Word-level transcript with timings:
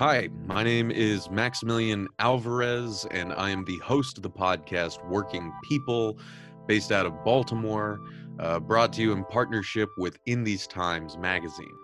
Hi, 0.00 0.28
my 0.46 0.64
name 0.64 0.90
is 0.90 1.30
Maximilian 1.30 2.08
Alvarez, 2.18 3.06
and 3.12 3.32
I 3.32 3.50
am 3.50 3.64
the 3.64 3.78
host 3.78 4.16
of 4.16 4.24
the 4.24 4.30
podcast 4.30 4.98
Working 5.08 5.52
People, 5.62 6.18
based 6.66 6.90
out 6.90 7.06
of 7.06 7.22
Baltimore, 7.22 8.00
uh, 8.40 8.58
brought 8.58 8.92
to 8.94 9.02
you 9.02 9.12
in 9.12 9.24
partnership 9.26 9.88
with 9.96 10.18
In 10.26 10.42
These 10.42 10.66
Times 10.66 11.16
magazine. 11.16 11.76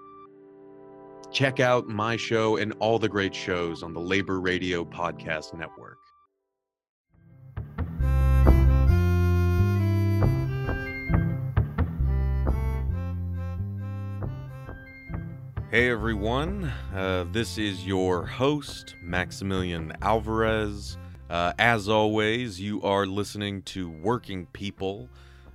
Check 1.30 1.60
out 1.60 1.86
my 1.86 2.16
show 2.16 2.56
and 2.56 2.74
all 2.80 2.98
the 2.98 3.08
great 3.08 3.32
shows 3.32 3.84
on 3.84 3.92
the 3.92 4.00
Labor 4.00 4.40
Radio 4.40 4.84
Podcast 4.84 5.54
Network. 5.56 5.98
Hey 15.70 15.88
everyone, 15.88 16.64
uh, 16.92 17.26
this 17.30 17.56
is 17.56 17.86
your 17.86 18.26
host, 18.26 18.96
Maximilian 19.00 19.92
Alvarez. 20.02 20.98
Uh, 21.30 21.52
as 21.60 21.88
always, 21.88 22.60
you 22.60 22.82
are 22.82 23.06
listening 23.06 23.62
to 23.62 23.88
Working 23.88 24.46
People, 24.46 25.08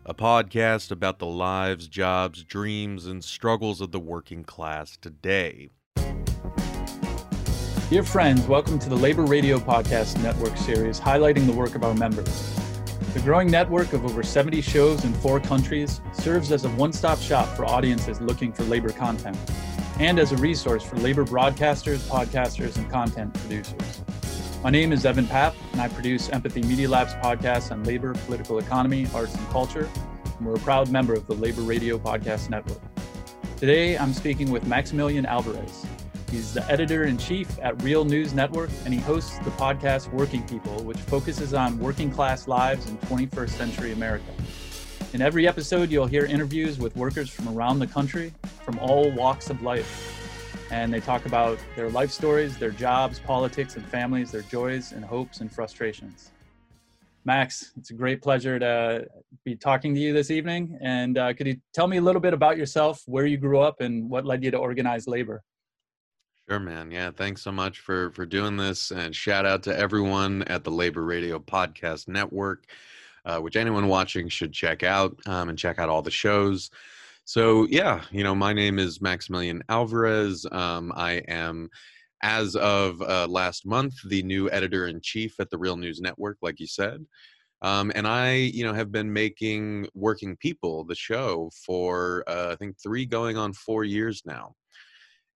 a 0.05 0.13
podcast 0.13 0.89
about 0.89 1.19
the 1.19 1.25
lives, 1.25 1.89
jobs, 1.89 2.45
dreams, 2.45 3.07
and 3.07 3.21
struggles 3.25 3.81
of 3.81 3.91
the 3.91 3.99
working 3.99 4.45
class 4.45 4.95
today. 4.95 5.69
Dear 7.89 8.03
friends, 8.03 8.47
welcome 8.47 8.79
to 8.79 8.87
the 8.87 8.95
Labor 8.95 9.25
Radio 9.25 9.59
Podcast 9.59 10.23
Network 10.23 10.55
series 10.55 10.97
highlighting 10.97 11.45
the 11.45 11.51
work 11.51 11.75
of 11.75 11.83
our 11.83 11.93
members. 11.93 12.57
The 13.13 13.19
growing 13.19 13.51
network 13.51 13.91
of 13.91 14.05
over 14.05 14.23
70 14.23 14.61
shows 14.61 15.03
in 15.03 15.13
four 15.15 15.41
countries 15.41 15.99
serves 16.13 16.53
as 16.53 16.63
a 16.63 16.69
one 16.69 16.93
stop 16.93 17.19
shop 17.19 17.49
for 17.57 17.65
audiences 17.65 18.21
looking 18.21 18.53
for 18.53 18.63
labor 18.63 18.91
content 18.93 19.37
and 19.99 20.19
as 20.19 20.31
a 20.31 20.37
resource 20.37 20.83
for 20.83 20.97
labor 20.97 21.23
broadcasters, 21.23 21.99
podcasters, 22.09 22.75
and 22.75 22.89
content 22.91 23.33
producers. 23.33 24.01
My 24.61 24.69
name 24.69 24.91
is 24.91 25.05
Evan 25.05 25.25
Papp, 25.25 25.53
and 25.71 25.81
I 25.81 25.87
produce 25.87 26.27
Empathy 26.29 26.63
Media 26.63 26.89
Lab's 26.89 27.13
podcast 27.15 27.71
on 27.71 27.83
labor, 27.83 28.13
political 28.25 28.59
economy, 28.59 29.07
arts, 29.13 29.35
and 29.35 29.47
culture. 29.49 29.89
And 30.37 30.45
we're 30.45 30.55
a 30.55 30.59
proud 30.59 30.91
member 30.91 31.13
of 31.13 31.27
the 31.27 31.35
Labor 31.35 31.61
Radio 31.61 31.97
Podcast 31.97 32.49
Network. 32.49 32.81
Today, 33.55 33.97
I'm 33.97 34.13
speaking 34.13 34.51
with 34.51 34.67
Maximilian 34.67 35.25
Alvarez. 35.25 35.85
He's 36.29 36.53
the 36.53 36.69
editor 36.69 37.05
in 37.05 37.17
chief 37.17 37.57
at 37.61 37.81
Real 37.81 38.03
News 38.03 38.33
Network, 38.33 38.71
and 38.83 38.93
he 38.93 38.99
hosts 38.99 39.37
the 39.39 39.51
podcast 39.51 40.11
Working 40.11 40.43
People, 40.45 40.83
which 40.83 40.97
focuses 40.97 41.53
on 41.53 41.79
working 41.79 42.11
class 42.11 42.49
lives 42.49 42.89
in 42.89 42.97
21st 42.97 43.49
century 43.51 43.93
America. 43.93 44.25
In 45.15 45.21
every 45.21 45.47
episode, 45.47 45.91
you'll 45.91 46.07
hear 46.07 46.25
interviews 46.25 46.77
with 46.77 46.93
workers 46.97 47.29
from 47.29 47.47
around 47.47 47.79
the 47.79 47.87
country, 47.87 48.33
from 48.65 48.77
all 48.79 49.09
walks 49.11 49.49
of 49.49 49.61
life. 49.61 50.67
And 50.71 50.93
they 50.93 50.99
talk 50.99 51.25
about 51.25 51.57
their 51.77 51.89
life 51.89 52.11
stories, 52.11 52.57
their 52.57 52.71
jobs, 52.71 53.17
politics, 53.17 53.77
and 53.77 53.85
families, 53.85 54.29
their 54.29 54.41
joys 54.41 54.91
and 54.91 55.05
hopes 55.05 55.39
and 55.39 55.49
frustrations. 55.49 56.31
Max, 57.23 57.71
it's 57.77 57.91
a 57.91 57.93
great 57.93 58.21
pleasure 58.21 58.59
to 58.59 59.07
be 59.45 59.55
talking 59.55 59.95
to 59.95 60.01
you 60.01 60.11
this 60.11 60.31
evening. 60.31 60.77
And 60.81 61.17
uh, 61.17 61.33
could 61.33 61.47
you 61.47 61.61
tell 61.73 61.87
me 61.87 61.95
a 61.95 62.01
little 62.01 62.19
bit 62.19 62.33
about 62.33 62.57
yourself, 62.57 63.01
where 63.05 63.25
you 63.25 63.37
grew 63.37 63.61
up, 63.61 63.79
and 63.79 64.09
what 64.09 64.25
led 64.25 64.43
you 64.43 64.51
to 64.51 64.57
organize 64.57 65.07
labor? 65.07 65.43
Sure, 66.49 66.59
man. 66.59 66.91
Yeah, 66.91 67.11
thanks 67.15 67.41
so 67.41 67.53
much 67.53 67.79
for 67.79 68.11
for 68.11 68.25
doing 68.25 68.57
this, 68.57 68.91
and 68.91 69.15
shout 69.15 69.45
out 69.45 69.63
to 69.63 69.79
everyone 69.79 70.43
at 70.43 70.65
the 70.65 70.71
Labor 70.71 71.05
Radio 71.05 71.39
Podcast 71.39 72.09
Network 72.09 72.65
uh, 73.25 73.39
which 73.39 73.55
anyone 73.55 73.87
watching 73.87 74.29
should 74.29 74.53
check 74.53 74.83
out 74.83 75.17
um, 75.25 75.49
and 75.49 75.57
check 75.57 75.79
out 75.79 75.89
all 75.89 76.01
the 76.01 76.11
shows. 76.11 76.69
So, 77.25 77.65
yeah, 77.69 78.03
you 78.11 78.23
know, 78.23 78.35
my 78.35 78.53
name 78.53 78.77
is 78.77 79.01
Maximilian 79.01 79.63
Alvarez. 79.67 80.45
Um, 80.51 80.93
I 80.95 81.13
am, 81.27 81.69
as 82.21 82.55
of 82.55 83.01
uh, 83.01 83.27
last 83.27 83.65
month, 83.65 83.95
the 84.07 84.21
new 84.21 84.49
editor 84.51 84.87
in 84.87 85.01
chief 85.01 85.39
at 85.39 85.49
the 85.49 85.57
Real 85.57 85.75
News 85.75 85.99
Network, 85.99 86.37
like 86.41 86.59
you 86.59 86.67
said. 86.67 87.03
Um, 87.61 87.91
and 87.95 88.07
I, 88.07 88.33
you 88.33 88.63
know, 88.63 88.73
have 88.73 88.91
been 88.91 89.11
making 89.11 89.87
Working 89.95 90.37
People, 90.37 90.83
the 90.83 90.93
show, 90.93 91.49
for 91.65 92.23
uh, 92.27 92.49
I 92.51 92.55
think 92.57 92.75
three 92.77 93.07
going 93.07 93.37
on 93.37 93.53
four 93.53 93.83
years 93.83 94.21
now. 94.23 94.53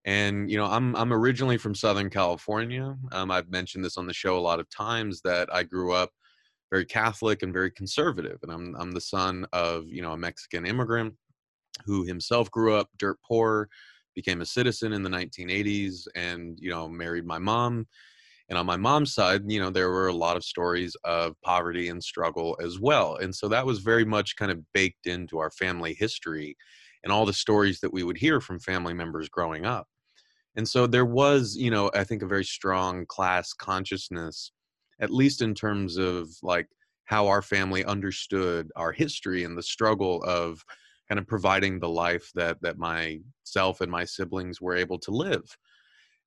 And 0.05 0.49
you 0.49 0.57
know, 0.57 0.65
I'm 0.65 0.95
I'm 0.95 1.11
originally 1.11 1.57
from 1.57 1.73
Southern 1.73 2.09
California. 2.09 2.95
Um, 3.11 3.31
I've 3.31 3.49
mentioned 3.49 3.83
this 3.83 3.97
on 3.97 4.05
the 4.05 4.13
show 4.13 4.37
a 4.37 4.39
lot 4.39 4.59
of 4.59 4.69
times 4.69 5.21
that 5.21 5.53
I 5.53 5.63
grew 5.63 5.93
up 5.93 6.11
very 6.69 6.85
Catholic 6.85 7.43
and 7.43 7.53
very 7.53 7.71
conservative. 7.71 8.39
And 8.43 8.51
I'm 8.51 8.75
I'm 8.77 8.91
the 8.91 9.01
son 9.01 9.45
of 9.53 9.85
you 9.87 10.01
know 10.01 10.13
a 10.13 10.17
Mexican 10.17 10.65
immigrant 10.65 11.13
who 11.85 12.03
himself 12.03 12.51
grew 12.51 12.73
up 12.75 12.89
dirt 12.97 13.17
poor, 13.25 13.69
became 14.15 14.41
a 14.41 14.45
citizen 14.45 14.93
in 14.93 15.03
the 15.03 15.09
1980s, 15.09 16.07
and 16.15 16.57
you 16.59 16.69
know 16.69 16.87
married 16.87 17.25
my 17.25 17.39
mom. 17.39 17.87
And 18.49 18.57
on 18.57 18.65
my 18.65 18.77
mom's 18.77 19.13
side, 19.13 19.43
you 19.45 19.59
know, 19.59 19.69
there 19.69 19.89
were 19.91 20.07
a 20.07 20.13
lot 20.13 20.35
of 20.35 20.43
stories 20.43 20.95
of 21.03 21.39
poverty 21.43 21.89
and 21.89 22.03
struggle 22.03 22.57
as 22.63 22.79
well. 22.79 23.15
And 23.17 23.33
so 23.33 23.47
that 23.47 23.65
was 23.65 23.77
very 23.77 24.05
much 24.05 24.35
kind 24.37 24.51
of 24.51 24.59
baked 24.73 25.05
into 25.05 25.37
our 25.37 25.51
family 25.51 25.93
history 25.93 26.57
and 27.03 27.13
all 27.13 27.27
the 27.27 27.33
stories 27.33 27.79
that 27.81 27.93
we 27.93 28.03
would 28.03 28.17
hear 28.17 28.41
from 28.41 28.59
family 28.59 28.93
members 28.93 29.29
growing 29.29 29.67
up. 29.67 29.87
And 30.55 30.67
so 30.67 30.87
there 30.87 31.05
was, 31.05 31.55
you 31.55 31.69
know, 31.69 31.91
I 31.93 32.03
think 32.03 32.23
a 32.23 32.27
very 32.27 32.43
strong 32.43 33.05
class 33.05 33.53
consciousness 33.53 34.51
at 34.99 35.11
least 35.11 35.41
in 35.41 35.53
terms 35.53 35.97
of 35.97 36.29
like 36.41 36.67
how 37.05 37.27
our 37.27 37.41
family 37.41 37.83
understood 37.85 38.71
our 38.75 38.91
history 38.91 39.43
and 39.43 39.57
the 39.57 39.63
struggle 39.63 40.21
of 40.23 40.63
kind 41.07 41.17
of 41.17 41.27
providing 41.27 41.79
the 41.79 41.89
life 41.89 42.31
that 42.35 42.61
that 42.61 42.77
myself 42.77 43.81
and 43.81 43.91
my 43.91 44.05
siblings 44.05 44.61
were 44.61 44.75
able 44.75 44.99
to 44.99 45.11
live. 45.11 45.57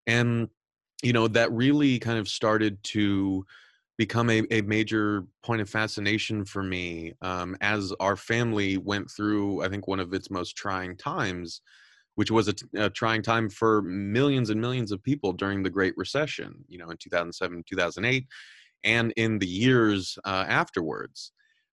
And 0.07 0.49
you 1.03 1.13
know 1.13 1.29
that 1.29 1.53
really 1.53 1.99
kind 1.99 2.19
of 2.19 2.29
started 2.29 2.83
to 2.85 3.45
become 3.99 4.31
a, 4.31 4.43
a 4.51 4.63
major 4.63 5.27
point 5.43 5.61
of 5.61 5.69
fascination 5.69 6.45
for 6.45 6.63
me 6.63 7.13
um, 7.21 7.57
as 7.61 7.93
our 8.01 8.17
family 8.17 8.79
went 8.79 9.11
through 9.11 9.63
i 9.63 9.69
think 9.69 9.87
one 9.87 10.01
of 10.01 10.15
its 10.15 10.31
most 10.31 10.57
trying 10.57 10.97
times 10.97 11.61
which 12.15 12.31
was 12.31 12.49
a, 12.49 12.55
a, 12.77 12.91
trying 12.91 13.23
time 13.23 13.49
for 13.49 13.83
millions 13.83 14.51
and 14.51 14.61
millions 14.61 14.93
of 14.93 15.03
people 15.03 15.33
during 15.33 15.63
the 15.63 15.71
great 15.71 15.95
recession 15.97 16.55
you 16.69 16.79
know 16.79 16.91
in 16.91 16.97
2007 16.97 17.65
2008 17.69 18.27
and 18.85 19.13
in 19.17 19.39
the 19.39 19.47
years 19.47 20.19
uh, 20.25 20.45
afterwards 20.49 21.33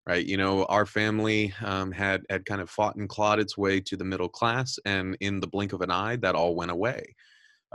right? 0.10 0.26
You 0.26 0.38
know 0.38 0.66
our 0.66 0.88
family 0.88 1.54
um, 1.64 1.92
had 1.92 2.24
had 2.32 2.44
kind 2.46 2.62
of 2.62 2.70
fought 2.70 2.96
and 2.96 3.08
clawed 3.08 3.40
its 3.40 3.56
way 3.56 3.80
to 3.82 3.96
the 3.96 4.04
middle 4.04 4.28
class 4.28 4.80
and 4.84 5.16
in 5.20 5.40
the 5.40 5.48
blink 5.48 5.72
of 5.72 5.82
an 5.82 5.92
eye 5.92 6.16
that 6.18 6.34
all 6.34 6.56
went 6.56 6.72
away. 6.72 7.16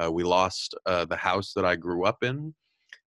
Uh, 0.02 0.10
we 0.10 0.24
lost 0.24 0.74
uh, 0.86 1.04
the 1.04 1.16
house 1.16 1.52
that 1.54 1.64
i 1.64 1.76
grew 1.76 2.04
up 2.04 2.24
in. 2.24 2.52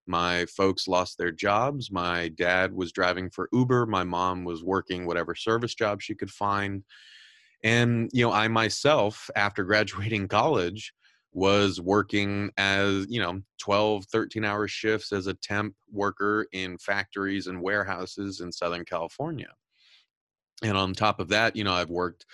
My 0.07 0.45
folks 0.45 0.87
lost 0.87 1.17
their 1.17 1.33
jobs. 1.33 1.91
My 1.91 2.29
dad 2.29 2.71
was 2.71 2.93
driving 2.93 3.29
for 3.29 3.49
uber. 3.51 3.85
My 3.85 4.05
mom 4.05 4.45
was 4.45 4.63
working 4.63 5.05
whatever 5.05 5.35
service 5.35 5.75
job 5.75 6.01
she 6.01 6.15
could 6.15 6.31
find. 6.31 6.83
And 7.65 8.09
you 8.13 8.25
know 8.25 8.31
i 8.31 8.47
myself 8.47 9.29
after 9.35 9.63
graduating 9.71 10.29
college 10.29 10.93
was 11.37 11.79
working 11.79 12.49
as 12.57 13.05
you 13.09 13.21
know 13.21 13.39
12 13.59 14.05
13 14.05 14.43
hour 14.43 14.67
shifts 14.67 15.11
as 15.13 15.27
a 15.27 15.35
temp 15.35 15.75
worker 15.91 16.47
in 16.51 16.79
factories 16.79 17.45
and 17.45 17.61
warehouses 17.61 18.41
in 18.41 18.51
southern 18.51 18.83
california. 18.83 19.53
And 20.63 20.75
on 20.75 20.93
top 20.93 21.19
of 21.19 21.29
that 21.29 21.55
you 21.55 21.63
know 21.63 21.73
i've 21.73 21.91
worked 21.91 22.25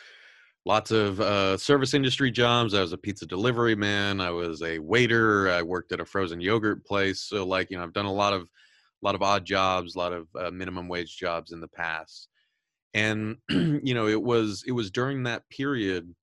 lots 0.66 0.92
of 0.92 1.20
uh, 1.20 1.58
service 1.58 1.94
industry 1.94 2.32
jobs. 2.32 2.74
I 2.74 2.80
was 2.80 2.94
a 2.94 2.98
pizza 2.98 3.26
delivery 3.26 3.76
man. 3.76 4.22
I 4.22 4.32
was 4.32 4.62
a 4.62 4.80
waiter. 4.80 5.50
I 5.50 5.62
worked 5.62 5.92
at 5.92 6.00
a 6.00 6.06
frozen 6.06 6.40
yogurt 6.40 6.86
place. 6.86 7.20
So 7.20 7.46
like 7.46 7.70
you 7.70 7.78
know 7.78 7.84
i've 7.84 7.92
done 7.92 8.06
a 8.06 8.14
lot 8.14 8.32
of 8.32 8.44
a 8.44 8.48
lot 9.02 9.16
of 9.16 9.22
odd 9.22 9.44
jobs 9.44 9.96
a 9.96 10.00
lot 10.00 10.14
of 10.14 10.30
uh, 10.40 10.50
minimum 10.50 10.88
wage 10.88 11.18
jobs 11.18 11.52
in 11.52 11.60
the 11.60 11.68
past. 11.68 12.30
And 12.94 13.36
you 13.50 13.94
know 13.94 14.08
it 14.08 14.24
was 14.24 14.64
it 14.66 14.72
was 14.72 14.92
during 14.92 15.24
that 15.24 15.44
period 15.50 16.16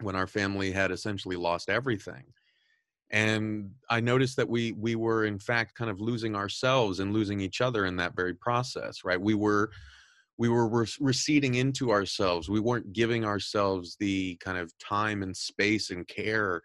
when 0.00 0.16
our 0.16 0.26
family 0.26 0.70
had 0.70 0.90
essentially 0.90 1.36
lost 1.36 1.68
everything. 1.68 2.24
And 3.10 3.70
i 3.88 4.00
noticed 4.00 4.36
that 4.36 4.48
we 4.48 4.72
we 4.72 4.96
were 4.96 5.26
in 5.26 5.38
fact 5.38 5.76
kind 5.76 5.90
of 5.90 6.00
losing 6.00 6.34
ourselves 6.34 6.98
and 6.98 7.12
losing 7.12 7.40
each 7.40 7.60
other 7.60 7.86
in 7.86 7.96
that 7.96 8.16
very 8.16 8.34
process 8.34 9.04
right? 9.04 9.20
We 9.20 9.34
were 9.34 9.70
we 10.38 10.48
were 10.48 10.86
receding 11.00 11.54
into 11.54 11.90
ourselves. 11.90 12.50
We 12.50 12.60
weren't 12.60 12.92
giving 12.92 13.24
ourselves 13.24 13.96
the 13.98 14.36
kind 14.36 14.58
of 14.58 14.76
time 14.78 15.22
and 15.22 15.34
space 15.34 15.90
and 15.90 16.06
care 16.06 16.60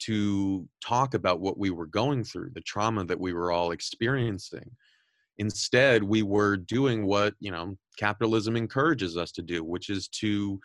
to 0.00 0.68
talk 0.80 1.14
about 1.14 1.40
what 1.40 1.58
we 1.58 1.70
were 1.70 1.86
going 1.86 2.24
through 2.24 2.50
the 2.54 2.60
trauma 2.60 3.04
that 3.04 3.18
we 3.18 3.32
were 3.32 3.50
all 3.50 3.72
experiencing. 3.72 4.70
Instead 5.38 6.02
we 6.02 6.22
were 6.22 6.56
doing 6.56 7.06
what 7.06 7.34
you 7.40 7.50
know 7.50 7.76
capitalism 7.98 8.56
encourages 8.56 9.16
us 9.16 9.32
to 9.32 9.42
do 9.42 9.64
which 9.64 9.88
is 9.88 10.08
to 10.08 10.60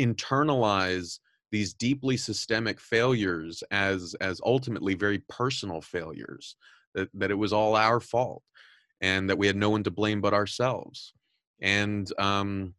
internalize 0.00 1.18
these 1.50 1.74
deeply 1.74 2.16
systemic 2.16 2.80
failures 2.80 3.62
as 3.70 4.14
as 4.20 4.40
ultimately 4.44 4.94
very 4.94 5.20
personal 5.28 5.80
failures 5.80 6.56
that 6.94 7.08
that 7.14 7.30
it 7.30 7.34
was 7.34 7.52
all 7.52 7.76
our 7.76 8.00
fault 8.00 8.42
and 9.00 9.30
that 9.30 9.38
we 9.38 9.46
had 9.46 9.56
no 9.56 9.70
one 9.70 9.84
to 9.84 9.90
blame 9.90 10.20
but 10.20 10.34
ourselves. 10.34 11.14
And 11.60 12.10
um 12.18 12.74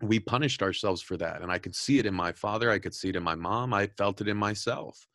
we 0.00 0.18
punished 0.18 0.62
ourselves 0.62 1.00
for 1.00 1.16
that 1.16 1.42
and 1.42 1.52
i 1.52 1.58
could 1.58 1.76
see 1.76 2.00
it 2.00 2.06
in 2.06 2.14
my 2.14 2.32
father 2.32 2.72
i 2.72 2.78
could 2.78 2.92
see 2.92 3.10
it 3.10 3.14
in 3.14 3.22
my 3.22 3.36
mom 3.36 3.72
i 3.72 3.86
felt 3.86 4.20
it 4.20 4.26
in 4.26 4.36
myself. 4.36 5.06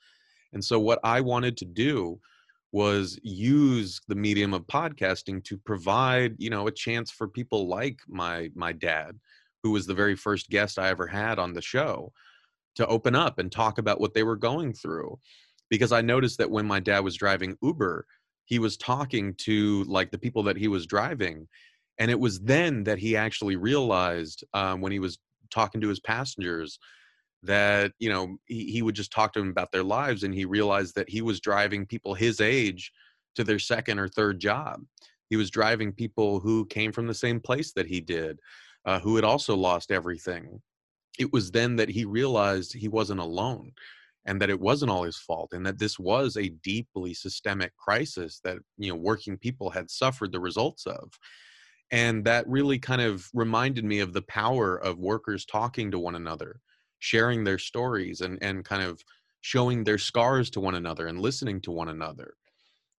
And 0.53 0.63
so 0.63 0.79
what 0.79 0.99
I 1.03 1.21
wanted 1.21 1.57
to 1.57 1.65
do 1.65 2.19
was 2.71 3.19
use 3.23 4.01
the 4.07 4.15
medium 4.15 4.53
of 4.53 4.67
podcasting 4.67 5.43
to 5.45 5.57
provide, 5.57 6.35
you 6.37 6.49
know, 6.49 6.67
a 6.67 6.71
chance 6.71 7.11
for 7.11 7.27
people 7.27 7.67
like 7.67 7.99
my 8.07 8.49
my 8.55 8.71
dad, 8.71 9.19
who 9.63 9.71
was 9.71 9.85
the 9.85 9.93
very 9.93 10.15
first 10.15 10.49
guest 10.49 10.77
I 10.77 10.89
ever 10.89 11.07
had 11.07 11.39
on 11.39 11.53
the 11.53 11.61
show, 11.61 12.11
to 12.77 12.87
open 12.87 13.15
up 13.15 13.39
and 13.39 13.51
talk 13.51 13.77
about 13.77 13.99
what 13.99 14.13
they 14.13 14.23
were 14.23 14.35
going 14.35 14.73
through. 14.73 15.19
Because 15.69 15.91
I 15.91 16.01
noticed 16.01 16.37
that 16.37 16.49
when 16.49 16.65
my 16.65 16.79
dad 16.79 16.99
was 17.01 17.15
driving 17.15 17.57
Uber, 17.61 18.05
he 18.45 18.59
was 18.59 18.77
talking 18.77 19.35
to 19.39 19.83
like 19.83 20.11
the 20.11 20.17
people 20.17 20.43
that 20.43 20.57
he 20.57 20.69
was 20.69 20.85
driving. 20.85 21.47
And 21.99 22.09
it 22.09 22.19
was 22.19 22.39
then 22.39 22.83
that 22.85 22.99
he 22.99 23.17
actually 23.17 23.57
realized 23.57 24.45
um, 24.53 24.79
when 24.79 24.91
he 24.91 24.99
was 24.99 25.19
talking 25.51 25.81
to 25.81 25.89
his 25.89 25.99
passengers 25.99 26.79
that 27.43 27.91
you 27.99 28.09
know 28.09 28.37
he, 28.45 28.71
he 28.71 28.81
would 28.81 28.95
just 28.95 29.11
talk 29.11 29.33
to 29.33 29.39
them 29.39 29.49
about 29.49 29.71
their 29.71 29.83
lives 29.83 30.23
and 30.23 30.33
he 30.33 30.45
realized 30.45 30.95
that 30.95 31.09
he 31.09 31.21
was 31.21 31.39
driving 31.39 31.85
people 31.85 32.13
his 32.13 32.41
age 32.41 32.91
to 33.35 33.43
their 33.43 33.59
second 33.59 33.99
or 33.99 34.07
third 34.07 34.39
job 34.39 34.81
he 35.29 35.37
was 35.37 35.51
driving 35.51 35.91
people 35.91 36.39
who 36.39 36.65
came 36.65 36.91
from 36.91 37.05
the 37.05 37.13
same 37.13 37.39
place 37.39 37.73
that 37.73 37.85
he 37.85 38.01
did 38.01 38.39
uh, 38.85 38.99
who 38.99 39.15
had 39.15 39.23
also 39.23 39.55
lost 39.55 39.91
everything 39.91 40.61
it 41.17 41.31
was 41.33 41.51
then 41.51 41.75
that 41.77 41.89
he 41.89 42.05
realized 42.05 42.73
he 42.73 42.87
wasn't 42.87 43.19
alone 43.19 43.71
and 44.25 44.41
that 44.41 44.49
it 44.49 44.59
wasn't 44.59 44.91
all 44.91 45.03
his 45.03 45.17
fault 45.17 45.53
and 45.53 45.65
that 45.65 45.79
this 45.79 45.97
was 45.97 46.35
a 46.35 46.49
deeply 46.49 47.13
systemic 47.13 47.75
crisis 47.77 48.39
that 48.43 48.57
you 48.77 48.89
know 48.89 48.95
working 48.95 49.37
people 49.37 49.69
had 49.69 49.89
suffered 49.89 50.31
the 50.31 50.39
results 50.39 50.85
of. 50.85 51.11
And 51.89 52.25
that 52.25 52.47
really 52.47 52.77
kind 52.79 53.01
of 53.01 53.29
reminded 53.33 53.85
me 53.85 53.99
of 53.99 54.11
the 54.11 54.23
power 54.23 54.75
of 54.75 54.97
workers 54.97 55.45
talking 55.45 55.89
to 55.91 55.99
one 55.99 56.15
another 56.15 56.59
sharing 56.99 57.43
their 57.43 57.59
stories 57.59 58.21
and 58.21 58.37
and 58.41 58.65
kind 58.65 58.83
of 58.83 59.01
showing 59.41 59.83
their 59.83 59.99
scars 59.99 60.49
to 60.49 60.59
one 60.59 60.75
another 60.75 61.07
and 61.07 61.21
listening 61.21 61.61
to 61.61 61.71
one 61.71 61.89
another. 61.89 62.33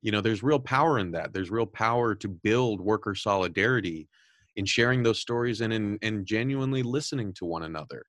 You 0.00 0.12
know 0.12 0.20
there's 0.20 0.42
real 0.42 0.60
power 0.60 0.98
in 0.98 1.10
that. 1.12 1.32
There's 1.32 1.50
real 1.50 1.66
power 1.66 2.14
to 2.14 2.28
build 2.28 2.80
worker 2.80 3.14
solidarity 3.14 4.08
in 4.58 4.66
sharing 4.66 5.02
those 5.02 5.20
stories 5.20 5.60
and 5.60 5.72
in 5.72 5.98
and 6.02 6.26
genuinely 6.26 6.82
listening 6.82 7.32
to 7.32 7.44
one 7.44 7.62
another 7.62 8.04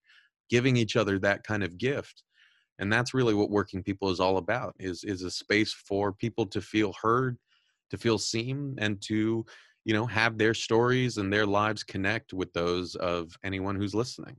giving 0.50 0.76
each 0.76 0.96
other 0.96 1.20
that 1.20 1.44
kind 1.44 1.64
of 1.64 1.78
gift 1.78 2.24
and 2.80 2.92
that's 2.92 3.14
really 3.14 3.34
what 3.34 3.50
working 3.50 3.84
people 3.84 4.10
is 4.10 4.20
all 4.20 4.38
about 4.38 4.76
is 4.80 5.04
is 5.04 5.24
a 5.24 5.32
space 5.32 5.72
for 5.74 6.12
people 6.12 6.46
to 6.46 6.60
feel 6.62 6.94
heard 7.02 7.38
to 7.90 7.98
feel 7.98 8.18
seen 8.18 8.76
and 8.80 9.02
to 9.02 9.46
you 9.86 9.94
know 9.94 10.06
have 10.06 10.38
their 10.38 10.54
stories 10.54 11.18
and 11.18 11.32
their 11.32 11.46
lives 11.46 11.84
connect 11.84 12.34
with 12.34 12.52
those 12.54 12.96
of 12.96 13.38
anyone 13.44 13.76
who's 13.76 13.96
listening 13.96 14.36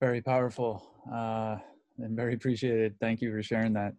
very 0.00 0.22
powerful 0.22 0.88
uh, 1.12 1.56
and 1.98 2.16
very 2.16 2.34
appreciated. 2.34 2.94
Thank 3.00 3.20
you 3.20 3.32
for 3.32 3.42
sharing 3.42 3.72
that. 3.74 3.94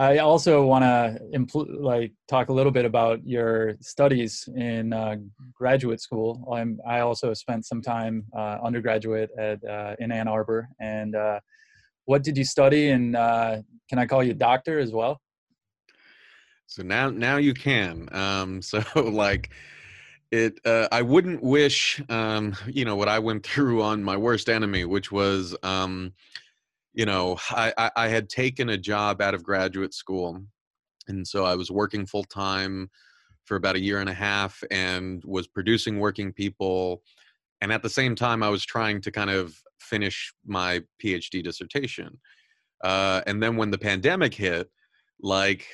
I 0.00 0.16
also 0.16 0.64
want 0.64 0.82
to 0.82 1.20
impl- 1.38 1.78
like 1.78 2.14
talk 2.26 2.48
a 2.48 2.54
little 2.54 2.72
bit 2.72 2.86
about 2.86 3.20
your 3.26 3.74
studies 3.82 4.48
in 4.56 4.94
uh, 4.94 5.16
graduate 5.52 6.00
school. 6.00 6.42
I'm, 6.50 6.80
I 6.88 7.00
also 7.00 7.34
spent 7.34 7.66
some 7.66 7.82
time 7.82 8.24
uh, 8.34 8.56
undergraduate 8.64 9.28
at 9.38 9.62
uh, 9.62 9.96
in 9.98 10.10
Ann 10.10 10.26
Arbor. 10.26 10.70
And 10.80 11.14
uh, 11.14 11.40
what 12.06 12.22
did 12.22 12.38
you 12.38 12.44
study? 12.44 12.92
And 12.92 13.14
uh, 13.14 13.58
can 13.90 13.98
I 13.98 14.06
call 14.06 14.24
you 14.24 14.32
doctor 14.32 14.78
as 14.78 14.90
well? 14.90 15.20
So 16.66 16.82
now, 16.82 17.10
now 17.10 17.36
you 17.36 17.52
can. 17.52 18.08
Um, 18.10 18.62
so 18.70 18.82
like 18.94 19.50
it 20.30 20.60
uh, 20.64 20.86
i 20.92 21.02
wouldn't 21.02 21.42
wish 21.42 22.00
um, 22.08 22.54
you 22.68 22.84
know 22.84 22.94
what 22.94 23.08
i 23.08 23.18
went 23.18 23.42
through 23.46 23.82
on 23.82 24.02
my 24.04 24.16
worst 24.16 24.48
enemy 24.48 24.84
which 24.84 25.10
was 25.10 25.56
um, 25.64 26.12
you 26.92 27.06
know 27.06 27.38
I, 27.50 27.90
I, 27.96 28.08
had 28.08 28.28
taken 28.28 28.70
a 28.70 28.78
job 28.78 29.20
out 29.20 29.34
of 29.34 29.42
graduate 29.42 29.94
school 29.94 30.42
and 31.08 31.26
so 31.26 31.44
i 31.44 31.54
was 31.54 31.70
working 31.70 32.06
full 32.06 32.24
time 32.24 32.90
for 33.44 33.56
about 33.56 33.76
a 33.76 33.80
year 33.80 34.00
and 34.00 34.08
a 34.08 34.14
half 34.14 34.62
and 34.70 35.22
was 35.24 35.46
producing 35.46 35.98
working 35.98 36.32
people 36.32 37.02
and 37.60 37.72
at 37.72 37.82
the 37.82 37.88
same 37.88 38.14
time 38.14 38.42
i 38.42 38.48
was 38.48 38.64
trying 38.64 39.00
to 39.02 39.10
kind 39.10 39.30
of 39.30 39.54
finish 39.80 40.32
my 40.46 40.80
phd 41.02 41.42
dissertation. 41.42 42.18
Uh, 42.82 43.20
and 43.26 43.42
then 43.42 43.56
when 43.56 43.70
the 43.70 43.76
pandemic 43.76 44.32
hit 44.32 44.70
like 45.20 45.66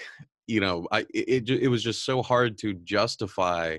you 0.48 0.60
know 0.60 0.88
i 0.90 1.06
it, 1.14 1.48
it 1.48 1.68
was 1.68 1.82
just 1.82 2.04
so 2.04 2.20
hard 2.20 2.58
to 2.58 2.74
justify 2.74 3.78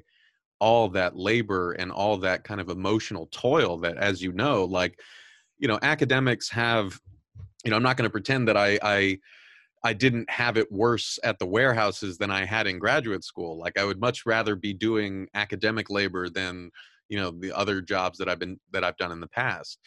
all 0.60 0.88
that 0.88 1.16
labor 1.16 1.74
and 1.74 1.92
all 1.92 2.18
that 2.18 2.44
kind 2.46 2.62
of 2.62 2.70
emotional 2.70 3.28
toil 3.32 3.78
that 3.78 3.98
as 3.98 4.22
you 4.22 4.32
know 4.32 4.64
like 4.64 5.00
you 5.60 5.68
know 5.68 5.78
academics 5.82 6.50
have 6.50 6.98
you 7.68 7.72
know 7.72 7.76
i'm 7.76 7.84
not 7.84 7.98
going 7.98 8.08
to 8.08 8.10
pretend 8.10 8.48
that 8.48 8.56
i 8.56 8.80
i 8.82 9.20
i 9.84 9.92
didn't 9.92 10.30
have 10.30 10.56
it 10.56 10.72
worse 10.72 11.20
at 11.26 11.38
the 11.38 11.46
warehouses 11.46 12.18
than 12.18 12.32
i 12.32 12.46
had 12.46 12.66
in 12.66 12.80
graduate 12.80 13.26
school. 13.26 13.60
Like 13.60 13.78
i 13.78 13.84
would 13.84 14.00
much 14.00 14.26
rather 14.26 14.56
be 14.56 14.74
doing 14.74 15.28
academic 15.34 15.90
labor 15.90 16.30
than 16.30 16.72
you 17.10 17.18
know 17.18 17.32
the 17.32 17.52
other 17.52 17.82
jobs 17.82 18.18
that 18.20 18.30
i've 18.30 18.40
been 18.40 18.58
that 18.72 18.86
i've 18.86 18.96
done 18.96 19.12
in 19.12 19.20
the 19.20 19.28
past. 19.28 19.80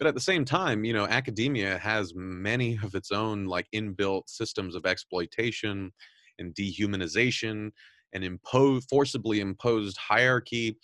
But 0.00 0.08
at 0.08 0.14
the 0.14 0.20
same 0.20 0.44
time 0.44 0.84
you 0.84 0.92
know 0.92 1.06
academia 1.06 1.78
has 1.78 2.12
many 2.16 2.76
of 2.82 2.96
its 2.96 3.12
own 3.12 3.46
like 3.46 3.68
inbuilt 3.72 4.24
systems 4.26 4.74
of 4.74 4.84
exploitation 4.84 5.92
and 6.40 6.52
dehumanization 6.56 7.70
and 8.12 8.24
impose 8.24 8.84
forcibly 8.86 9.38
imposed 9.38 9.96
hierarchy 9.96 10.76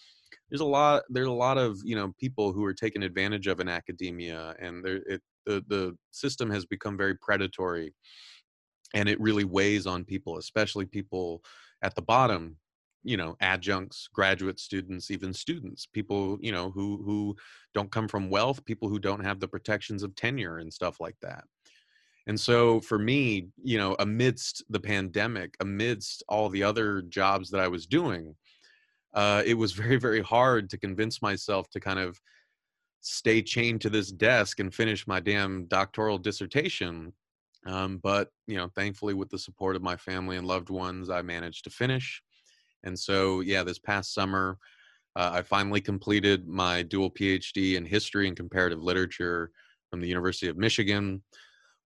there's 0.50 0.60
a 0.60 0.64
lot 0.64 1.02
there's 1.08 1.26
a 1.26 1.32
lot 1.32 1.58
of 1.58 1.78
you 1.84 1.96
know 1.96 2.12
people 2.18 2.52
who 2.52 2.64
are 2.64 2.74
taken 2.74 3.02
advantage 3.02 3.46
of 3.46 3.60
in 3.60 3.68
academia 3.68 4.54
and 4.58 4.84
there 4.84 5.00
it, 5.06 5.22
the 5.46 5.64
the 5.68 5.96
system 6.10 6.50
has 6.50 6.64
become 6.64 6.96
very 6.96 7.14
predatory 7.16 7.94
and 8.94 9.08
it 9.08 9.20
really 9.20 9.44
weighs 9.44 9.86
on 9.86 10.04
people 10.04 10.38
especially 10.38 10.86
people 10.86 11.42
at 11.82 11.94
the 11.94 12.02
bottom 12.02 12.56
you 13.04 13.16
know 13.16 13.36
adjuncts 13.40 14.08
graduate 14.12 14.58
students 14.58 15.10
even 15.10 15.32
students 15.32 15.86
people 15.86 16.36
you 16.40 16.50
know 16.50 16.70
who 16.70 17.00
who 17.04 17.36
don't 17.74 17.92
come 17.92 18.08
from 18.08 18.28
wealth 18.28 18.64
people 18.64 18.88
who 18.88 18.98
don't 18.98 19.24
have 19.24 19.38
the 19.38 19.46
protections 19.46 20.02
of 20.02 20.14
tenure 20.16 20.58
and 20.58 20.72
stuff 20.72 21.00
like 21.00 21.16
that. 21.22 21.44
And 22.26 22.38
so 22.38 22.80
for 22.80 22.98
me, 22.98 23.48
you 23.62 23.78
know, 23.78 23.96
amidst 24.00 24.62
the 24.68 24.80
pandemic, 24.80 25.54
amidst 25.60 26.22
all 26.28 26.48
the 26.48 26.62
other 26.62 27.02
jobs 27.02 27.50
that 27.50 27.60
I 27.60 27.68
was 27.68 27.86
doing, 27.86 28.34
uh, 29.14 29.42
it 29.44 29.54
was 29.54 29.72
very, 29.72 29.96
very 29.96 30.22
hard 30.22 30.70
to 30.70 30.78
convince 30.78 31.22
myself 31.22 31.68
to 31.70 31.80
kind 31.80 31.98
of 31.98 32.20
stay 33.00 33.42
chained 33.42 33.80
to 33.80 33.90
this 33.90 34.10
desk 34.10 34.60
and 34.60 34.74
finish 34.74 35.06
my 35.06 35.20
damn 35.20 35.66
doctoral 35.66 36.18
dissertation. 36.18 37.12
Um, 37.66 37.98
but, 38.02 38.30
you 38.46 38.56
know, 38.56 38.68
thankfully, 38.74 39.14
with 39.14 39.30
the 39.30 39.38
support 39.38 39.76
of 39.76 39.82
my 39.82 39.96
family 39.96 40.36
and 40.36 40.46
loved 40.46 40.70
ones, 40.70 41.10
I 41.10 41.22
managed 41.22 41.64
to 41.64 41.70
finish. 41.70 42.22
And 42.84 42.98
so, 42.98 43.40
yeah, 43.40 43.64
this 43.64 43.78
past 43.78 44.14
summer, 44.14 44.58
uh, 45.16 45.30
I 45.34 45.42
finally 45.42 45.80
completed 45.80 46.46
my 46.46 46.82
dual 46.82 47.10
PhD 47.10 47.74
in 47.74 47.84
history 47.84 48.28
and 48.28 48.36
comparative 48.36 48.82
literature 48.82 49.50
from 49.90 50.00
the 50.00 50.08
University 50.08 50.48
of 50.48 50.56
Michigan 50.56 51.22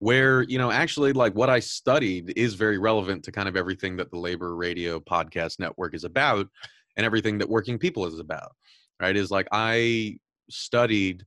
where 0.02 0.42
you 0.42 0.58
know 0.58 0.72
actually 0.72 1.12
like 1.12 1.32
what 1.36 1.48
i 1.48 1.60
studied 1.60 2.32
is 2.34 2.54
very 2.54 2.76
relevant 2.76 3.22
to 3.22 3.30
kind 3.30 3.48
of 3.48 3.56
everything 3.56 3.96
that 3.96 4.10
the 4.10 4.18
labor 4.18 4.56
radio 4.56 4.98
podcast 4.98 5.60
network 5.60 5.94
is 5.94 6.02
about 6.02 6.48
and 6.96 7.06
everything 7.06 7.38
that 7.38 7.48
working 7.48 7.78
people 7.78 8.06
is 8.06 8.18
about 8.18 8.52
right 9.00 9.16
is 9.16 9.30
like 9.30 9.48
i 9.52 10.16
studied 10.50 11.24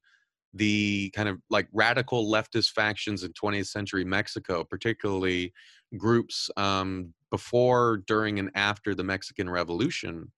the 0.54 1.12
kind 1.16 1.28
of 1.28 1.38
like 1.50 1.68
radical 1.74 2.32
leftist 2.32 2.72
factions 2.72 3.24
in 3.24 3.32
20th 3.34 3.68
century 3.68 4.06
mexico 4.06 4.64
particularly 4.64 5.54
groups 5.98 6.50
um, 6.58 7.14
before 7.32 8.04
during 8.08 8.40
and 8.40 8.52
after 8.56 8.96
the 8.96 9.04
mexican 9.04 9.50
revolution 9.50 10.32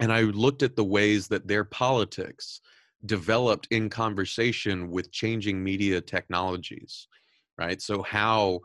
and 0.00 0.12
i 0.12 0.22
looked 0.22 0.62
at 0.62 0.76
the 0.76 0.84
ways 0.84 1.28
that 1.28 1.46
their 1.48 1.64
politics 1.64 2.60
developed 3.04 3.68
in 3.70 3.88
conversation 3.88 4.90
with 4.90 5.12
changing 5.12 5.62
media 5.62 6.00
technologies 6.00 7.08
right? 7.58 7.80
So 7.80 8.02
how, 8.02 8.60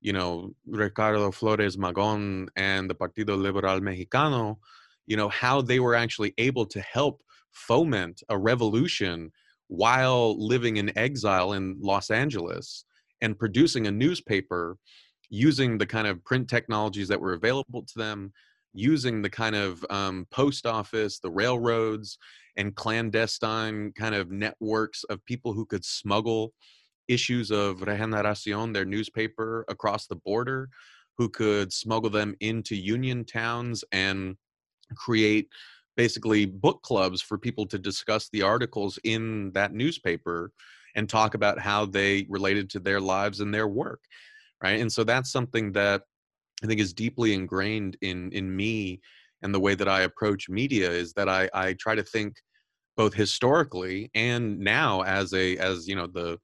you 0.00 0.12
know, 0.12 0.54
Ricardo 0.66 1.30
Flores 1.30 1.76
Magón 1.76 2.48
and 2.56 2.88
the 2.88 2.94
Partido 2.94 3.40
Liberal 3.40 3.80
Mexicano, 3.80 4.58
you 5.06 5.16
know, 5.16 5.28
how 5.28 5.60
they 5.60 5.80
were 5.80 5.94
actually 5.94 6.34
able 6.38 6.66
to 6.66 6.80
help 6.80 7.22
foment 7.52 8.22
a 8.28 8.38
revolution 8.38 9.30
while 9.68 10.36
living 10.38 10.76
in 10.76 10.96
exile 10.98 11.52
in 11.52 11.76
Los 11.80 12.10
Angeles 12.10 12.84
and 13.20 13.38
producing 13.38 13.86
a 13.86 13.92
newspaper 13.92 14.76
using 15.30 15.78
the 15.78 15.86
kind 15.86 16.06
of 16.06 16.24
print 16.24 16.48
technologies 16.48 17.08
that 17.08 17.20
were 17.20 17.32
available 17.32 17.82
to 17.82 17.98
them, 17.98 18.32
using 18.72 19.22
the 19.22 19.30
kind 19.30 19.56
of 19.56 19.84
um, 19.90 20.26
post 20.30 20.66
office, 20.66 21.18
the 21.18 21.30
railroads, 21.30 22.18
and 22.56 22.74
clandestine 22.74 23.92
kind 23.92 24.14
of 24.14 24.30
networks 24.30 25.04
of 25.04 25.24
people 25.24 25.52
who 25.52 25.66
could 25.66 25.84
smuggle 25.84 26.52
issues 27.08 27.50
of 27.50 27.78
Regeneracion, 27.80 28.72
their 28.72 28.84
newspaper, 28.84 29.64
across 29.68 30.06
the 30.06 30.16
border, 30.16 30.68
who 31.16 31.28
could 31.28 31.72
smuggle 31.72 32.10
them 32.10 32.34
into 32.40 32.74
union 32.76 33.24
towns 33.24 33.84
and 33.92 34.36
create 34.96 35.48
basically 35.96 36.44
book 36.44 36.82
clubs 36.82 37.22
for 37.22 37.38
people 37.38 37.66
to 37.66 37.78
discuss 37.78 38.28
the 38.32 38.42
articles 38.42 38.98
in 39.04 39.52
that 39.52 39.72
newspaper 39.72 40.50
and 40.96 41.08
talk 41.08 41.34
about 41.34 41.58
how 41.58 41.86
they 41.86 42.26
related 42.28 42.68
to 42.70 42.80
their 42.80 43.00
lives 43.00 43.40
and 43.40 43.52
their 43.52 43.68
work 43.68 44.00
right? 44.62 44.80
And 44.80 44.90
so 44.90 45.04
that's 45.04 45.30
something 45.30 45.72
that 45.72 46.02
i 46.62 46.66
think 46.66 46.80
is 46.80 46.92
deeply 46.92 47.34
ingrained 47.34 47.96
in 48.00 48.30
in 48.32 48.54
me 48.54 49.00
and 49.42 49.52
the 49.52 49.60
way 49.60 49.74
that 49.74 49.88
i 49.88 50.02
approach 50.02 50.48
media 50.48 50.90
is 50.90 51.12
that 51.12 51.28
i 51.28 51.50
i 51.52 51.72
try 51.74 51.94
to 51.96 52.02
think 52.02 52.36
both 52.96 53.12
historically 53.12 54.08
and 54.14 54.58
now 54.58 55.02
as 55.02 55.34
a 55.34 55.56
as 55.58 55.88
you 55.88 55.96
know 55.96 56.06
the 56.06 56.38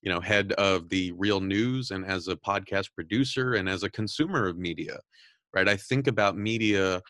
you 0.00 0.10
know 0.10 0.20
head 0.20 0.52
of 0.52 0.88
the 0.88 1.12
real 1.12 1.40
news 1.40 1.90
and 1.90 2.06
as 2.06 2.28
a 2.28 2.36
podcast 2.36 2.94
producer 2.94 3.54
and 3.54 3.68
as 3.68 3.82
a 3.82 3.90
consumer 3.90 4.46
of 4.46 4.56
media 4.56 4.98
right? 5.54 5.68
I 5.68 5.76
think 5.76 6.06
about 6.06 6.36
media 6.36 7.00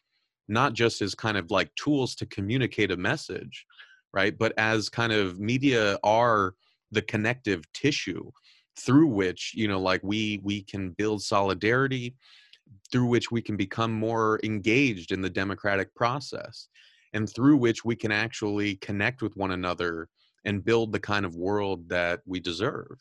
not 0.48 0.72
just 0.72 1.02
as 1.02 1.14
kind 1.14 1.36
of 1.36 1.50
like 1.50 1.74
tools 1.74 2.14
to 2.14 2.26
communicate 2.26 2.90
a 2.90 2.96
message 2.96 3.66
right 4.12 4.38
but 4.38 4.52
as 4.56 4.88
kind 4.88 5.12
of 5.12 5.38
media 5.38 5.98
are 6.02 6.54
the 6.90 7.02
connective 7.02 7.62
tissue 7.72 8.30
through 8.78 9.06
which 9.06 9.52
you 9.54 9.68
know 9.68 9.80
like 9.80 10.00
we 10.02 10.40
we 10.42 10.62
can 10.62 10.90
build 10.90 11.22
solidarity 11.22 12.14
through 12.90 13.06
which 13.06 13.30
we 13.30 13.42
can 13.42 13.56
become 13.56 13.92
more 13.92 14.40
engaged 14.44 15.12
in 15.12 15.20
the 15.20 15.30
democratic 15.30 15.94
process 15.94 16.68
and 17.12 17.32
through 17.32 17.56
which 17.56 17.84
we 17.84 17.96
can 17.96 18.12
actually 18.12 18.76
connect 18.76 19.22
with 19.22 19.36
one 19.36 19.52
another 19.52 20.08
and 20.44 20.64
build 20.64 20.92
the 20.92 21.00
kind 21.00 21.24
of 21.24 21.36
world 21.36 21.88
that 21.88 22.20
we 22.26 22.40
deserve. 22.40 22.96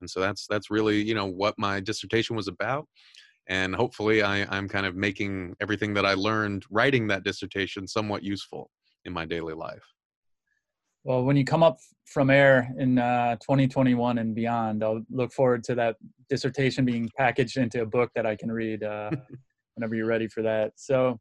And 0.00 0.08
so 0.08 0.20
that's 0.20 0.46
that's 0.46 0.70
really 0.70 1.02
you 1.02 1.14
know 1.14 1.26
what 1.26 1.58
my 1.58 1.80
dissertation 1.80 2.36
was 2.36 2.48
about 2.48 2.86
and 3.48 3.74
hopefully 3.74 4.22
I, 4.22 4.46
i'm 4.56 4.68
kind 4.68 4.86
of 4.86 4.96
making 4.96 5.54
everything 5.60 5.94
that 5.94 6.06
i 6.06 6.14
learned 6.14 6.64
writing 6.70 7.06
that 7.08 7.24
dissertation 7.24 7.86
somewhat 7.86 8.22
useful 8.22 8.70
in 9.04 9.12
my 9.12 9.24
daily 9.24 9.54
life. 9.54 9.84
Well 11.04 11.24
when 11.24 11.36
you 11.36 11.44
come 11.44 11.62
up 11.62 11.78
from 12.06 12.30
air 12.30 12.68
in 12.78 12.98
uh, 12.98 13.36
2021 13.36 14.18
and 14.18 14.34
beyond 14.34 14.82
i'll 14.82 15.02
look 15.10 15.32
forward 15.32 15.62
to 15.64 15.74
that 15.76 15.96
dissertation 16.28 16.84
being 16.84 17.08
packaged 17.16 17.56
into 17.56 17.82
a 17.82 17.86
book 17.86 18.10
that 18.14 18.26
i 18.26 18.34
can 18.34 18.50
read 18.50 18.82
uh, 18.82 19.10
whenever 19.76 19.94
you're 19.94 20.06
ready 20.06 20.26
for 20.26 20.42
that. 20.42 20.72
So 20.76 21.20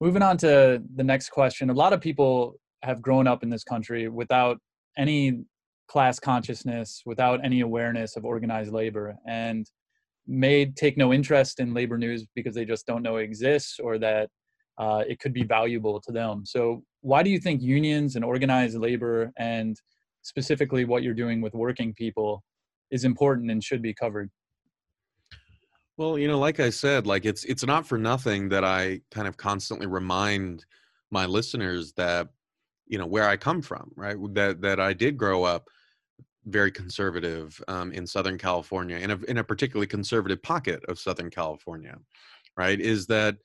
moving 0.00 0.22
on 0.22 0.38
to 0.38 0.82
the 0.94 1.04
next 1.04 1.28
question 1.30 1.70
a 1.70 1.74
lot 1.74 1.92
of 1.92 2.00
people 2.00 2.54
have 2.82 3.02
grown 3.02 3.26
up 3.26 3.42
in 3.42 3.50
this 3.50 3.64
country 3.64 4.08
without 4.08 4.58
any 4.96 5.42
class 5.88 6.20
consciousness 6.20 7.02
without 7.04 7.44
any 7.44 7.60
awareness 7.60 8.16
of 8.16 8.24
organized 8.24 8.72
labor 8.72 9.16
and 9.26 9.68
may 10.28 10.66
take 10.66 10.98
no 10.98 11.12
interest 11.12 11.58
in 11.58 11.72
labor 11.72 11.96
news 11.96 12.26
because 12.34 12.54
they 12.54 12.66
just 12.66 12.86
don't 12.86 13.02
know 13.02 13.16
it 13.16 13.24
exists 13.24 13.80
or 13.80 13.98
that 13.98 14.28
uh, 14.76 15.02
it 15.08 15.18
could 15.18 15.32
be 15.32 15.42
valuable 15.42 16.00
to 16.00 16.12
them. 16.12 16.44
So, 16.44 16.82
why 17.00 17.22
do 17.22 17.30
you 17.30 17.40
think 17.40 17.62
unions 17.62 18.14
and 18.14 18.24
organized 18.24 18.76
labor, 18.76 19.32
and 19.38 19.76
specifically 20.22 20.84
what 20.84 21.02
you're 21.02 21.14
doing 21.14 21.40
with 21.40 21.54
working 21.54 21.94
people, 21.94 22.44
is 22.90 23.04
important 23.04 23.50
and 23.50 23.64
should 23.64 23.82
be 23.82 23.94
covered? 23.94 24.30
Well, 25.96 26.18
you 26.18 26.28
know, 26.28 26.38
like 26.38 26.60
I 26.60 26.70
said, 26.70 27.06
like 27.06 27.24
it's 27.24 27.44
it's 27.44 27.66
not 27.66 27.86
for 27.86 27.98
nothing 27.98 28.50
that 28.50 28.64
I 28.64 29.00
kind 29.10 29.26
of 29.26 29.36
constantly 29.36 29.86
remind 29.86 30.64
my 31.10 31.26
listeners 31.26 31.92
that 31.94 32.28
you 32.86 32.98
know 32.98 33.06
where 33.06 33.28
I 33.28 33.36
come 33.36 33.62
from, 33.62 33.90
right? 33.96 34.16
That 34.34 34.60
that 34.60 34.78
I 34.78 34.92
did 34.92 35.16
grow 35.16 35.42
up 35.42 35.68
very 36.48 36.70
conservative 36.70 37.60
um, 37.68 37.92
in 37.92 38.06
Southern 38.06 38.38
California, 38.38 38.96
in 38.96 39.10
a 39.10 39.18
in 39.28 39.38
a 39.38 39.44
particularly 39.44 39.86
conservative 39.86 40.42
pocket 40.42 40.84
of 40.88 40.98
Southern 40.98 41.30
California, 41.30 41.96
right? 42.56 42.80
Is 42.80 43.06
that 43.06 43.36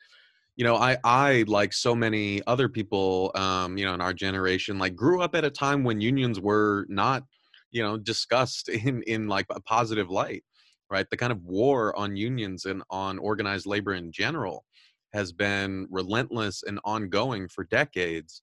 you 0.55 0.63
know 0.63 0.75
I 0.75 0.98
I 1.03 1.45
like 1.48 1.74
so 1.74 1.95
many 1.95 2.41
other 2.48 2.69
people, 2.69 3.31
um, 3.36 3.77
you 3.77 3.86
know, 3.86 3.93
in 3.93 4.01
our 4.01 4.13
generation, 4.13 4.79
like 4.79 4.95
grew 4.95 5.22
up 5.22 5.36
at 5.36 5.45
a 5.45 5.50
time 5.50 5.83
when 5.83 6.01
unions 6.01 6.39
were 6.39 6.86
not, 6.89 7.24
you 7.72 7.83
know, 7.83 7.98
discussed 7.98 8.69
in 8.88 9.03
in 9.03 9.27
like 9.27 9.45
a 9.50 9.62
positive 9.62 10.10
light, 10.10 10.43
right? 10.89 11.10
The 11.10 11.17
kind 11.17 11.31
of 11.31 11.43
war 11.43 11.98
on 11.98 12.15
unions 12.15 12.65
and 12.65 12.83
on 12.89 13.19
organized 13.19 13.65
labor 13.65 13.93
in 13.93 14.12
general 14.12 14.65
has 15.13 15.31
been 15.31 15.88
relentless 15.91 16.63
and 16.63 16.79
ongoing 16.83 17.48
for 17.48 17.63
decades 17.65 18.41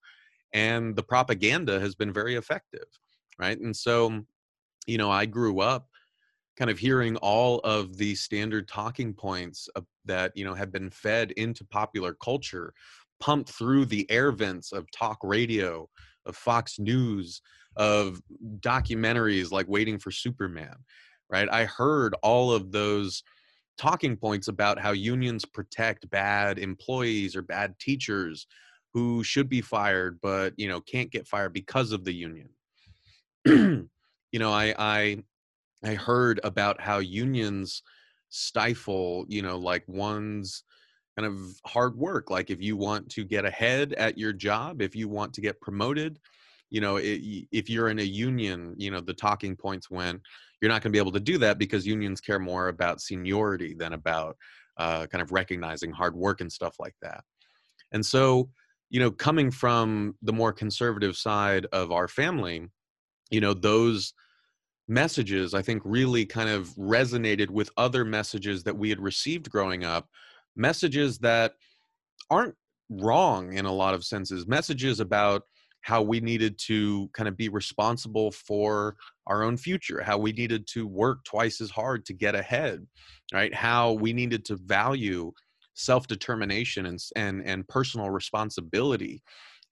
and 0.52 0.97
the 0.97 1.02
propaganda 1.02 1.79
has 1.81 1.95
been 1.95 2.12
very 2.12 2.35
effective 2.35 2.87
right 3.38 3.59
and 3.59 3.76
so 3.76 4.23
you 4.87 4.99
know 4.99 5.11
i 5.11 5.27
grew 5.27 5.61
up 5.61 5.89
kind 6.57 6.71
of 6.71 6.79
hearing 6.79 7.17
all 7.17 7.59
of 7.61 7.97
the 7.97 8.15
standard 8.15 8.69
talking 8.69 9.15
points 9.15 9.69
that 10.05 10.33
you 10.35 10.45
know 10.45 10.55
have 10.55 10.73
been 10.73 10.91
fed 10.91 11.31
into 11.33 11.65
popular 11.65 12.15
culture 12.15 12.73
pumped 13.21 13.51
through 13.51 13.85
the 13.85 14.11
air 14.11 14.33
vents 14.33 14.73
of 14.73 14.91
talk 14.91 15.19
radio 15.23 15.89
of 16.27 16.37
fox 16.37 16.79
news 16.79 17.41
of 17.77 18.21
documentaries 18.61 19.53
like 19.53 19.69
waiting 19.69 19.99
for 19.99 20.11
superman 20.11 20.75
right? 21.31 21.49
I 21.51 21.65
heard 21.65 22.15
all 22.23 22.53
of 22.53 22.73
those 22.73 23.23
talking 23.79 24.17
points 24.17 24.49
about 24.49 24.79
how 24.79 24.91
unions 24.91 25.45
protect 25.45 26.11
bad 26.11 26.59
employees 26.59 27.35
or 27.35 27.43
bad 27.43 27.79
teachers 27.79 28.47
who 28.93 29.25
should 29.25 29.49
be 29.49 29.63
fired 29.63 30.19
but 30.21 30.53
you 30.57 30.69
know 30.69 30.81
can't 30.83 31.11
get 31.11 31.27
fired 31.27 31.55
because 31.55 31.93
of 31.93 32.05
the 32.05 32.13
union 32.13 32.49
you 34.33 34.39
know 34.39 34.53
i 34.53 34.75
i 34.79 35.23
i 35.85 35.95
heard 35.95 36.41
about 36.45 36.81
how 36.81 36.99
unions 36.99 37.83
stifle 38.29 39.25
you 39.29 39.43
know 39.43 39.59
like 39.59 39.85
one's 39.87 40.65
kind 41.19 41.27
of 41.27 41.39
hard 41.67 41.97
work 41.97 42.31
like 42.31 42.51
if 42.51 42.63
you 42.63 42.77
want 42.77 43.09
to 43.09 43.25
get 43.25 43.45
ahead 43.45 43.93
at 43.95 44.17
your 44.17 44.33
job 44.33 44.81
if 44.81 44.95
you 44.95 45.09
want 45.09 45.35
to 45.35 45.41
get 45.41 45.61
promoted 45.61 46.19
you 46.71 46.81
know 46.81 46.97
it, 46.97 47.21
if 47.51 47.69
you're 47.69 47.89
in 47.89 47.99
a 47.99 48.03
union 48.03 48.75
you 48.77 48.91
know 48.91 49.01
the 49.01 49.13
talking 49.13 49.57
points 49.57 49.91
when 49.91 50.21
you're 50.61 50.69
not 50.69 50.83
going 50.83 50.93
to 50.93 50.97
be 50.97 50.99
able 50.99 51.13
to 51.13 51.21
do 51.21 51.39
that 51.39 51.59
because 51.59 51.87
unions 51.87 52.21
care 52.21 52.39
more 52.39 52.69
about 52.69 53.01
seniority 53.01 53.75
than 53.75 53.95
about 53.95 54.37
uh, 54.77 55.07
kind 55.07 55.23
of 55.23 55.33
recognizing 55.33 55.91
hard 55.91 56.15
work 56.15 56.41
and 56.41 56.53
stuff 56.53 56.77
like 56.79 56.95
that. 57.03 57.23
And 57.93 58.05
so 58.05 58.51
you 58.91 58.99
know, 58.99 59.11
coming 59.13 59.53
from 59.53 60.17
the 60.21 60.33
more 60.33 60.53
conservative 60.53 61.17
side 61.17 61.65
of 61.73 61.93
our 61.93 62.09
family, 62.09 62.67
you 63.31 63.41
know, 63.41 63.55
those 63.55 64.13
messages 64.89 65.55
I 65.55 65.63
think 65.63 65.83
really 65.85 66.27
kind 66.27 66.51
of 66.51 66.69
resonated 66.71 67.49
with 67.49 67.71
other 67.77 68.05
messages 68.05 68.65
that 68.65 68.77
we 68.77 68.91
had 68.91 69.01
received 69.01 69.51
growing 69.51 69.85
up, 69.85 70.09
messages 70.57 71.19
that 71.19 71.53
aren't 72.29 72.57
wrong 72.91 73.53
in 73.53 73.67
a 73.67 73.73
lot 73.73 73.95
of 73.95 74.05
senses, 74.05 74.47
messages 74.47 75.01
about 75.01 75.43
how 75.83 76.03
we 76.03 76.21
needed 76.21 76.59
to 76.59 77.09
kind 77.15 77.29
of 77.29 77.37
be 77.37 77.49
responsible 77.49 78.31
for 78.33 78.97
our 79.27 79.43
own 79.43 79.57
future, 79.57 80.03
how 80.03 80.19
we 80.19 80.33
needed 80.33 80.67
to 80.67 80.87
work 80.87 81.25
twice 81.25 81.61
as 81.61 81.71
hard 81.71 82.05
to 82.05 82.13
get 82.13 82.35
ahead, 82.35 82.87
right? 83.33 83.55
How 83.55 83.93
we 83.93 84.13
needed 84.13 84.45
to 84.47 84.57
value 84.57 85.33
self-determination 85.75 86.85
and 86.87 86.99
and 87.17 87.47
and 87.47 87.67
personal 87.69 88.11
responsibility 88.11 89.23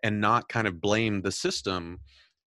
and 0.03 0.21
not 0.21 0.49
kind 0.49 0.67
of 0.67 0.81
blame 0.81 1.21
the 1.21 1.33
system 1.33 1.99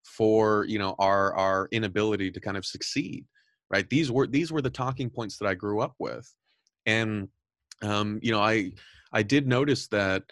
for 0.04 0.66
you 0.66 0.80
know 0.80 0.96
our 1.00 1.34
our 1.36 1.68
inability 1.72 2.32
to 2.32 2.40
kind 2.40 2.58
of 2.58 2.66
succeed 2.66 3.26
right 3.70 3.90
these 3.90 4.12
were 4.12 4.28
these 4.28 4.52
were 4.52 4.62
the 4.62 4.70
talking 4.70 5.10
points 5.10 5.38
that 5.38 5.48
i 5.48 5.54
grew 5.54 5.82
up 5.82 5.94
with 6.00 6.34
and 6.86 7.28
um 7.84 8.20
you 8.22 8.32
know 8.32 8.42
i 8.42 8.72
i 9.14 9.22
did 9.24 9.48
notice 9.48 9.88
that 9.88 10.24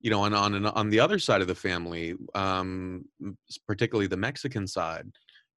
you 0.00 0.10
know 0.10 0.20
on 0.20 0.34
on 0.34 0.66
on 0.66 0.90
the 0.90 1.00
other 1.00 1.18
side 1.18 1.40
of 1.40 1.48
the 1.48 1.54
family 1.54 2.14
um 2.34 3.04
particularly 3.66 4.06
the 4.06 4.16
mexican 4.16 4.66
side 4.66 5.06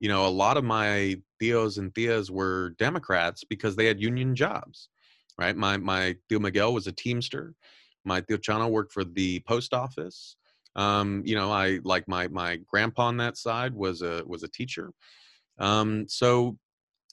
you 0.01 0.09
know 0.09 0.27
a 0.27 0.29
lot 0.29 0.57
of 0.57 0.65
my 0.65 1.17
theos 1.41 1.79
and 1.79 1.95
theas 1.95 2.31
were 2.31 2.71
democrats 2.79 3.45
because 3.45 3.77
they 3.77 3.87
had 3.87 4.01
union 4.01 4.35
jobs 4.35 4.89
right? 5.39 5.57
My 5.57 5.77
my 5.77 6.17
theo 6.29 6.39
Miguel 6.39 6.73
was 6.73 6.87
a 6.87 6.93
Teamster. 6.93 7.55
My 8.05 8.21
theo 8.21 8.37
Chano 8.37 8.71
worked 8.71 8.93
for 8.93 9.05
the 9.05 9.41
post 9.41 9.75
office. 9.75 10.37
Um, 10.77 11.23
you 11.25 11.35
know, 11.35 11.51
I 11.51 11.81
like 11.83 12.07
my 12.07 12.29
my 12.29 12.57
grandpa 12.57 13.07
on 13.07 13.17
that 13.17 13.37
side 13.37 13.75
was 13.75 14.03
a 14.03 14.23
was 14.27 14.43
a 14.43 14.49
teacher. 14.49 14.93
Um, 15.59 16.07
so, 16.07 16.59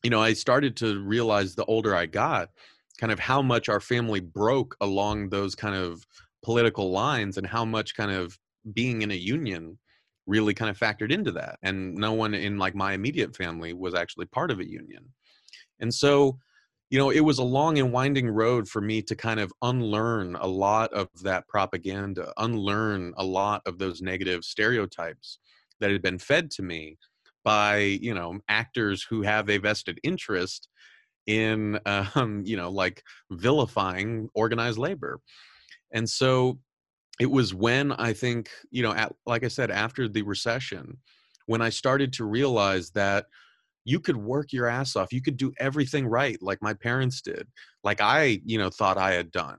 you 0.04 0.10
know, 0.10 0.22
I 0.22 0.34
started 0.34 0.76
to 0.78 1.02
realize 1.02 1.56
the 1.56 1.66
older 1.66 1.96
I 1.96 2.06
got, 2.06 2.50
kind 3.00 3.12
of 3.12 3.20
how 3.20 3.42
much 3.42 3.70
our 3.70 3.80
family 3.80 4.20
broke 4.20 4.76
along 4.82 5.30
those 5.30 5.56
kind 5.56 5.76
of 5.76 6.06
political 6.44 6.92
lines 6.92 7.38
and 7.38 7.48
how 7.48 7.64
much 7.64 7.96
kind 7.96 8.12
of 8.12 8.38
being 8.74 9.02
in 9.02 9.12
a 9.12 9.16
union 9.16 9.80
really 10.26 10.54
kind 10.54 10.70
of 10.70 10.78
factored 10.78 11.12
into 11.12 11.32
that. 11.32 11.58
And 11.64 11.96
no 11.96 12.14
one 12.14 12.34
in 12.34 12.58
like 12.58 12.76
my 12.76 12.94
immediate 12.94 13.36
family 13.36 13.74
was 13.74 13.94
actually 13.94 14.26
part 14.26 14.52
of 14.52 14.60
a 14.60 14.70
union. 14.70 15.06
And 15.80 15.94
so 15.94 16.38
you 16.94 17.00
know, 17.00 17.10
it 17.10 17.22
was 17.22 17.40
a 17.40 17.44
long 17.44 17.80
and 17.80 17.92
winding 17.92 18.30
road 18.30 18.70
for 18.70 18.80
me 18.80 19.02
to 19.02 19.16
kind 19.16 19.40
of 19.40 19.52
unlearn 19.64 20.36
a 20.36 20.46
lot 20.46 20.94
of 20.94 21.10
that 21.24 21.48
propaganda, 21.48 22.32
unlearn 22.38 23.16
a 23.18 23.24
lot 23.24 23.64
of 23.66 23.80
those 23.80 24.00
negative 24.00 24.44
stereotypes 24.44 25.40
that 25.80 25.90
had 25.90 26.04
been 26.04 26.20
fed 26.20 26.52
to 26.52 26.62
me 26.62 27.00
by, 27.44 27.78
you 27.78 28.14
know, 28.14 28.38
actors 28.48 29.02
who 29.02 29.24
have 29.24 29.50
a 29.50 29.58
vested 29.58 30.00
interest 30.04 30.70
in, 31.26 31.80
um, 31.88 32.44
you 32.46 32.56
know, 32.56 32.70
like 32.70 33.02
vilifying 33.32 34.30
organized 34.36 34.78
labor. 34.78 35.20
And 35.96 36.08
so 36.08 36.60
it 37.20 37.32
was 37.32 37.56
when 37.56 37.92
I 37.94 38.14
think, 38.14 38.52
you 38.70 38.84
know, 38.84 38.94
at, 38.94 39.16
like 39.26 39.44
I 39.44 39.48
said, 39.48 39.72
after 39.72 40.08
the 40.08 40.22
recession, 40.22 41.00
when 41.48 41.60
I 41.60 41.70
started 41.70 42.14
to 42.14 42.26
realize 42.26 42.92
that 42.92 43.26
you 43.86 44.00
could 44.00 44.18
work 44.18 44.52
your 44.52 44.68
ass 44.68 44.96
off 44.96 45.14
you 45.14 45.22
could 45.22 45.38
do 45.38 45.52
everything 45.60 46.08
right 46.08 46.38
like 46.42 46.62
my 46.62 46.74
parents 46.74 47.22
did 47.22 47.48
like 47.84 48.02
i 48.02 48.40
you 48.46 48.58
know 48.58 48.70
thought 48.70 48.98
i 48.98 49.12
had 49.12 49.32
done 49.32 49.58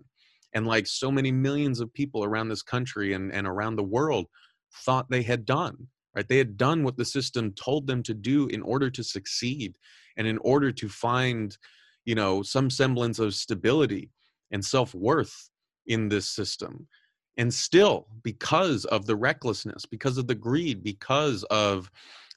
and 0.55 0.67
like 0.67 0.87
so 0.87 1.11
many 1.11 1.33
millions 1.33 1.81
of 1.81 1.93
people 1.95 2.23
around 2.23 2.49
this 2.49 2.63
country 2.63 3.13
and, 3.13 3.33
and 3.33 3.47
around 3.47 3.77
the 3.77 3.83
world 3.83 4.27
thought 4.85 5.11
they 5.11 5.23
had 5.23 5.45
done 5.45 5.89
right? 6.15 6.29
They 6.29 6.39
had 6.39 6.57
done 6.57 6.85
what 6.85 6.97
the 6.97 7.05
system 7.05 7.53
told 7.53 7.87
them 7.87 8.03
to 8.05 8.15
do 8.15 8.47
in 8.49 8.63
order 8.63 8.91
to 8.91 9.03
succeed 9.03 9.77
and 10.17 10.27
in 10.27 10.39
order 10.39 10.71
to 10.73 10.89
find 10.89 11.57
you 12.05 12.15
know 12.15 12.43
some 12.43 12.71
semblance 12.71 13.19
of 13.19 13.35
stability 13.35 14.11
and 14.51 14.65
self-worth 14.65 15.51
in 15.87 16.09
this 16.09 16.27
system. 16.29 16.87
And 17.37 17.53
still 17.53 18.07
because 18.23 18.85
of 18.85 19.07
the 19.07 19.17
recklessness 19.17 19.87
because 19.87 20.19
of 20.19 20.29
the 20.29 20.37
greed 20.37 20.85
because 20.85 21.43
of 21.45 21.91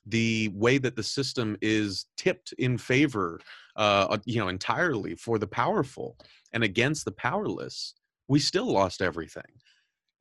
the 0.09 0.49
way 0.53 0.77
that 0.77 0.95
the 0.95 1.03
system 1.03 1.57
is 1.61 2.05
tipped 2.17 2.53
in 2.57 2.77
favor 2.77 3.39
uh, 3.75 4.17
you 4.25 4.39
know 4.39 4.47
entirely 4.47 5.15
for 5.15 5.37
the 5.37 5.47
powerful 5.47 6.17
and 6.53 6.63
against 6.63 7.05
the 7.05 7.11
powerless 7.11 7.93
we 8.27 8.39
still 8.39 8.71
lost 8.71 9.01
everything. 9.01 9.43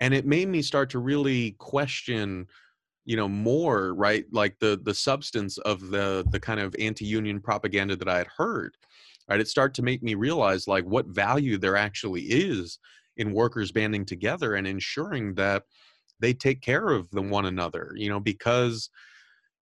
And 0.00 0.14
it 0.14 0.26
made 0.26 0.49
me 0.49 0.62
start 0.62 0.90
to 0.90 0.99
really 0.99 1.52
question 1.59 2.47
you 3.05 3.16
know 3.16 3.28
more 3.28 3.95
right 3.95 4.25
like 4.33 4.59
the 4.59 4.81
the 4.83 4.95
substance 4.95 5.59
of 5.59 5.90
the 5.90 6.26
the 6.31 6.40
kind 6.40 6.59
of 6.59 6.75
anti-union 6.81 7.40
propaganda 7.40 7.95
that 7.95 8.09
i 8.09 8.19
had 8.19 8.26
heard 8.37 8.76
right? 9.28 9.40
It 9.40 9.49
started 9.49 9.75
to 9.75 9.83
make 9.83 10.02
me 10.02 10.14
realize 10.14 10.69
like 10.69 10.85
what 10.85 11.07
value 11.07 11.57
there 11.57 11.76
actually 11.76 12.23
is 12.23 12.78
in 13.16 13.33
workers 13.33 13.73
banding 13.73 14.05
together 14.05 14.55
and 14.55 14.66
ensuring 14.66 15.35
that 15.35 15.64
they 16.21 16.33
take 16.33 16.61
care 16.61 16.88
of 16.90 17.11
the 17.12 17.23
one 17.23 17.47
another 17.47 17.93
you 17.95 18.09
know 18.09 18.19
because 18.21 18.90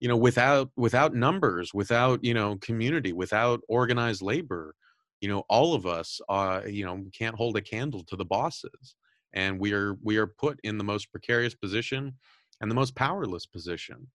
you 0.01 0.09
know 0.09 0.17
without 0.17 0.71
without 0.77 1.15
numbers 1.15 1.73
without 1.73 2.23
you 2.23 2.35
know 2.35 2.57
community 2.57 3.13
without 3.13 3.61
organized 3.69 4.23
labor 4.23 4.75
you 5.21 5.29
know 5.29 5.43
all 5.49 5.75
of 5.75 5.87
us 5.87 6.21
uh 6.29 6.61
you 6.67 6.85
know 6.85 7.03
can't 7.17 7.37
hold 7.37 7.57
a 7.57 7.63
candle 7.63 8.05
to 8.05 8.17
the 8.17 8.25
bosses. 8.25 8.97
And 9.33 9.59
we 9.59 9.73
are 9.73 9.97
we 10.03 10.17
are 10.19 10.27
put 10.27 10.61
in 10.63 10.79
the 10.79 10.85
most 10.85 11.11
precarious 11.11 11.55
position 11.55 12.13
and 12.61 12.71
the 12.71 12.75
most 12.75 12.95
powerless 12.95 13.47
position. 13.47 14.07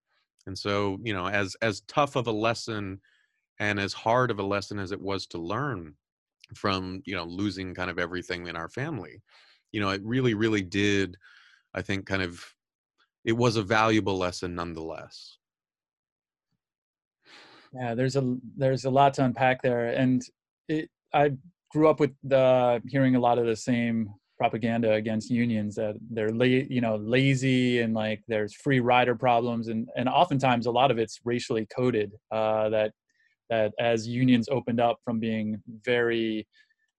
And 0.45 0.57
so 0.57 0.99
you 1.03 1.13
know 1.13 1.27
as 1.27 1.55
as 1.63 1.81
tough 1.81 2.15
of 2.15 2.27
a 2.27 2.31
lesson 2.31 3.01
and 3.59 3.79
as 3.79 3.91
hard 3.93 4.29
of 4.29 4.39
a 4.39 4.43
lesson 4.43 4.77
as 4.77 4.91
it 4.91 5.01
was 5.01 5.25
to 5.27 5.39
learn 5.39 5.95
from 6.55 7.01
you 7.05 7.15
know 7.15 7.23
losing 7.23 7.73
kind 7.73 7.89
of 7.89 7.97
everything 7.97 8.45
in 8.45 8.55
our 8.55 8.69
family 8.69 9.21
you 9.71 9.79
know 9.79 9.89
it 9.89 10.01
really 10.03 10.33
really 10.33 10.61
did 10.61 11.15
i 11.75 11.81
think 11.81 12.05
kind 12.05 12.21
of 12.23 12.43
it 13.25 13.33
was 13.33 13.55
a 13.55 13.63
valuable 13.63 14.17
lesson 14.17 14.55
nonetheless 14.55 15.38
yeah 17.73 17.93
there's 17.93 18.15
a 18.15 18.35
there's 18.57 18.85
a 18.85 18.89
lot 18.89 19.13
to 19.13 19.23
unpack 19.23 19.61
there 19.61 19.87
and 19.89 20.23
it 20.67 20.89
i 21.13 21.31
grew 21.71 21.89
up 21.89 21.99
with 21.99 22.11
the 22.23 22.81
hearing 22.87 23.15
a 23.15 23.19
lot 23.19 23.37
of 23.37 23.45
the 23.45 23.55
same 23.55 24.09
propaganda 24.37 24.93
against 24.93 25.29
unions 25.29 25.75
that 25.75 25.95
they're 26.09 26.31
la- 26.31 26.45
you 26.45 26.81
know 26.81 26.95
lazy 26.95 27.81
and 27.81 27.93
like 27.93 28.21
there's 28.27 28.55
free 28.55 28.79
rider 28.79 29.15
problems 29.15 29.67
and 29.67 29.87
and 29.95 30.07
oftentimes 30.07 30.65
a 30.65 30.71
lot 30.71 30.91
of 30.91 30.97
it's 30.97 31.19
racially 31.25 31.67
coded 31.75 32.11
uh, 32.31 32.69
that 32.69 32.91
that 33.49 33.73
as 33.79 34.07
unions 34.07 34.47
opened 34.49 34.79
up 34.79 34.97
from 35.03 35.19
being 35.19 35.61
very 35.83 36.47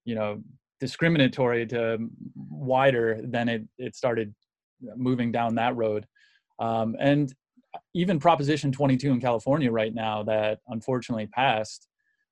you 0.04 0.14
know 0.14 0.38
discriminatory 0.80 1.66
to 1.66 1.98
wider 2.36 3.20
then 3.24 3.48
it 3.48 3.62
it 3.78 3.94
started 3.96 4.34
moving 4.96 5.32
down 5.32 5.54
that 5.56 5.76
road. 5.76 6.06
Um, 6.58 6.96
and 6.98 7.32
even 7.94 8.18
proposition 8.18 8.72
22 8.72 9.10
in 9.10 9.20
california 9.20 9.70
right 9.70 9.94
now 9.94 10.22
that 10.22 10.58
unfortunately 10.68 11.26
passed 11.26 11.88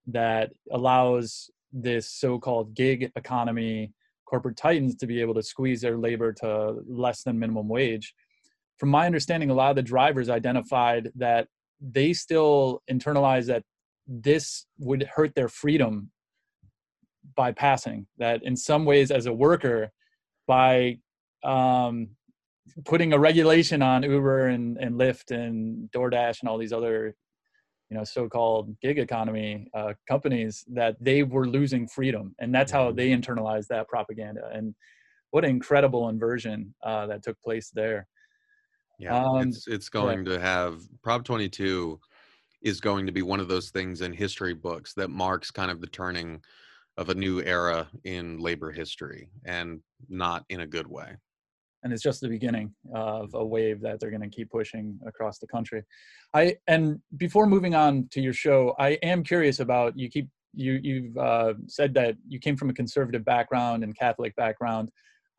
that 0.07 0.51
allows 0.73 1.51
this 1.73 2.11
so-called 2.11 2.75
gig 2.75 3.11
economy 3.17 3.93
corporate 4.29 4.57
titans 4.57 4.95
to 4.97 5.07
be 5.07 5.21
able 5.21 5.35
to 5.35 5.43
squeeze 5.43 5.81
their 5.81 5.97
labor 5.97 6.33
to 6.33 6.77
less 6.87 7.23
than 7.23 7.39
minimum 7.39 7.69
wage. 7.69 8.15
From 8.77 8.91
my 8.91 9.07
understanding 9.07 9.51
a 9.51 9.55
lot 9.55 9.71
of 9.71 9.77
the 9.77 9.83
drivers 9.83 10.29
identified 10.29 11.11
that 11.17 11.49
they 11.81 12.13
still 12.13 12.83
internalize 12.91 13.47
that 13.47 13.63
this 14.07 14.67
would 14.79 15.03
hurt 15.05 15.35
their 15.35 15.49
freedom 15.49 16.11
by 17.35 17.53
passing 17.53 18.07
that 18.19 18.43
in 18.43 18.57
some 18.57 18.85
ways 18.85 19.11
as 19.11 19.27
a 19.27 19.33
worker 19.33 19.91
by 20.47 20.99
um, 21.45 22.09
putting 22.85 23.13
a 23.13 23.19
regulation 23.19 23.83
on 23.83 24.03
uber 24.03 24.49
and, 24.49 24.77
and 24.79 24.95
lyft 24.95 25.31
and 25.31 25.91
doordash 25.91 26.41
and 26.41 26.49
all 26.49 26.59
these 26.59 26.73
other 26.73 27.15
you 27.91 27.97
know 27.97 28.05
so-called 28.05 28.75
gig 28.81 28.99
economy 28.99 29.67
uh, 29.75 29.93
companies 30.07 30.65
that 30.69 30.97
they 31.01 31.23
were 31.23 31.47
losing 31.47 31.87
freedom 31.87 32.35
and 32.39 32.55
that's 32.55 32.73
how 32.73 32.89
mm-hmm. 32.89 32.97
they 32.97 33.11
internalized 33.11 33.69
that 33.69 33.89
propaganda 33.89 34.51
and 34.53 34.75
what 35.31 35.45
an 35.45 35.51
incredible 35.51 36.09
inversion 36.09 36.75
uh, 36.83 37.07
that 37.07 37.23
took 37.23 37.41
place 37.43 37.71
there 37.75 38.07
yeah 38.99 39.25
um, 39.25 39.49
it's, 39.49 39.67
it's 39.67 39.89
going 39.89 40.27
yeah. 40.27 40.35
to 40.35 40.41
have 40.41 40.83
prop 41.03 41.25
22 41.25 41.99
is 42.63 42.81
going 42.81 43.07
to 43.07 43.13
be 43.13 43.23
one 43.23 43.41
of 43.41 43.49
those 43.49 43.71
things 43.71 44.01
in 44.01 44.13
history 44.13 44.55
books 44.55 44.93
that 44.95 45.09
marks 45.09 45.51
kind 45.51 45.71
of 45.71 45.81
the 45.81 45.87
turning 45.87 46.41
of 46.97 47.09
a 47.09 47.15
new 47.15 47.41
era 47.43 47.89
in 48.05 48.39
labor 48.39 48.73
history 48.73 49.31
and 49.45 49.81
not 50.09 50.45
in 50.49 50.61
a 50.61 50.67
good 50.67 50.87
way 50.87 51.17
and 51.83 51.93
it's 51.93 52.03
just 52.03 52.21
the 52.21 52.29
beginning 52.29 52.75
of 52.95 53.35
a 53.35 53.45
wave 53.45 53.81
that 53.81 54.01
they're 54.01 54.11
going 54.11 54.23
to 54.23 54.29
keep 54.29 54.51
pushing 54.51 54.99
across 55.07 55.39
the 55.39 55.47
country. 55.47 55.83
I 56.35 56.57
and 56.67 57.01
before 57.17 57.47
moving 57.47 57.75
on 57.75 58.09
to 58.13 58.21
your 58.21 58.33
show 58.33 58.75
i 58.79 58.91
am 59.03 59.23
curious 59.23 59.61
about 59.61 59.99
you 59.99 60.09
keep 60.11 60.29
you 60.55 60.79
you've 60.83 61.17
uh, 61.17 61.55
said 61.67 61.95
that 61.95 62.17
you 62.27 62.39
came 62.39 62.57
from 62.57 62.71
a 62.71 62.75
conservative 62.75 63.25
background 63.25 63.85
and 63.85 63.97
catholic 63.97 64.35
background. 64.37 64.91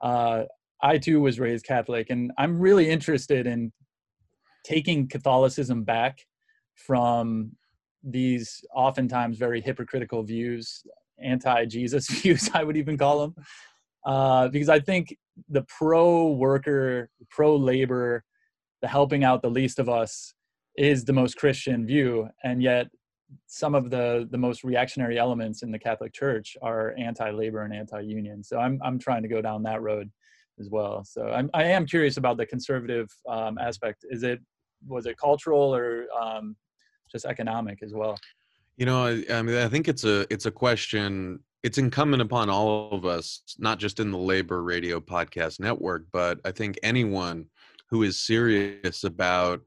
Uh, 0.01 0.43
i 0.81 0.97
too 0.97 1.19
was 1.19 1.39
raised 1.39 1.65
catholic 1.65 2.09
and 2.09 2.31
i'm 2.37 2.59
really 2.59 2.89
interested 2.89 3.45
in 3.45 3.71
taking 4.63 5.07
catholicism 5.07 5.83
back 5.83 6.19
from 6.75 7.51
these 8.03 8.63
oftentimes 8.73 9.37
very 9.37 9.61
hypocritical 9.61 10.23
views 10.23 10.83
anti-jesus 11.21 12.07
views 12.21 12.49
i 12.53 12.63
would 12.63 12.77
even 12.77 12.97
call 12.97 13.19
them. 13.21 13.35
Uh, 14.05 14.47
because 14.47 14.69
i 14.69 14.79
think 14.79 15.15
the 15.47 15.63
pro 15.63 16.31
worker, 16.31 17.09
pro 17.29 17.55
labor, 17.55 18.23
the 18.81 18.87
helping 18.87 19.23
out 19.23 19.41
the 19.41 19.49
least 19.49 19.79
of 19.79 19.89
us 19.89 20.33
is 20.75 21.03
the 21.03 21.13
most 21.13 21.37
Christian 21.37 21.85
view, 21.85 22.27
and 22.43 22.61
yet 22.63 22.87
some 23.47 23.75
of 23.75 23.89
the 23.89 24.27
the 24.31 24.37
most 24.37 24.63
reactionary 24.63 25.19
elements 25.19 25.61
in 25.61 25.71
the 25.71 25.79
Catholic 25.79 26.13
Church 26.13 26.57
are 26.61 26.95
anti-labor 26.97 27.63
and 27.63 27.73
anti-union. 27.73 28.43
So 28.43 28.59
I'm 28.59 28.79
I'm 28.83 28.97
trying 28.97 29.23
to 29.23 29.27
go 29.27 29.41
down 29.41 29.63
that 29.63 29.81
road 29.81 30.09
as 30.59 30.69
well. 30.69 31.03
So 31.03 31.27
I'm 31.27 31.49
I 31.53 31.63
am 31.63 31.85
curious 31.85 32.17
about 32.17 32.37
the 32.37 32.45
conservative 32.45 33.09
um, 33.27 33.57
aspect. 33.57 34.05
Is 34.09 34.23
it 34.23 34.39
was 34.87 35.05
it 35.05 35.17
cultural 35.17 35.75
or 35.75 36.05
um, 36.19 36.55
just 37.11 37.25
economic 37.25 37.83
as 37.83 37.93
well? 37.93 38.17
You 38.77 38.85
know, 38.85 39.05
I, 39.05 39.25
I 39.29 39.41
mean, 39.41 39.57
I 39.57 39.67
think 39.67 39.87
it's 39.87 40.05
a 40.05 40.25
it's 40.33 40.45
a 40.45 40.51
question 40.51 41.39
it's 41.63 41.77
incumbent 41.77 42.21
upon 42.21 42.49
all 42.49 42.91
of 42.91 43.05
us, 43.05 43.41
not 43.57 43.79
just 43.79 43.99
in 43.99 44.11
the 44.11 44.17
Labor 44.17 44.63
Radio 44.63 44.99
Podcast 44.99 45.59
Network, 45.59 46.05
but 46.11 46.39
I 46.45 46.51
think 46.51 46.79
anyone 46.83 47.45
who 47.89 48.03
is 48.03 48.19
serious 48.19 49.03
about 49.03 49.61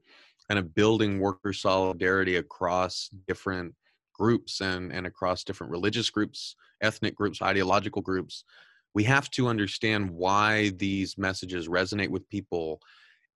kind 0.47 0.57
of 0.59 0.73
building 0.73 1.19
worker 1.19 1.53
solidarity 1.53 2.37
across 2.37 3.09
different 3.27 3.73
groups 4.13 4.61
and, 4.61 4.91
and 4.91 5.05
across 5.05 5.43
different 5.43 5.71
religious 5.71 6.09
groups, 6.09 6.55
ethnic 6.81 7.15
groups, 7.15 7.41
ideological 7.41 8.01
groups, 8.01 8.43
we 8.95 9.03
have 9.03 9.29
to 9.31 9.47
understand 9.47 10.09
why 10.09 10.69
these 10.77 11.17
messages 11.17 11.67
resonate 11.67 12.09
with 12.09 12.27
people 12.29 12.79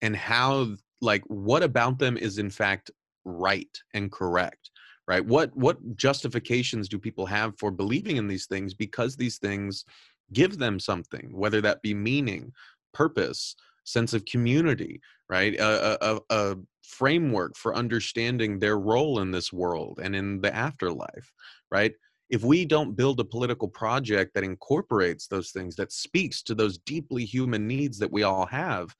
and 0.01 0.15
how, 0.15 0.67
like, 1.01 1.23
what 1.27 1.63
about 1.63 1.99
them 1.99 2.17
is 2.17 2.37
in 2.37 2.49
fact 2.49 2.91
right 3.25 3.69
and 3.93 4.11
correct 4.11 4.71
right? 5.07 5.25
What 5.25 5.55
what 5.55 5.95
justifications 5.95 6.89
do 6.89 6.99
people 6.99 7.25
have 7.25 7.57
for 7.57 7.71
believing 7.71 8.17
in 8.17 8.27
these 8.27 8.45
things 8.45 8.73
because 8.73 9.15
these 9.15 9.37
things 9.37 9.85
give 10.33 10.57
them 10.57 10.79
something 10.79 11.29
whether 11.31 11.61
that 11.61 11.81
be 11.81 11.93
meaning 11.93 12.51
purpose 12.93 13.55
sense 13.85 14.13
of 14.13 14.25
community 14.25 14.99
right? 15.29 15.55
A, 15.55 15.97
a, 16.05 16.19
a, 16.29 16.55
framework 16.83 17.53
for 17.57 17.75
understanding 17.75 18.59
their 18.59 18.79
role 18.79 19.19
in 19.19 19.29
this 19.29 19.51
world 19.51 19.99
and 20.01 20.15
in 20.15 20.41
the 20.41 20.53
afterlife 20.55 21.31
right? 21.71 21.93
If 22.29 22.43
we 22.43 22.65
don't 22.65 22.95
build 22.95 23.19
a 23.19 23.25
political 23.25 23.67
project 23.67 24.33
that 24.33 24.43
incorporates 24.43 25.27
those 25.27 25.51
things 25.51 25.75
that 25.77 25.91
speaks 25.91 26.41
to 26.43 26.55
those 26.55 26.77
deeply 26.79 27.23
human 27.23 27.67
needs 27.67 27.97
that 27.99 28.11
we 28.11 28.23
all 28.23 28.45
have 28.45 28.93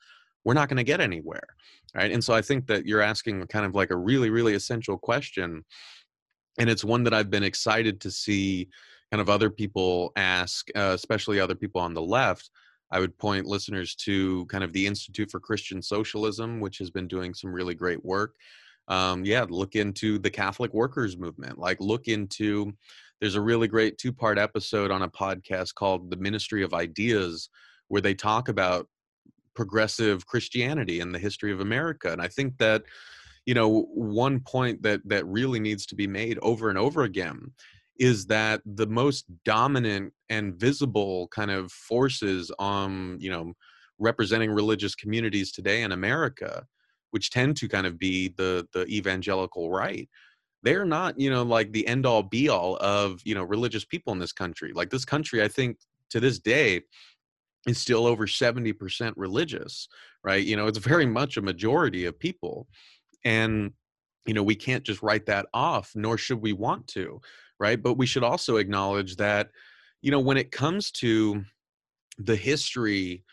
we're 0.46 0.54
not 0.54 0.70
going 0.70 0.78
to 0.78 0.84
get 0.84 1.02
anywhere 1.02 1.48
right? 1.96 2.12
And 2.12 2.24
so 2.24 2.34
i 2.34 2.41
think 2.41 2.67
that 2.67 2.86
you're 2.86 3.02
asking 3.02 3.46
kind 3.48 3.65
of 3.65 3.76
like 3.76 3.91
a 3.91 3.98
really 3.98 4.30
really 4.30 4.54
essential 4.54 4.98
question 4.98 5.63
and 6.58 6.70
it's 6.70 6.84
one 6.84 7.04
that 7.04 7.13
I've 7.13 7.30
been 7.30 7.43
excited 7.43 8.02
to 8.02 8.12
see 8.12 8.70
kind 9.12 9.22
of 9.22 9.30
other 9.30 9.50
people 9.50 10.12
ask, 10.15 10.67
uh, 10.76 10.91
especially 10.93 11.39
other 11.39 11.56
people 11.56 11.80
on 11.80 11.93
the 11.93 12.02
left. 12.02 12.50
I 12.91 13.00
would 13.00 13.17
point 13.17 13.46
listeners 13.46 13.96
to 13.96 14.46
kind 14.46 14.63
of 14.63 14.74
the 14.74 14.88
Institute 14.88 15.30
for 15.30 15.39
Christian 15.39 15.82
Socialism, 15.82 16.60
which 16.60 16.78
has 16.78 16.89
been 16.89 17.08
doing 17.08 17.34
some 17.34 17.52
really 17.52 17.76
great 17.76 18.04
work. 18.04 18.36
um, 18.88 19.26
yeah, 19.26 19.46
look 19.50 19.76
into 19.76 20.17
the 20.17 20.30
Catholic 20.30 20.74
workers 20.74 21.17
movement. 21.17 21.58
Like, 21.58 21.80
look 21.80 22.08
into, 22.08 22.74
there's 23.20 23.36
a 23.36 23.41
really 23.41 23.67
great 23.67 23.98
two 23.98 24.13
part 24.13 24.38
episode 24.38 24.91
on 24.91 25.02
a 25.02 25.10
podcast 25.10 25.76
called 25.76 26.10
The 26.10 26.17
Ministry 26.17 26.63
of 26.63 26.74
Ideas, 26.74 27.50
where 27.89 28.02
they 28.02 28.13
talk 28.13 28.48
about 28.48 28.88
progressive 29.56 30.26
Christianity 30.26 31.00
and 31.00 31.13
the 31.13 31.20
history 31.20 31.52
of 31.52 31.60
America. 31.60 32.12
And 32.12 32.22
I 32.22 32.28
think 32.28 32.58
that, 32.60 32.84
you 33.47 33.55
know, 33.55 33.88
one 33.93 34.41
point 34.41 34.83
that 34.83 35.01
that 35.05 35.25
really 35.25 35.60
needs 35.60 35.88
to 35.88 35.95
be 35.95 36.05
made 36.05 36.38
over 36.43 36.69
and 36.69 36.77
over 36.77 37.01
again 37.03 37.53
is 37.99 38.27
that 38.27 38.62
the 38.65 38.86
most 38.86 39.25
dominant 39.43 40.13
and 40.29 40.53
visible 40.53 41.27
kind 41.29 41.49
of 41.49 41.71
forces 41.71 42.51
on, 42.60 43.17
you 43.19 43.31
know, 43.31 43.53
representing 43.97 44.51
religious 44.51 44.93
communities 44.93 45.51
today 45.51 45.81
in 45.81 45.91
America 45.91 46.67
which 47.12 47.31
tend 47.31 47.55
to 47.57 47.67
kind 47.67 47.88
of 47.88 47.97
be 47.97 48.27
the 48.38 48.67
the 48.73 48.86
evangelical 48.88 49.71
right 49.71 50.10
they're 50.63 50.86
not 50.86 51.19
you 51.19 51.29
know 51.29 51.43
like 51.43 51.71
the 51.71 51.88
end 51.88 52.05
all 52.05 52.23
be 52.23 52.49
all 52.49 52.77
of 52.77 53.21
you 53.23 53.33
know 53.33 53.43
religious 53.43 53.86
people 53.86 54.13
in 54.13 54.19
this 54.19 54.33
country. 54.33 54.71
Like 54.73 54.89
this 54.89 55.05
country 55.05 55.41
i 55.43 55.47
think 55.47 55.77
to 56.10 56.19
this 56.19 56.39
day 56.39 56.81
is 57.67 57.77
still 57.77 58.05
over 58.05 58.27
70% 58.27 59.13
religious 59.15 59.88
right? 60.23 60.43
You 60.43 60.57
know 60.57 60.67
it's 60.67 60.77
very 60.77 61.05
much 61.05 61.38
a 61.38 61.41
majority 61.41 62.05
of 62.05 62.19
people 62.19 62.67
and 63.25 63.71
you 64.25 64.34
know 64.34 64.43
we 64.43 64.56
can't 64.56 64.84
just 64.84 65.01
write 65.01 65.25
that 65.25 65.45
off 65.53 65.91
nor 65.95 66.17
should 66.17 66.41
we 66.41 66.53
want 66.53 66.88
to 66.88 67.19
right? 67.60 67.82
But 67.82 67.95
we 67.95 68.06
should 68.06 68.23
also 68.23 68.58
acknowledge 68.58 69.15
that 69.17 69.49
you 70.01 70.12
know 70.12 70.19
when 70.19 70.38
it 70.38 70.51
comes 70.51 70.91
to 70.91 71.43
the 72.17 72.36
history 72.36 73.23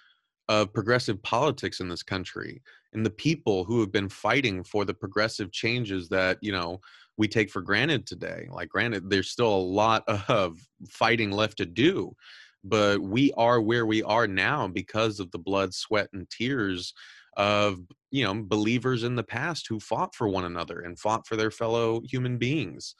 of 0.49 0.73
progressive 0.73 1.23
politics 1.23 1.81
in 1.81 1.89
this 1.89 2.03
country 2.03 2.63
and 2.93 3.05
the 3.05 3.11
people 3.11 3.65
who 3.65 3.81
have 3.81 3.91
been 3.91 4.09
fighting 4.09 4.63
for 4.63 4.85
the 4.85 4.95
progressive 4.95 5.51
changes 5.53 6.09
that 6.09 6.39
you 6.43 6.53
know 6.53 6.81
we 7.17 7.27
take 7.27 7.51
for 7.51 7.63
granted 7.63 8.07
today 8.07 8.47
like 8.51 8.69
granted 8.69 9.09
there's 9.09 9.31
still 9.31 9.55
a 9.55 9.57
lot 9.57 10.05
of 10.29 10.59
fighting 10.89 11.31
left 11.31 11.57
to 11.57 11.67
do 11.67 12.15
but 12.63 13.01
we 13.01 13.33
are 13.37 13.61
where 13.61 13.87
we 13.87 14.03
are 14.03 14.27
now 14.27 14.69
because 14.69 15.19
of 15.19 15.31
the 15.31 15.39
blood 15.39 15.73
sweat 15.73 16.09
and 16.13 16.29
tears 16.29 16.93
of 17.37 17.79
you 18.11 18.25
know 18.25 18.43
believers 18.47 19.05
in 19.05 19.17
the 19.17 19.23
past 19.23 19.67
who 19.69 19.81
fought 19.81 20.15
for 20.15 20.29
one 20.29 20.45
another 20.45 20.81
and 20.81 20.99
fought 20.99 21.27
for 21.27 21.37
their 21.37 21.51
fellow 21.51 22.01
human 22.09 22.39
beings 22.39 22.95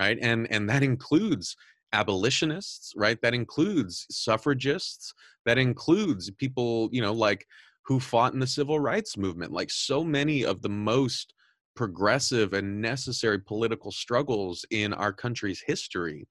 right? 0.00 0.18
And 0.20 0.50
and 0.50 0.68
that 0.68 0.82
includes 0.82 1.56
abolitionists 1.92 2.92
right? 2.96 3.20
That 3.22 3.34
includes 3.34 4.06
suffragists. 4.10 5.12
That 5.46 5.58
includes 5.58 6.30
people 6.30 6.88
you 6.92 7.02
know 7.02 7.12
like 7.12 7.46
who 7.84 8.00
fought 8.00 8.32
in 8.32 8.40
the 8.40 8.46
civil 8.46 8.80
rights 8.80 9.16
movement. 9.16 9.52
Like 9.52 9.70
so 9.70 10.02
many 10.02 10.44
of 10.44 10.62
the 10.62 10.68
most 10.68 11.34
progressive 11.76 12.52
and 12.52 12.80
necessary 12.80 13.40
political 13.40 13.90
struggles 13.90 14.64
in 14.70 14.92
our 14.92 15.12
country's 15.12 15.62
history 15.66 16.26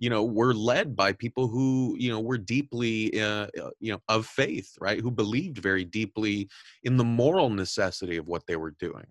you 0.00 0.10
know 0.10 0.24
were 0.24 0.52
led 0.54 0.96
by 0.96 1.12
people 1.12 1.46
who 1.46 1.94
you 1.96 2.10
know 2.10 2.20
were 2.20 2.38
deeply 2.38 3.20
uh, 3.20 3.46
uh, 3.62 3.70
you 3.78 3.92
know 3.92 4.00
of 4.08 4.26
faith 4.26 4.74
right 4.80 5.00
who 5.00 5.10
believed 5.10 5.58
very 5.58 5.84
deeply 5.84 6.48
in 6.82 6.96
the 6.96 7.04
moral 7.04 7.50
necessity 7.50 8.16
of 8.16 8.26
what 8.26 8.44
they 8.48 8.56
were 8.56 8.74
doing 8.80 9.06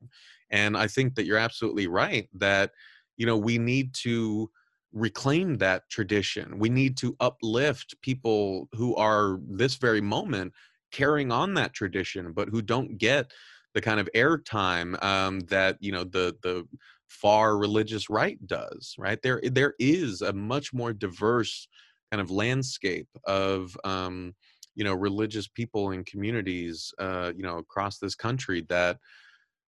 and 0.50 0.76
i 0.76 0.88
think 0.88 1.16
that 1.16 1.26
you're 1.26 1.38
absolutely 1.38 1.88
right 1.88 2.28
that 2.34 2.72
you 3.16 3.26
know 3.26 3.38
we 3.38 3.58
need 3.58 3.94
to 3.94 4.50
reclaim 4.94 5.58
that 5.58 5.88
tradition. 5.90 6.58
We 6.58 6.70
need 6.70 6.98
to 6.98 7.16
uplift 7.20 7.96
people 8.02 8.68
who 8.74 8.96
are 8.96 9.40
this 9.48 9.76
very 9.76 10.02
moment 10.02 10.54
carrying 10.92 11.32
on 11.32 11.54
that 11.56 11.74
tradition, 11.74 12.32
but 12.34 12.50
who 12.50 12.62
don't 12.62 12.98
get 12.98 13.32
the 13.74 13.82
kind 13.82 14.00
of 14.00 14.10
airtime 14.16 15.02
um, 15.04 15.42
that 15.42 15.78
you 15.80 15.92
know 15.92 16.04
the 16.04 16.36
the 16.42 16.68
far 17.10 17.58
religious 17.58 18.10
right 18.10 18.38
does. 18.48 18.96
Right 18.98 19.22
there, 19.22 19.42
there 19.44 19.74
is 19.80 20.22
a 20.22 20.32
much 20.32 20.74
more 20.74 20.94
diverse 20.94 21.68
kind 22.12 22.22
of 22.22 22.32
landscape 22.32 23.08
of 23.26 23.76
um, 23.84 24.34
you 24.76 24.84
know 24.84 24.94
religious 24.94 25.48
people 25.48 25.92
and 25.92 26.06
communities 26.06 26.94
uh, 27.00 27.32
you 27.36 27.44
know 27.44 27.58
across 27.58 27.98
this 27.98 28.16
country 28.16 28.66
that 28.70 28.98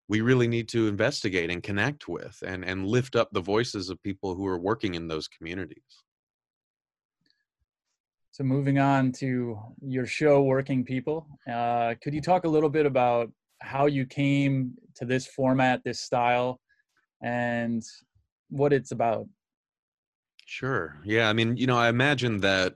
we 0.10 0.22
really 0.22 0.48
need 0.48 0.70
to 0.70 0.88
investigate 0.88 1.52
and 1.52 1.62
connect 1.62 2.08
with 2.08 2.42
and, 2.46 2.64
and 2.64 2.88
lift 2.88 3.16
up 3.16 3.30
the 3.32 3.42
voices 3.42 3.90
of 3.90 4.02
people 4.04 4.36
who 4.36 4.48
are 4.48 4.60
working 4.60 4.96
in 4.96 5.08
those 5.08 5.28
communities. 5.28 6.04
So, 8.32 8.44
moving 8.44 8.80
on 8.80 9.12
to 9.14 9.58
your 9.82 10.06
show, 10.06 10.44
Working 10.44 10.86
People, 10.86 11.28
uh, 11.52 11.96
could 12.02 12.14
you 12.14 12.22
talk 12.22 12.46
a 12.46 12.48
little 12.48 12.70
bit 12.70 12.86
about 12.86 13.32
how 13.62 13.88
you 13.88 14.06
came 14.06 14.74
to 14.96 15.06
this 15.06 15.26
format, 15.26 15.82
this 15.84 16.02
style, 16.02 16.60
and 17.22 17.84
what 18.50 18.74
it's 18.74 18.92
about? 18.92 19.28
Sure. 20.46 20.98
Yeah. 21.04 21.30
I 21.30 21.34
mean, 21.34 21.58
you 21.58 21.68
know, 21.68 21.78
I 21.78 21.90
imagine 21.90 22.40
that 22.42 22.76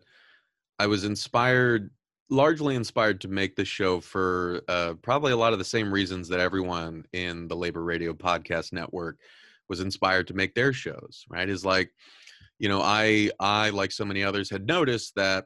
I 0.79 0.87
was 0.87 1.05
inspired 1.05 1.89
largely 2.31 2.75
inspired 2.75 3.19
to 3.19 3.27
make 3.27 3.55
this 3.57 3.67
show 3.67 3.99
for 3.99 4.61
uh, 4.69 4.93
probably 5.01 5.33
a 5.33 5.37
lot 5.37 5.51
of 5.51 5.59
the 5.59 5.65
same 5.65 5.93
reasons 5.93 6.29
that 6.29 6.39
everyone 6.39 7.05
in 7.11 7.47
the 7.49 7.55
Labor 7.55 7.83
Radio 7.83 8.13
Podcast 8.13 8.71
Network 8.71 9.19
was 9.67 9.81
inspired 9.81 10.27
to 10.27 10.33
make 10.33 10.55
their 10.55 10.73
shows. 10.73 11.25
Right? 11.29 11.49
Is 11.49 11.65
like, 11.65 11.91
you 12.57 12.69
know, 12.69 12.81
I 12.81 13.29
I 13.39 13.69
like 13.69 13.91
so 13.91 14.05
many 14.05 14.23
others 14.23 14.49
had 14.49 14.65
noticed 14.65 15.13
that 15.15 15.45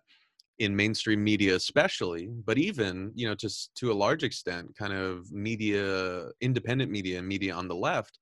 in 0.60 0.76
mainstream 0.76 1.24
media, 1.24 1.56
especially, 1.56 2.30
but 2.46 2.58
even 2.58 3.12
you 3.16 3.28
know, 3.28 3.36
just 3.36 3.76
to 3.76 3.92
a 3.92 3.94
large 3.94 4.24
extent, 4.24 4.76
kind 4.78 4.94
of 4.94 5.32
media, 5.32 6.28
independent 6.40 6.92
media, 6.92 7.20
and 7.20 7.28
media 7.28 7.54
on 7.54 7.68
the 7.68 7.76
left, 7.76 8.20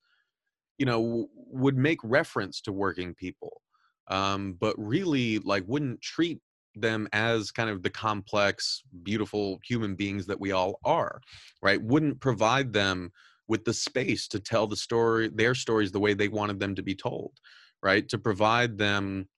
you 0.78 0.86
know, 0.86 1.02
w- 1.02 1.28
would 1.36 1.78
make 1.78 2.00
reference 2.04 2.62
to 2.62 2.72
working 2.72 3.14
people 3.14 3.62
um, 4.08 4.58
but 4.60 4.76
really 4.78 5.40
like 5.40 5.64
wouldn't 5.68 6.02
treat 6.02 6.40
them 6.76 7.08
as 7.14 7.52
kind 7.52 7.70
of 7.70 7.84
the 7.84 7.90
complex, 7.90 8.84
beautiful 9.04 9.60
human 9.64 9.96
beings 9.96 10.26
that 10.26 10.40
we 10.40 10.52
all 10.52 10.80
are, 10.84 11.22
right? 11.62 11.82
Wouldn't 11.82 12.20
provide 12.20 12.74
them 12.74 13.12
with 13.48 13.64
the 13.66 13.74
space 13.74 14.28
to 14.30 14.40
tell 14.40 14.68
the 14.68 14.76
story, 14.76 15.30
their 15.30 15.54
stories 15.54 15.92
the 15.92 16.00
way 16.00 16.14
they 16.14 16.28
wanted 16.28 16.60
them 16.60 16.76
to 16.76 16.84
be 16.84 16.96
told, 16.96 17.34
right? 17.82 18.08
To 18.10 18.18
provide 18.18 18.78
them, 18.78 19.30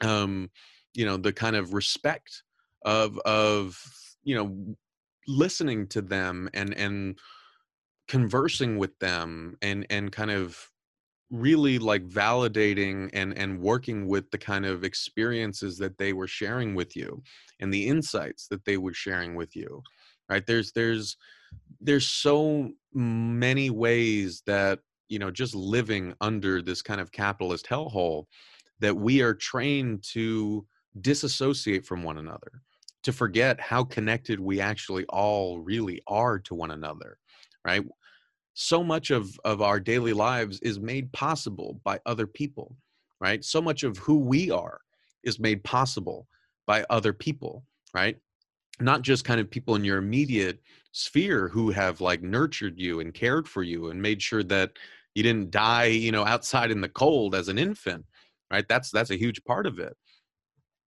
um, 0.00 0.50
you 0.94 1.04
know, 1.04 1.16
the 1.16 1.32
kind 1.32 1.56
of 1.56 1.74
respect 1.74 2.42
of 2.84 3.18
of 3.20 3.82
you 4.22 4.34
know 4.36 4.76
listening 5.26 5.86
to 5.88 6.00
them 6.00 6.48
and 6.54 6.74
and 6.74 7.18
conversing 8.06 8.78
with 8.78 8.98
them 9.00 9.56
and 9.60 9.86
and 9.90 10.10
kind 10.12 10.30
of 10.30 10.70
really 11.30 11.78
like 11.78 12.06
validating 12.08 13.10
and 13.12 13.36
and 13.36 13.60
working 13.60 14.06
with 14.06 14.30
the 14.30 14.38
kind 14.38 14.64
of 14.64 14.82
experiences 14.82 15.76
that 15.78 15.98
they 15.98 16.12
were 16.12 16.26
sharing 16.26 16.74
with 16.74 16.96
you 16.96 17.22
and 17.60 17.72
the 17.72 17.86
insights 17.86 18.48
that 18.48 18.64
they 18.64 18.78
were 18.78 18.94
sharing 18.94 19.34
with 19.34 19.54
you 19.54 19.82
right? 20.28 20.46
There's 20.46 20.72
there's 20.72 21.16
there's 21.80 22.06
so 22.06 22.70
many 22.92 23.70
ways 23.70 24.42
that 24.46 24.80
you 25.08 25.18
know 25.18 25.30
just 25.30 25.54
living 25.54 26.14
under 26.20 26.62
this 26.62 26.82
kind 26.82 27.00
of 27.00 27.12
capitalist 27.12 27.66
hellhole 27.66 28.24
that 28.80 28.96
we 28.96 29.22
are 29.22 29.34
trained 29.34 30.02
to 30.12 30.66
disassociate 31.00 31.84
from 31.84 32.02
one 32.02 32.18
another 32.18 32.62
to 33.02 33.12
forget 33.12 33.60
how 33.60 33.84
connected 33.84 34.40
we 34.40 34.60
actually 34.60 35.04
all 35.06 35.60
really 35.60 36.02
are 36.06 36.38
to 36.38 36.54
one 36.54 36.72
another 36.72 37.18
right 37.64 37.84
so 38.60 38.82
much 38.82 39.12
of 39.12 39.38
of 39.44 39.62
our 39.62 39.78
daily 39.78 40.12
lives 40.12 40.58
is 40.62 40.80
made 40.80 41.12
possible 41.12 41.80
by 41.84 42.00
other 42.06 42.26
people 42.26 42.74
right? 43.20 43.44
So 43.44 43.60
much 43.62 43.84
of 43.84 43.98
who 43.98 44.18
we 44.18 44.50
are 44.50 44.80
is 45.22 45.38
made 45.38 45.62
possible 45.62 46.26
by 46.66 46.84
other 46.90 47.12
people 47.12 47.62
right? 47.94 48.16
Not 48.80 49.02
just 49.02 49.24
kind 49.24 49.40
of 49.40 49.48
people 49.48 49.76
in 49.76 49.84
your 49.84 49.98
immediate 49.98 50.60
sphere 50.90 51.46
who 51.46 51.70
have 51.70 52.00
like 52.00 52.20
nurtured 52.20 52.80
you 52.80 52.98
and 52.98 53.14
cared 53.14 53.46
for 53.48 53.62
you 53.62 53.90
and 53.90 54.02
made 54.02 54.20
sure 54.20 54.42
that 54.42 54.72
you 55.14 55.22
didn't 55.22 55.52
die 55.52 55.84
you 55.84 56.10
know 56.10 56.26
outside 56.26 56.72
in 56.72 56.80
the 56.80 56.88
cold 56.88 57.36
as 57.36 57.46
an 57.46 57.58
infant 57.58 58.04
right? 58.50 58.66
That's 58.66 58.90
that's 58.90 59.10
a 59.10 59.18
huge 59.18 59.44
part 59.44 59.66
of 59.68 59.78
it. 59.78 59.96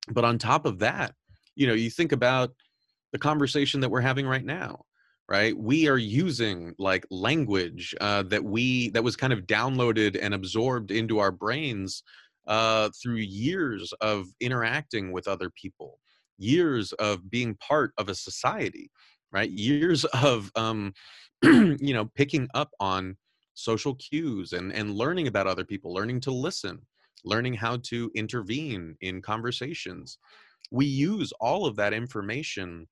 But 0.09 0.25
on 0.25 0.37
top 0.37 0.65
of 0.65 0.79
that 0.79 1.15
you 1.55 1.67
know 1.67 1.73
you 1.73 1.89
think 1.89 2.11
about 2.11 2.53
the 3.13 3.19
conversation 3.19 3.79
that 3.79 3.89
we're 3.89 4.01
having 4.01 4.27
right 4.27 4.43
now 4.43 4.83
right? 5.31 5.57
We 5.57 5.87
are 5.87 5.97
using 5.97 6.75
like 6.77 7.05
language 7.09 7.95
uh, 8.01 8.23
that 8.23 8.43
we 8.43 8.89
that 8.89 9.03
was 9.03 9.15
kind 9.15 9.33
of 9.33 9.47
downloaded 9.47 10.19
and 10.21 10.33
absorbed 10.33 10.91
into 10.91 11.19
our 11.19 11.31
brains 11.31 12.03
uh, 12.47 12.89
through 13.01 13.15
years 13.15 13.93
of 14.01 14.27
interacting 14.39 15.11
with 15.11 15.27
other 15.27 15.49
people 15.49 15.99
years 16.37 16.91
of 16.93 17.29
being 17.29 17.55
part 17.55 17.91
of 17.97 18.09
a 18.09 18.15
society 18.15 18.89
right? 19.31 19.49
Years 19.51 20.05
of 20.13 20.51
um, 20.55 20.93
you 21.43 21.93
know 21.93 22.09
picking 22.15 22.47
up 22.53 22.71
on 22.79 23.17
social 23.53 23.95
cues 23.95 24.53
and 24.53 24.73
and 24.73 24.95
learning 24.95 25.27
about 25.27 25.47
other 25.47 25.65
people 25.65 25.93
learning 25.93 26.19
to 26.21 26.31
listen 26.31 26.79
learning 27.23 27.53
how 27.53 27.77
to 27.83 28.09
intervene 28.15 28.95
in 29.01 29.21
conversations. 29.21 30.17
We 30.71 30.87
use 30.87 31.31
all 31.39 31.67
of 31.67 31.75
that 31.75 31.93
information 31.93 32.87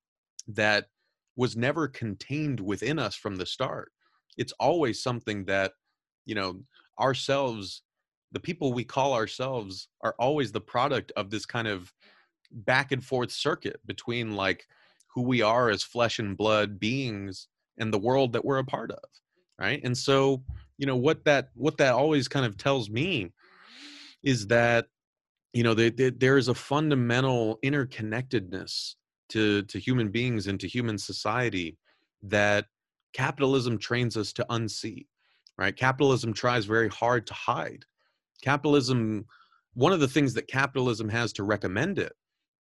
that 0.46 0.86
was 1.40 1.56
never 1.56 1.88
contained 1.88 2.60
within 2.60 2.98
us 2.98 3.16
from 3.16 3.36
the 3.36 3.46
start. 3.46 3.90
It's 4.36 4.52
always 4.60 5.02
something 5.02 5.46
that, 5.46 5.72
you 6.26 6.34
know 6.34 6.60
ourselves 7.00 7.82
the 8.32 8.40
people 8.40 8.72
we 8.72 8.84
call 8.84 9.14
ourselves 9.14 9.88
are 10.02 10.14
always 10.18 10.52
the 10.52 10.60
product 10.60 11.10
of 11.16 11.30
this 11.30 11.44
kind 11.44 11.66
of 11.66 11.92
back 12.52 12.92
and 12.92 13.04
forth 13.04 13.32
circuit 13.32 13.80
between 13.86 14.36
like 14.36 14.66
who 15.08 15.22
we 15.22 15.42
are 15.42 15.70
as 15.70 15.82
flesh 15.82 16.18
and 16.18 16.36
blood 16.36 16.78
beings 16.78 17.48
and 17.78 17.92
the 17.92 17.98
world 17.98 18.32
that 18.32 18.44
we're 18.44 18.58
a 18.58 18.64
part 18.64 18.92
of 18.92 19.02
right 19.58 19.80
and 19.82 19.96
so 19.96 20.42
you 20.78 20.86
know 20.86 20.96
what 20.96 21.24
that 21.24 21.48
what 21.54 21.78
that 21.78 21.94
always 21.94 22.28
kind 22.28 22.46
of 22.46 22.56
tells 22.56 22.88
me 22.90 23.32
is 24.22 24.46
that 24.48 24.86
you 25.52 25.64
know 25.64 25.74
they, 25.74 25.90
there 25.90 26.36
is 26.36 26.48
a 26.48 26.54
fundamental 26.54 27.58
interconnectedness 27.64 28.94
to 29.30 29.62
to 29.62 29.78
human 29.78 30.08
beings 30.08 30.46
and 30.46 30.60
to 30.60 30.68
human 30.68 30.98
society 30.98 31.78
that 32.22 32.66
capitalism 33.12 33.78
trains 33.78 34.16
us 34.16 34.32
to 34.32 34.46
unsee 34.50 35.06
right? 35.60 35.76
Capitalism 35.76 36.32
tries 36.32 36.64
very 36.64 36.88
hard 36.88 37.26
to 37.26 37.34
hide. 37.34 37.84
Capitalism 38.42 39.26
one 39.74 39.92
of 39.92 40.00
the 40.00 40.08
things 40.08 40.34
that 40.34 40.48
capitalism 40.48 41.08
has 41.08 41.32
to 41.32 41.44
recommend 41.44 41.96
it 41.96 42.12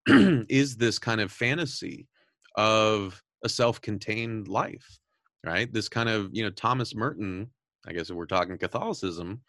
is 0.47 0.75
this 0.75 0.99
kind 0.99 1.19
of 1.19 1.31
fantasy 1.31 2.07
of 2.55 3.23
a 3.43 3.49
self-contained 3.49 4.47
life 4.47 4.99
right? 5.45 5.71
This 5.73 5.87
kind 5.89 6.09
of 6.09 6.29
you 6.33 6.43
know 6.43 6.51
thomas 6.51 6.93
merton 6.93 7.49
i 7.87 7.93
guess 7.93 8.09
if 8.09 8.15
we're 8.15 8.25
talking 8.25 8.57
catholicism 8.57 9.41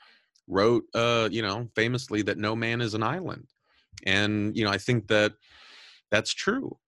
wrote 0.46 0.85
uh 0.94 1.28
you 1.33 1.42
know 1.42 1.68
famously 1.74 2.22
that 2.22 2.38
no 2.38 2.54
man 2.54 2.80
is 2.80 2.94
an 2.94 3.02
island. 3.02 3.48
And 4.06 4.56
you 4.56 4.64
know 4.64 4.70
i 4.70 4.78
think 4.78 5.09
that 5.09 5.33
that's 6.12 6.33
true 6.33 6.78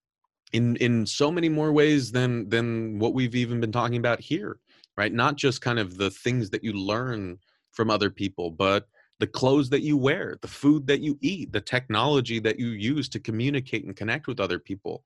in 0.52 0.76
in 0.76 1.06
so 1.06 1.30
many 1.30 1.48
more 1.48 1.72
ways 1.72 2.12
than 2.12 2.48
than 2.48 2.98
what 2.98 3.14
we've 3.14 3.34
even 3.34 3.60
been 3.60 3.72
talking 3.72 3.96
about 3.96 4.20
here 4.20 4.58
right? 4.96 5.12
Not 5.12 5.36
just 5.36 5.62
kind 5.62 5.78
of 5.78 5.96
the 5.96 6.10
things 6.10 6.50
that 6.50 6.62
you 6.62 6.72
learn 6.72 7.38
from 7.72 7.90
other 7.90 8.10
people 8.10 8.50
but 8.50 8.88
the 9.18 9.26
clothes 9.26 9.70
that 9.70 9.82
you 9.82 9.96
wear 9.96 10.36
the 10.42 10.48
food 10.48 10.86
that 10.86 11.00
you 11.00 11.16
eat 11.20 11.52
the 11.52 11.60
technology 11.60 12.40
that 12.40 12.58
you 12.58 12.68
use 12.68 13.08
to 13.08 13.20
communicate 13.20 13.84
and 13.84 13.96
connect 13.96 14.26
with 14.26 14.40
other 14.40 14.58
people. 14.58 15.04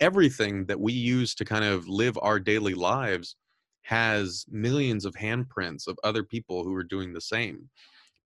Everything 0.00 0.64
that 0.66 0.80
we 0.80 0.92
use 0.92 1.34
to 1.34 1.44
kind 1.44 1.64
of 1.64 1.88
live 1.88 2.16
our 2.22 2.38
daily 2.38 2.74
lives 2.74 3.36
has 3.82 4.44
millions 4.48 5.04
of 5.04 5.14
handprints 5.14 5.86
of 5.88 5.98
other 6.04 6.22
people 6.22 6.62
who 6.62 6.74
are 6.74 6.84
doing 6.84 7.12
the 7.12 7.20
same. 7.20 7.68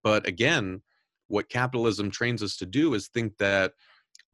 But 0.02 0.26
again 0.26 0.82
what 1.28 1.48
capitalism 1.48 2.10
trains 2.10 2.42
us 2.42 2.58
to 2.58 2.66
do 2.66 2.92
is 2.92 3.08
think 3.08 3.38
that 3.38 3.72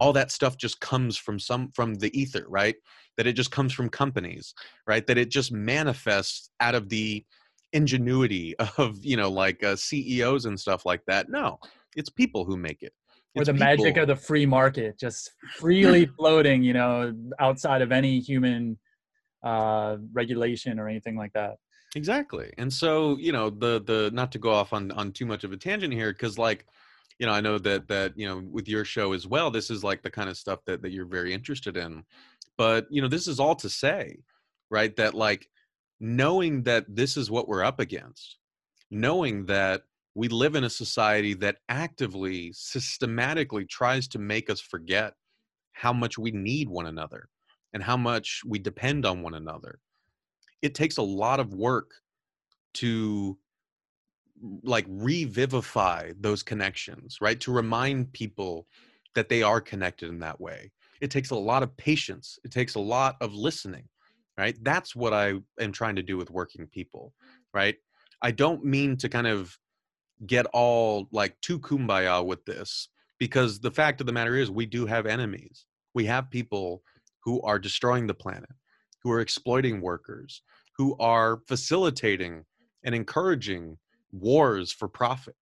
all 0.00 0.12
that 0.12 0.30
stuff 0.30 0.56
just 0.56 0.80
comes 0.80 1.16
from 1.16 1.38
some 1.38 1.70
from 1.74 1.94
the 1.94 2.16
ether 2.18 2.44
right? 2.48 2.76
That 3.16 3.26
it 3.26 3.32
just 3.32 3.50
comes 3.50 3.72
from 3.72 3.88
companies 3.88 4.54
right? 4.86 5.06
That 5.06 5.18
it 5.18 5.30
just 5.30 5.52
manifests 5.52 6.50
out 6.60 6.74
of 6.74 6.88
the 6.88 7.24
ingenuity 7.72 8.54
of 8.78 9.04
you 9.04 9.16
know 9.16 9.30
like 9.30 9.62
uh, 9.62 9.76
ceos 9.76 10.44
and 10.44 10.58
stuff 10.58 10.86
like 10.86 11.02
that. 11.06 11.28
No 11.28 11.58
it's 11.98 12.10
people 12.10 12.44
who 12.44 12.56
make 12.56 12.82
it. 12.82 12.92
It's 13.34 13.48
or 13.48 13.52
the 13.52 13.58
people. 13.58 13.66
magic 13.66 13.96
of 13.98 14.08
the 14.08 14.16
free 14.16 14.46
market 14.46 14.98
just 14.98 15.32
freely 15.56 16.06
floating 16.18 16.62
you 16.62 16.72
know 16.72 17.12
outside 17.40 17.82
of 17.82 17.92
any 17.92 18.20
human 18.20 18.78
uh 19.44 19.96
regulation 20.12 20.78
or 20.78 20.88
anything 20.88 21.16
like 21.16 21.32
that. 21.34 21.56
Exactly. 21.96 22.52
And 22.58 22.72
so 22.72 23.16
you 23.18 23.32
know 23.32 23.50
the 23.50 23.82
the 23.84 24.10
not 24.12 24.32
to 24.32 24.38
go 24.38 24.50
off 24.50 24.72
on 24.72 24.90
on 24.92 25.12
too 25.12 25.26
much 25.26 25.44
of 25.44 25.52
a 25.52 25.56
tangent 25.56 25.92
here 25.92 26.12
because 26.12 26.38
like 26.38 26.64
you 27.18 27.26
know 27.26 27.32
i 27.32 27.40
know 27.40 27.58
that 27.58 27.88
that 27.88 28.12
you 28.16 28.26
know 28.26 28.42
with 28.50 28.68
your 28.68 28.84
show 28.84 29.12
as 29.12 29.26
well 29.26 29.50
this 29.50 29.70
is 29.70 29.84
like 29.84 30.02
the 30.02 30.10
kind 30.10 30.28
of 30.28 30.36
stuff 30.36 30.60
that 30.66 30.82
that 30.82 30.92
you're 30.92 31.06
very 31.06 31.32
interested 31.32 31.76
in. 31.76 32.04
But 32.56 32.86
you 32.90 33.00
know 33.00 33.08
this 33.08 33.28
is 33.28 33.38
all 33.38 33.54
to 33.56 33.68
say 33.68 34.18
right 34.70 34.94
that 34.96 35.14
like 35.14 35.48
knowing 36.00 36.64
that 36.64 36.84
this 36.88 37.16
is 37.16 37.30
what 37.30 37.48
we're 37.48 37.64
up 37.64 37.80
against 37.80 38.38
knowing 38.90 39.46
that 39.46 39.82
we 40.14 40.28
live 40.28 40.56
in 40.56 40.64
a 40.64 40.70
society 40.70 41.34
that 41.34 41.58
actively 41.68 42.52
systematically 42.52 43.64
tries 43.64 44.08
to 44.08 44.18
make 44.18 44.50
us 44.50 44.60
forget 44.60 45.14
how 45.72 45.92
much 45.92 46.18
we 46.18 46.32
need 46.32 46.68
one 46.68 46.86
another 46.86 47.28
and 47.72 47.82
how 47.82 47.96
much 47.96 48.42
we 48.44 48.58
depend 48.58 49.06
on 49.06 49.22
one 49.22 49.34
another 49.34 49.78
it 50.62 50.74
takes 50.74 50.96
a 50.96 51.02
lot 51.02 51.38
of 51.38 51.54
work 51.54 51.92
to 52.74 53.38
like 54.62 54.86
revivify 54.88 56.12
those 56.18 56.42
connections, 56.42 57.18
right? 57.20 57.40
To 57.40 57.52
remind 57.52 58.12
people 58.12 58.66
that 59.14 59.28
they 59.28 59.42
are 59.42 59.60
connected 59.60 60.08
in 60.08 60.18
that 60.20 60.40
way. 60.40 60.70
It 61.00 61.10
takes 61.10 61.30
a 61.30 61.36
lot 61.36 61.62
of 61.62 61.76
patience. 61.76 62.38
It 62.44 62.50
takes 62.50 62.74
a 62.74 62.80
lot 62.80 63.16
of 63.20 63.34
listening, 63.34 63.84
right? 64.36 64.56
That's 64.62 64.94
what 64.94 65.12
I 65.12 65.34
am 65.60 65.72
trying 65.72 65.96
to 65.96 66.02
do 66.02 66.16
with 66.16 66.30
working 66.30 66.66
people, 66.66 67.14
right? 67.54 67.76
I 68.22 68.30
don't 68.30 68.64
mean 68.64 68.96
to 68.98 69.08
kind 69.08 69.26
of 69.26 69.56
get 70.26 70.46
all 70.52 71.08
like 71.12 71.40
too 71.40 71.58
kumbaya 71.60 72.24
with 72.24 72.44
this 72.44 72.88
because 73.18 73.60
the 73.60 73.70
fact 73.70 74.00
of 74.00 74.06
the 74.06 74.12
matter 74.12 74.36
is 74.36 74.50
we 74.50 74.66
do 74.66 74.86
have 74.86 75.06
enemies. 75.06 75.66
We 75.94 76.06
have 76.06 76.30
people 76.30 76.82
who 77.24 77.40
are 77.42 77.58
destroying 77.58 78.06
the 78.06 78.14
planet, 78.14 78.50
who 79.02 79.10
are 79.10 79.20
exploiting 79.20 79.80
workers, 79.80 80.42
who 80.76 80.96
are 80.98 81.40
facilitating 81.46 82.44
and 82.84 82.94
encouraging 82.94 83.78
wars 84.12 84.72
for 84.72 84.88
profit. 84.88 85.34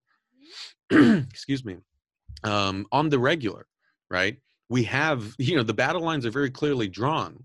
Excuse 0.91 1.65
me. 1.65 1.77
Um, 2.45 2.87
on 2.93 3.09
the 3.09 3.19
regular 3.19 3.67
right? 4.11 4.37
We 4.69 4.85
have 4.85 5.35
you 5.39 5.57
know 5.57 5.63
the 5.63 5.75
battle 5.75 6.03
lines 6.03 6.27
are 6.27 6.31
very 6.31 6.51
clearly 6.51 6.89
drawn 6.89 7.43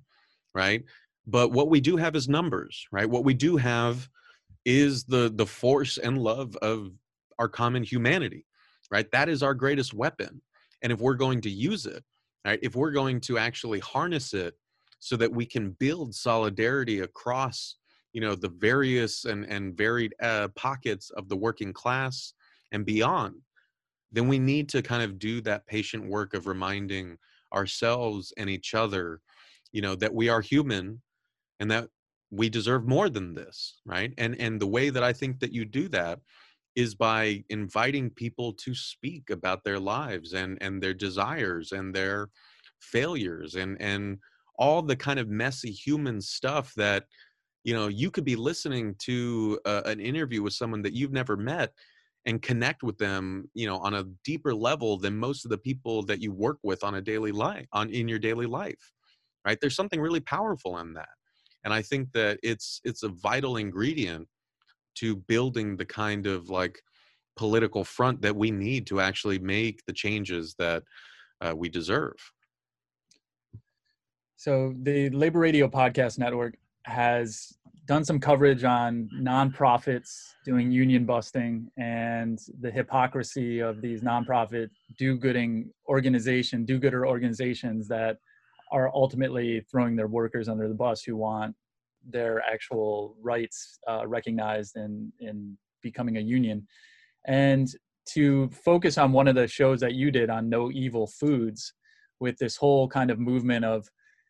right? 0.53 0.84
But 1.27 1.51
what 1.51 1.69
we 1.69 1.79
do 1.79 1.97
have 1.97 2.15
is 2.15 2.27
numbers 2.27 2.88
right? 2.91 3.10
What 3.10 3.23
we 3.23 3.34
do 3.34 3.57
have 3.57 4.10
is 4.65 5.05
the 5.05 5.31
the 5.34 5.45
force 5.45 5.97
and 5.97 6.17
love 6.17 6.55
of 6.57 6.91
our 7.39 7.47
common 7.47 7.84
humanity 7.84 8.45
right? 8.91 9.10
That 9.12 9.29
is 9.29 9.41
our 9.41 9.53
greatest 9.53 9.93
weapon. 9.93 10.41
And 10.81 10.91
if 10.91 10.99
we're 10.99 11.15
going 11.15 11.41
to 11.41 11.49
use 11.49 11.86
it 11.86 12.03
right 12.45 12.60
if 12.62 12.75
we're 12.75 12.91
going 12.91 13.21
to 13.21 13.38
actually 13.38 13.79
harness 13.79 14.34
it 14.34 14.55
so 14.99 15.15
that 15.17 15.31
we 15.31 15.45
can 15.45 15.71
build 15.71 16.13
solidarity 16.13 16.99
across 16.99 17.77
you 18.13 18.21
know 18.21 18.36
the 18.36 18.50
various 18.50 19.26
and 19.26 19.45
and 19.45 19.76
varied 19.78 20.13
uh, 20.21 20.47
pockets 20.56 21.10
of 21.12 21.30
the 21.30 21.36
working 21.36 21.74
class 21.74 22.34
and 22.71 22.86
beyond 22.86 23.36
then 24.12 24.28
we 24.28 24.39
need 24.39 24.67
to 24.69 24.82
kind 24.82 25.04
of 25.04 25.17
do 25.19 25.39
that 25.41 25.65
patient 25.67 26.06
work 26.06 26.34
of 26.34 26.47
reminding 26.47 27.17
ourselves 27.54 28.34
and 28.38 28.50
each 28.50 28.74
other 28.74 29.21
you 29.71 29.82
know 29.82 29.95
that 29.95 30.13
we 30.13 30.30
are 30.30 30.41
human 30.41 31.02
and 31.60 31.69
that 31.69 31.88
we 32.32 32.50
deserve 32.50 32.88
more 32.88 33.10
than 33.10 33.34
this 33.34 33.82
right? 33.86 34.13
And 34.17 34.39
and 34.39 34.60
the 34.60 34.67
way 34.67 34.89
that 34.89 35.04
i 35.04 35.13
think 35.13 35.39
that 35.39 35.54
you 35.54 35.65
do 35.65 35.88
that 35.89 36.19
is 36.76 36.95
by 36.95 37.43
inviting 37.50 38.10
people 38.10 38.54
to 38.54 38.74
speak 38.74 39.30
about 39.30 39.63
their 39.63 39.80
lives 39.80 40.34
and 40.34 40.58
and 40.62 40.82
their 40.82 40.93
desires 40.93 41.71
and 41.71 41.93
their 41.93 42.30
failures 42.80 43.56
and 43.56 43.82
and 43.82 44.17
all 44.58 44.82
the 44.82 44.95
kind 44.95 45.19
of 45.19 45.28
messy 45.28 45.71
human 45.71 46.21
stuff 46.21 46.74
that 46.76 47.06
you 47.63 47.74
know 47.74 47.88
you 47.88 48.12
could 48.12 48.26
be 48.26 48.36
listening 48.36 48.95
to 49.00 49.60
uh, 49.65 49.82
an 49.86 50.00
interview 50.00 50.41
with 50.41 50.54
someone 50.54 50.82
that 50.82 50.93
you've 50.93 51.12
never 51.12 51.38
met 51.38 51.71
and 52.26 52.41
connect 52.41 52.84
with 52.84 52.97
them 52.97 53.50
you 53.54 53.67
know 53.67 53.78
on 53.78 53.95
a 53.95 54.06
deeper 54.24 54.54
level 54.54 54.97
than 54.97 55.15
most 55.17 55.45
of 55.45 55.52
the 55.52 55.58
people 55.58 56.04
that 56.04 56.21
you 56.21 56.32
work 56.32 56.58
with 56.63 56.84
on 56.84 56.95
a 56.95 57.02
daily 57.02 57.32
life 57.32 57.67
on 57.74 57.89
in 57.89 58.08
your 58.08 58.19
daily 58.19 58.45
life 58.45 58.91
right? 59.45 59.58
There's 59.60 59.76
something 59.76 60.00
really 60.00 60.19
powerful 60.19 60.80
in 60.80 60.93
that. 60.93 61.10
And 61.63 61.74
i 61.74 61.82
think 61.82 62.12
that 62.13 62.39
it's 62.41 62.82
it's 62.84 63.04
a 63.04 63.10
vital 63.10 63.58
ingredient 63.58 64.28
to 64.95 65.15
building 65.15 65.78
the 65.78 65.86
kind 65.86 66.26
of 66.26 66.50
like 66.50 66.82
political 67.36 67.84
front 67.84 68.21
that 68.24 68.36
we 68.36 68.50
need 68.52 68.88
to 68.88 69.00
actually 69.00 69.39
make 69.39 69.86
the 69.86 69.93
changes 69.93 70.56
that 70.58 70.84
uh, 71.39 71.54
we 71.56 71.69
deserve. 71.69 72.15
So 74.36 74.74
the 74.82 75.10
labor 75.12 75.39
radio 75.39 75.67
podcast 75.67 76.17
network 76.17 76.56
has 76.85 77.53
done 77.87 78.03
some 78.05 78.19
coverage 78.19 78.63
on 78.63 79.09
nonprofits 79.19 80.33
doing 80.45 80.71
union 80.71 81.05
busting 81.05 81.69
and 81.77 82.39
the 82.61 82.71
hypocrisy 82.71 83.59
of 83.59 83.81
these 83.81 84.01
nonprofit 84.01 84.69
do-gooding 84.97 85.69
organization 85.87 86.63
do-gooder 86.63 87.05
organizations 87.05 87.87
that 87.87 88.17
are 88.71 88.89
ultimately 88.93 89.61
throwing 89.69 89.95
their 89.95 90.07
workers 90.07 90.47
under 90.47 90.67
the 90.67 90.73
bus 90.73 91.03
who 91.03 91.15
want 91.15 91.55
their 92.09 92.41
actual 92.41 93.15
rights 93.21 93.79
uh, 93.87 94.07
recognized 94.07 94.75
in 94.75 95.11
in 95.19 95.57
becoming 95.81 96.17
a 96.17 96.21
union. 96.21 96.65
And 97.27 97.67
to 98.13 98.49
focus 98.49 98.97
on 98.97 99.11
one 99.11 99.27
of 99.27 99.35
the 99.35 99.47
shows 99.47 99.79
that 99.81 99.93
you 99.93 100.11
did 100.11 100.29
on 100.29 100.49
no 100.49 100.71
evil 100.71 101.07
foods 101.07 101.73
with 102.19 102.37
this 102.37 102.55
whole 102.55 102.87
kind 102.87 103.11
of 103.11 103.19
movement 103.19 103.65
of 103.65 103.87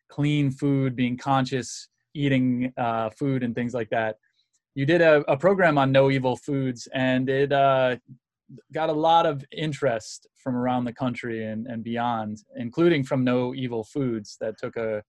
clean 0.08 0.50
food 0.50 0.94
being 0.94 1.16
conscious 1.16 1.88
eating 2.14 2.72
uh, 2.76 3.10
food 3.10 3.42
and 3.42 3.54
things 3.54 3.74
like 3.74 3.90
that. 3.90 4.16
You 4.74 4.86
did 4.86 5.02
a, 5.02 5.20
a 5.30 5.36
program 5.36 5.76
on 5.76 5.92
no 5.92 6.10
evil 6.10 6.36
foods, 6.36 6.88
and 6.94 7.28
it 7.28 7.52
uh, 7.52 7.96
got 8.72 8.88
a 8.88 8.92
lot 8.92 9.26
of 9.26 9.44
interest 9.52 10.26
from 10.36 10.56
around 10.56 10.84
the 10.84 10.92
country 10.92 11.44
and, 11.44 11.66
and 11.66 11.84
beyond, 11.84 12.38
including 12.56 13.04
from 13.04 13.24
No 13.24 13.54
Evil 13.54 13.84
Foods, 13.84 14.36
that 14.40 14.58
took 14.58 14.76
a, 14.76 15.02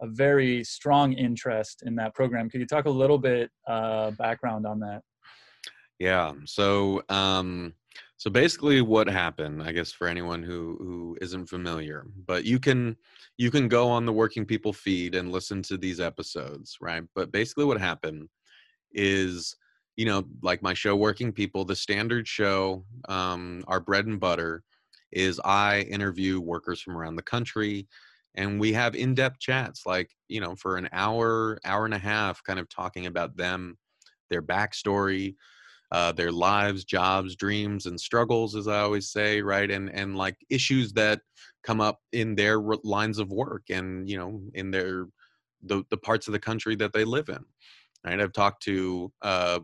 a 0.00 0.06
very 0.08 0.62
strong 0.64 1.12
interest 1.12 1.82
in 1.86 1.94
that 1.96 2.14
program. 2.14 2.50
Could 2.50 2.60
you 2.60 2.66
talk 2.66 2.86
a 2.86 2.90
little 2.90 3.18
bit 3.18 3.50
uh, 3.66 4.10
background 4.12 4.66
on 4.66 4.80
that? 4.80 5.02
Yeah. 5.98 6.32
So, 6.44 7.02
um, 7.08 7.74
so 8.18 8.30
basically, 8.30 8.80
what 8.80 9.08
happened? 9.08 9.62
I 9.62 9.72
guess 9.72 9.92
for 9.92 10.08
anyone 10.08 10.42
who 10.42 10.76
who 10.78 11.16
isn't 11.20 11.46
familiar, 11.46 12.06
but 12.26 12.44
you 12.44 12.58
can 12.58 12.96
you 13.38 13.50
can 13.50 13.68
go 13.68 13.88
on 13.88 14.04
the 14.06 14.12
Working 14.12 14.44
People 14.46 14.72
feed 14.72 15.14
and 15.14 15.32
listen 15.32 15.62
to 15.62 15.76
these 15.78 16.00
episodes, 16.00 16.76
right? 16.80 17.02
But 17.14 17.32
basically, 17.32 17.64
what 17.64 17.80
happened 17.80 18.28
is, 18.92 19.56
you 19.96 20.06
know, 20.06 20.24
like 20.42 20.62
my 20.62 20.74
show, 20.74 20.96
Working 20.96 21.32
People, 21.32 21.64
the 21.64 21.76
standard 21.76 22.28
show, 22.28 22.84
um, 23.08 23.64
our 23.68 23.80
bread 23.80 24.06
and 24.06 24.20
butter 24.20 24.64
is 25.12 25.40
I 25.44 25.82
interview 25.82 26.40
workers 26.40 26.80
from 26.80 26.96
around 26.96 27.16
the 27.16 27.22
country 27.22 27.86
and 28.34 28.60
we 28.60 28.72
have 28.72 28.94
in-depth 28.94 29.38
chats 29.38 29.86
like 29.86 30.10
you 30.28 30.40
know 30.40 30.54
for 30.56 30.76
an 30.76 30.88
hour 30.92 31.58
hour 31.64 31.84
and 31.84 31.94
a 31.94 31.98
half 31.98 32.42
kind 32.42 32.58
of 32.58 32.68
talking 32.68 33.06
about 33.06 33.36
them 33.36 33.78
their 34.30 34.42
backstory 34.42 35.36
uh, 35.92 36.12
their 36.12 36.32
lives 36.32 36.84
jobs 36.84 37.36
dreams 37.36 37.86
and 37.86 37.98
struggles 37.98 38.56
as 38.56 38.66
i 38.68 38.80
always 38.80 39.08
say 39.10 39.40
right 39.40 39.70
and 39.70 39.90
and 39.90 40.16
like 40.16 40.36
issues 40.50 40.92
that 40.92 41.20
come 41.62 41.80
up 41.80 42.00
in 42.12 42.34
their 42.34 42.60
lines 42.82 43.18
of 43.18 43.30
work 43.30 43.62
and 43.70 44.08
you 44.08 44.16
know 44.18 44.40
in 44.54 44.70
their 44.70 45.06
the, 45.62 45.82
the 45.90 45.96
parts 45.96 46.28
of 46.28 46.32
the 46.32 46.38
country 46.38 46.76
that 46.76 46.92
they 46.92 47.04
live 47.04 47.28
in 47.28 47.44
right? 48.06 48.20
I've 48.20 48.32
talked 48.32 48.62
to 48.64 49.12
uh, 49.22 49.60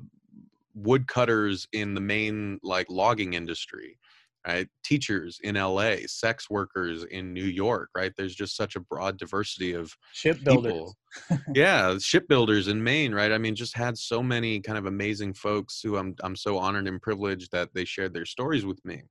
woodcutters 0.75 1.67
in 1.73 1.95
the 1.95 2.01
Maine 2.01 2.59
like 2.63 2.87
logging 2.91 3.35
industry 3.35 3.99
right? 4.47 4.69
Teachers 4.85 5.39
in 5.43 5.55
la 5.57 5.95
sex 6.07 6.51
workers 6.51 7.05
in 7.05 7.33
new 7.33 7.45
york 7.45 7.91
right? 7.95 8.13
There's 8.17 8.35
just 8.35 8.57
such 8.57 8.77
a 8.77 8.81
broad 8.81 9.19
diversity 9.19 9.73
of 9.73 9.93
shipbuilders. 10.13 10.95
yeah 11.55 11.97
shipbuilders 11.99 12.69
in 12.69 12.83
maine 12.83 13.15
right? 13.15 13.33
I 13.33 13.39
mean 13.39 13.55
just 13.55 13.77
had 13.77 13.97
so 13.97 14.23
many 14.23 14.61
kind 14.61 14.79
of 14.79 14.87
amazing 14.87 15.35
folks 15.35 15.81
who 15.83 15.97
i'm 15.97 16.15
i'm 16.23 16.37
so 16.37 16.59
honored 16.59 16.89
and 16.89 17.01
privileged 17.01 17.53
that 17.53 17.71
they 17.75 17.85
shared 17.85 18.15
their 18.15 18.27
stories 18.27 18.65
with 18.65 18.85
me. 18.85 19.03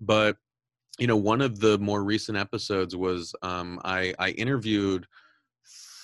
But 0.00 0.36
you 0.98 1.06
know 1.06 1.16
one 1.16 1.40
of 1.40 1.60
the 1.60 1.78
more 1.78 2.04
recent 2.04 2.38
episodes 2.38 2.94
was 2.94 3.34
um, 3.42 3.80
i 3.84 4.14
i 4.18 4.30
interviewed 4.30 5.06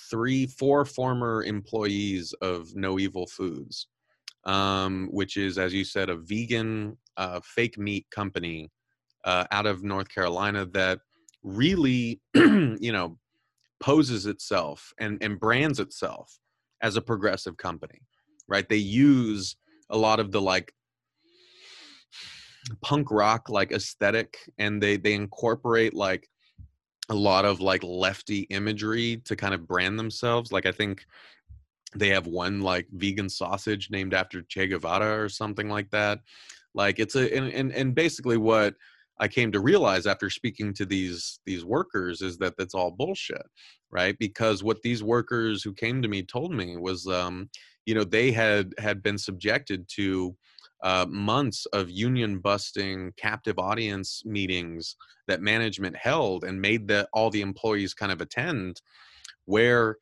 three 0.09 0.45
four 0.45 0.83
former 0.83 1.43
employees 1.43 2.33
of 2.41 2.75
no 2.75 2.99
evil 2.99 3.25
foods 3.25 3.87
um, 4.43 5.09
which 5.11 5.37
is, 5.37 5.57
as 5.57 5.73
you 5.73 5.83
said, 5.83 6.09
a 6.09 6.15
vegan 6.15 6.97
uh, 7.17 7.39
fake 7.43 7.77
meat 7.77 8.05
company 8.11 8.69
uh, 9.25 9.45
out 9.51 9.65
of 9.65 9.83
North 9.83 10.09
Carolina 10.09 10.65
that 10.67 10.99
really, 11.43 12.21
you 12.33 12.91
know, 12.91 13.17
poses 13.79 14.25
itself 14.25 14.93
and, 14.99 15.17
and 15.21 15.39
brands 15.39 15.79
itself 15.79 16.37
as 16.81 16.95
a 16.95 17.01
progressive 17.01 17.57
company, 17.57 18.01
right? 18.47 18.67
They 18.67 18.77
use 18.77 19.55
a 19.89 19.97
lot 19.97 20.19
of 20.19 20.31
the 20.31 20.41
like 20.41 20.73
punk 22.83 23.09
rock 23.09 23.49
like 23.49 23.71
aesthetic 23.71 24.37
and 24.59 24.81
they 24.81 24.95
they 24.95 25.13
incorporate 25.13 25.95
like 25.95 26.29
a 27.09 27.15
lot 27.15 27.43
of 27.43 27.59
like 27.59 27.83
lefty 27.83 28.41
imagery 28.51 29.17
to 29.25 29.35
kind 29.35 29.55
of 29.55 29.67
brand 29.67 29.97
themselves 29.97 30.51
like 30.51 30.67
i 30.67 30.71
think 30.71 31.03
they 31.95 32.09
have 32.09 32.27
one 32.27 32.61
like 32.61 32.87
vegan 32.91 33.29
sausage 33.29 33.89
named 33.89 34.13
after 34.13 34.41
Che 34.43 34.67
Guevara 34.67 35.21
or 35.21 35.29
something 35.29 35.69
like 35.69 35.89
that. 35.91 36.19
Like 36.73 36.99
it's 36.99 37.15
a 37.15 37.35
and, 37.35 37.51
and, 37.51 37.71
and 37.71 37.95
basically 37.95 38.37
what 38.37 38.75
I 39.19 39.27
came 39.27 39.51
to 39.51 39.59
realize 39.59 40.07
after 40.07 40.29
speaking 40.29 40.73
to 40.73 40.85
these 40.85 41.39
these 41.45 41.63
workers 41.63 42.21
is 42.21 42.37
that 42.39 42.55
that's 42.57 42.73
all 42.73 42.91
bullshit, 42.91 43.45
right? 43.91 44.15
Because 44.19 44.63
what 44.63 44.81
these 44.81 45.03
workers 45.03 45.63
who 45.63 45.73
came 45.73 46.01
to 46.01 46.07
me 46.07 46.23
told 46.23 46.53
me 46.53 46.75
was, 46.77 47.05
um, 47.07 47.49
you 47.85 47.93
know, 47.93 48.03
they 48.03 48.31
had 48.31 48.73
had 48.79 49.03
been 49.03 49.17
subjected 49.17 49.87
to 49.95 50.35
uh, 50.83 51.05
months 51.07 51.67
of 51.67 51.91
union 51.91 52.39
busting 52.39 53.13
captive 53.15 53.59
audience 53.59 54.23
meetings 54.25 54.95
that 55.27 55.41
management 55.41 55.95
held 55.95 56.43
and 56.43 56.59
made 56.59 56.87
that 56.87 57.07
all 57.13 57.29
the 57.29 57.41
employees 57.41 57.93
kind 57.93 58.11
of 58.11 58.21
attend, 58.21 58.81
where 59.45 59.97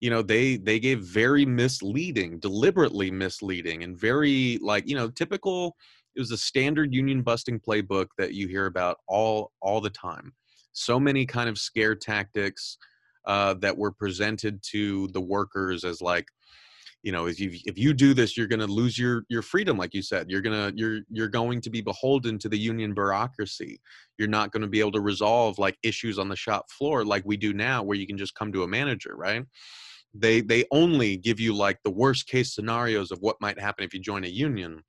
you 0.00 0.10
know 0.10 0.20
they 0.20 0.56
they 0.56 0.80
gave 0.80 1.00
very 1.00 1.46
misleading 1.46 2.40
deliberately 2.40 3.10
misleading 3.10 3.84
and 3.84 3.96
very 3.98 4.58
like 4.60 4.88
you 4.88 4.96
know 4.96 5.08
typical 5.08 5.76
it 6.16 6.20
was 6.20 6.30
a 6.30 6.38
standard 6.38 6.94
union 6.94 7.22
busting 7.22 7.60
playbook 7.60 8.06
that 8.18 8.34
you 8.34 8.48
hear 8.48 8.66
about 8.66 8.98
all 9.08 9.52
all 9.60 9.80
the 9.80 9.90
time. 9.90 10.32
So 10.72 10.98
many 10.98 11.26
kind 11.26 11.48
of 11.48 11.58
scare 11.58 11.94
tactics 11.94 12.78
uh, 13.26 13.54
that 13.54 13.76
were 13.76 13.92
presented 13.92 14.62
to 14.70 15.08
the 15.08 15.20
workers 15.20 15.84
as 15.84 16.00
like 16.00 16.28
you 17.02 17.12
know 17.12 17.26
if 17.26 17.38
you 17.38 17.58
if 17.64 17.78
you 17.78 17.92
do 17.92 18.14
this 18.14 18.36
you're 18.36 18.46
going 18.46 18.60
to 18.60 18.66
lose 18.66 18.98
your 18.98 19.24
your 19.28 19.42
freedom 19.42 19.76
like 19.76 19.94
you 19.94 20.02
said. 20.02 20.30
You're 20.30 20.42
to 20.42 20.72
you're 20.76 21.00
you're 21.10 21.28
going 21.28 21.60
to 21.62 21.70
be 21.70 21.80
beholden 21.80 22.38
to 22.40 22.48
the 22.48 22.58
union 22.58 22.94
bureaucracy. 22.94 23.80
You're 24.18 24.28
not 24.28 24.52
going 24.52 24.62
to 24.62 24.68
be 24.68 24.80
able 24.80 24.92
to 24.92 25.00
resolve 25.00 25.58
like 25.58 25.76
issues 25.82 26.18
on 26.18 26.28
the 26.28 26.36
shop 26.36 26.70
floor 26.70 27.04
like 27.04 27.22
we 27.24 27.36
do 27.36 27.52
now 27.52 27.82
where 27.82 27.96
you 27.96 28.06
can 28.06 28.18
just 28.18 28.34
come 28.34 28.52
to 28.52 28.62
a 28.62 28.68
manager 28.68 29.14
right? 29.16 29.44
They 30.14 30.42
they 30.42 30.64
only 30.70 31.16
give 31.16 31.40
you 31.40 31.54
like 31.54 31.78
the 31.82 31.90
worst 31.90 32.28
case 32.28 32.54
scenarios 32.54 33.10
of 33.10 33.18
what 33.20 33.40
might 33.40 33.58
happen 33.58 33.84
if 33.84 33.92
you 33.92 34.00
join 34.00 34.24
a 34.24 34.28
union 34.28 34.82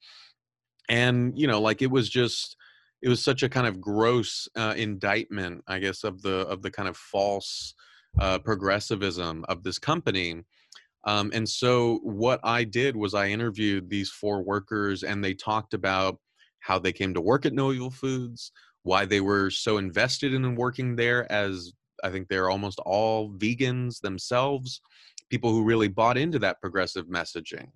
and 0.90 1.38
you 1.38 1.48
know 1.48 1.62
like 1.62 1.82
it 1.82 1.92
was 1.92 2.10
just 2.10 2.56
it 3.02 3.10
was 3.10 3.24
such 3.24 3.44
a 3.44 3.50
kind 3.50 3.68
of 3.68 3.82
gross 3.82 4.48
uh, 4.56 4.74
indictment 4.78 5.64
i 5.68 5.80
guess 5.80 6.04
of 6.04 6.22
the 6.22 6.40
of 6.48 6.62
the 6.62 6.72
kind 6.72 6.88
of 6.90 6.98
false 6.98 7.74
uh, 8.18 8.40
progressivism 8.40 9.44
of 9.50 9.62
this 9.62 9.78
company. 9.78 10.42
Um, 11.04 11.32
and 11.34 11.48
so 11.48 12.00
what 12.02 12.40
i 12.44 12.64
did 12.64 12.96
was 12.96 13.14
i 13.14 13.28
interviewed 13.28 13.90
these 13.90 14.10
four 14.10 14.42
workers 14.42 15.04
and 15.04 15.24
they 15.24 15.34
talked 15.34 15.74
about 15.74 16.18
how 16.60 16.80
they 16.80 16.94
came 16.94 17.14
to 17.14 17.22
work 17.22 17.46
at 17.46 17.54
no 17.54 17.72
evil 17.72 17.92
foods 17.92 18.52
why 18.84 19.06
they 19.06 19.22
were 19.22 19.50
so 19.50 19.78
invested 19.78 20.34
in 20.34 20.56
working 20.56 20.96
there 20.96 21.32
as 21.32 21.74
i 22.04 22.10
think 22.10 22.28
they're 22.28 22.50
almost 22.50 22.80
all 22.86 23.30
vegans 23.34 24.00
themselves 24.00 24.82
people 25.30 25.52
who 25.52 25.64
really 25.64 25.88
bought 25.88 26.18
into 26.18 26.40
that 26.40 26.62
progressive 26.62 27.08
messaging, 27.08 27.68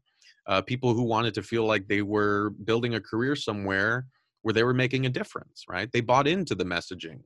uh, 0.49 0.61
people 0.63 0.93
who 0.93 1.03
wanted 1.03 1.33
to 1.35 1.43
feel 1.43 1.65
like 1.65 1.87
they 1.87 2.01
were 2.01 2.49
building 2.65 2.95
a 2.95 2.99
career 3.01 3.35
somewhere 3.35 4.07
where 4.41 4.53
they 4.53 4.63
were 4.63 4.73
making 4.73 5.05
a 5.05 5.09
difference, 5.09 5.63
right? 5.69 5.91
They 5.91 6.01
bought 6.01 6.27
into 6.27 6.55
the 6.55 6.65
messaging. 6.65 7.21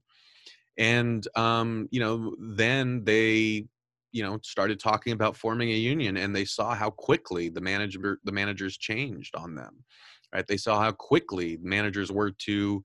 And, 0.77 1.25
um, 1.35 1.87
you 1.89 2.01
know, 2.01 2.35
then 2.37 3.03
they, 3.05 3.65
you 4.11 4.23
know, 4.23 4.39
started 4.43 4.79
talking 4.79 5.13
about 5.13 5.37
forming 5.37 5.69
a 5.69 5.75
union 5.75 6.17
and 6.17 6.35
they 6.35 6.43
saw 6.43 6.75
how 6.75 6.89
quickly 6.89 7.47
the 7.47 7.61
manager, 7.61 8.19
the 8.25 8.31
managers 8.31 8.77
changed 8.77 9.35
on 9.35 9.55
them, 9.55 9.85
right? 10.33 10.45
They 10.45 10.57
saw 10.57 10.81
how 10.81 10.91
quickly 10.91 11.57
managers 11.61 12.11
were 12.11 12.31
to 12.31 12.83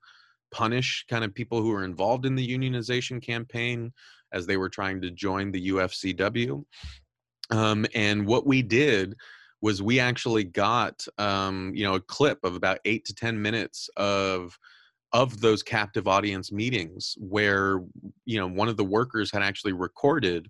punish 0.53 1.05
kind 1.11 1.25
of 1.25 1.35
people 1.35 1.61
who 1.61 1.71
were 1.71 1.85
involved 1.85 2.27
in 2.27 2.37
the 2.37 2.47
unionization 2.47 3.21
campaign 3.21 3.93
as 4.33 4.47
they 4.47 4.57
were 4.57 4.69
trying 4.69 5.01
to 5.01 5.11
join 5.11 5.51
the 5.51 5.71
UFCW. 5.71 6.63
Um, 7.51 7.87
and 7.95 8.27
what 8.27 8.47
we 8.47 8.63
did 8.63 9.17
was 9.61 9.83
we 9.83 9.99
actually 9.99 10.45
got 10.45 11.05
um, 11.19 11.73
you 11.75 11.85
know 11.85 11.95
a 11.95 12.01
clip 12.01 12.39
of 12.45 12.55
about 12.55 12.79
eight 12.85 13.05
to 13.07 13.15
ten 13.15 13.41
minutes 13.41 13.89
of 13.97 14.59
of 15.13 15.41
those 15.41 15.63
captive 15.63 16.07
audience 16.07 16.53
meetings 16.53 17.15
where 17.19 17.81
you 18.25 18.39
know 18.39 18.47
one 18.47 18.69
of 18.69 18.77
the 18.77 18.85
workers 18.85 19.31
had 19.33 19.43
actually 19.43 19.73
recorded 19.73 20.49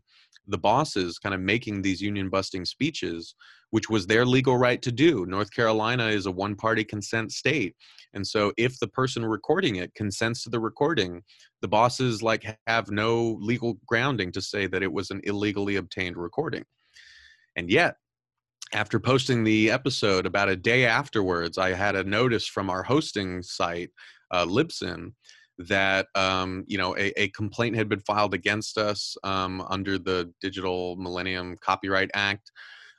the 0.50 0.58
bosses 0.58 1.18
kind 1.18 1.34
of 1.34 1.40
making 1.40 1.82
these 1.82 2.00
union 2.00 2.28
busting 2.28 2.64
speeches 2.64 3.34
which 3.70 3.90
was 3.90 4.06
their 4.06 4.24
legal 4.24 4.56
right 4.56 4.80
to 4.80 4.90
do. 4.90 5.26
North 5.26 5.52
carolina 5.52 6.06
is 6.06 6.26
a 6.26 6.30
one 6.30 6.54
party 6.54 6.82
consent 6.82 7.32
state 7.32 7.76
and 8.14 8.26
so 8.26 8.52
if 8.56 8.78
the 8.78 8.88
person 8.88 9.24
recording 9.24 9.76
it 9.76 9.94
consents 9.94 10.42
to 10.42 10.50
the 10.50 10.58
recording 10.58 11.22
the 11.60 11.68
bosses 11.68 12.22
like 12.22 12.58
have 12.66 12.90
no 12.90 13.36
legal 13.40 13.78
grounding 13.86 14.32
to 14.32 14.40
say 14.40 14.66
that 14.66 14.82
it 14.82 14.92
was 14.92 15.10
an 15.10 15.20
illegally 15.24 15.76
obtained 15.76 16.16
recording. 16.16 16.64
And 17.56 17.70
yet, 17.70 17.96
after 18.74 19.00
posting 19.00 19.44
the 19.44 19.70
episode 19.70 20.26
about 20.26 20.48
a 20.48 20.56
day 20.56 20.84
afterwards, 20.84 21.58
I 21.58 21.70
had 21.72 21.96
a 21.96 22.04
notice 22.04 22.46
from 22.46 22.68
our 22.70 22.82
hosting 22.82 23.42
site, 23.42 23.90
uh, 24.30 24.44
Libsyn, 24.44 25.12
that 25.58 26.06
um, 26.14 26.64
you 26.66 26.78
know 26.78 26.96
a, 26.96 27.12
a, 27.20 27.28
complaint 27.30 27.74
had 27.74 27.88
been 27.88 28.00
filed 28.00 28.34
against 28.34 28.78
us 28.78 29.16
um, 29.24 29.64
under 29.68 29.98
the 29.98 30.32
Digital 30.40 30.96
Millennium 30.96 31.56
Copyright 31.60 32.10
Act, 32.14 32.52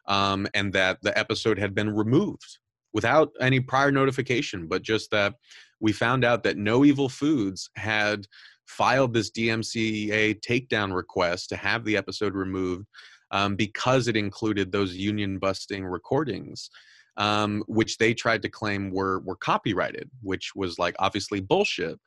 um, 0.07 0.47
and 0.53 0.73
that 0.73 0.97
the 1.01 1.17
episode 1.17 1.57
had 1.57 1.73
been 1.73 1.95
removed 1.95 2.57
without 2.93 3.31
any 3.39 3.59
prior 3.59 3.91
notification, 3.91 4.67
but 4.67 4.81
just 4.81 5.11
that 5.11 5.35
we 5.79 5.93
found 5.93 6.25
out 6.25 6.43
that 6.43 6.57
No 6.57 6.83
Evil 6.83 7.07
Foods 7.07 7.69
had 7.75 8.25
filed 8.67 9.13
this 9.13 9.31
DMCA 9.31 10.41
takedown 10.41 10.93
request 10.93 11.49
to 11.49 11.55
have 11.55 11.85
the 11.85 11.95
episode 11.95 12.33
removed 12.35 12.85
um, 13.31 13.55
because 13.55 14.07
it 14.07 14.17
included 14.17 14.71
those 14.71 14.95
union 14.95 15.37
busting 15.39 15.85
recordings. 15.85 16.69
Um, 17.17 17.65
which 17.67 17.97
they 17.97 18.13
tried 18.13 18.41
to 18.43 18.49
claim 18.49 18.91
were 18.91 19.19
were 19.19 19.35
copyrighted, 19.35 20.09
which 20.21 20.55
was 20.55 20.79
like 20.79 20.95
obviously 20.99 21.41
bullshit. 21.41 21.99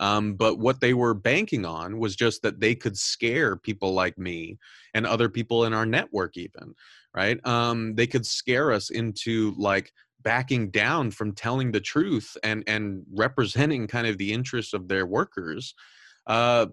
Um, 0.00 0.34
but 0.34 0.58
what 0.58 0.80
they 0.80 0.92
were 0.92 1.14
banking 1.14 1.64
on 1.64 1.98
was 1.98 2.16
just 2.16 2.42
that 2.42 2.58
they 2.58 2.74
could 2.74 2.96
scare 2.96 3.56
people 3.56 3.92
like 3.92 4.18
me 4.18 4.58
and 4.92 5.06
other 5.06 5.28
people 5.28 5.64
in 5.66 5.72
our 5.72 5.86
network, 5.86 6.36
even 6.36 6.74
right. 7.14 7.38
Um, 7.46 7.94
they 7.94 8.06
could 8.06 8.26
scare 8.26 8.72
us 8.72 8.90
into 8.90 9.54
like 9.56 9.92
backing 10.22 10.70
down 10.70 11.10
from 11.10 11.32
telling 11.32 11.70
the 11.70 11.80
truth 11.80 12.36
and 12.42 12.64
and 12.66 13.04
representing 13.14 13.86
kind 13.86 14.06
of 14.06 14.18
the 14.18 14.32
interests 14.32 14.74
of 14.74 14.88
their 14.88 15.06
workers 15.06 15.74
uh, 16.26 16.66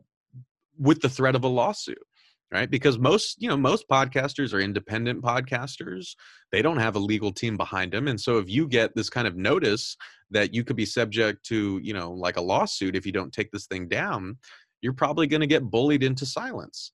with 0.78 1.02
the 1.02 1.10
threat 1.10 1.36
of 1.36 1.44
a 1.44 1.48
lawsuit 1.48 2.02
right? 2.54 2.70
Because 2.70 3.00
most 3.00 3.42
you 3.42 3.50
know 3.50 3.58
most 3.58 3.90
podcasters 3.90 4.54
are 4.54 4.60
independent 4.60 5.22
podcasters. 5.22 6.16
They 6.52 6.62
don't 6.62 6.78
have 6.78 6.96
a 6.96 7.00
legal 7.00 7.32
team 7.32 7.58
behind 7.58 7.92
them. 7.92 8.08
And 8.08 8.20
so 8.20 8.38
if 8.38 8.50
you 8.50 8.68
get 8.68 8.96
this 8.96 9.10
kind 9.10 9.28
of 9.28 9.36
notice 9.36 9.98
that 10.32 10.54
you 10.54 10.64
could 10.64 10.76
be 10.76 10.86
subject 10.86 11.46
to 11.48 11.80
you 11.84 11.94
know 11.94 12.12
like 12.12 12.38
a 12.38 12.42
lawsuit 12.42 12.96
if 12.96 13.06
you 13.06 13.12
don't 13.12 13.34
take 13.34 13.52
this 13.52 13.66
thing 13.66 13.88
down 13.88 14.38
you're 14.84 14.94
probably 14.94 15.26
going 15.26 15.42
to 15.42 15.48
get 15.48 15.72
bullied 15.72 16.04
into 16.04 16.26
silence. 16.26 16.92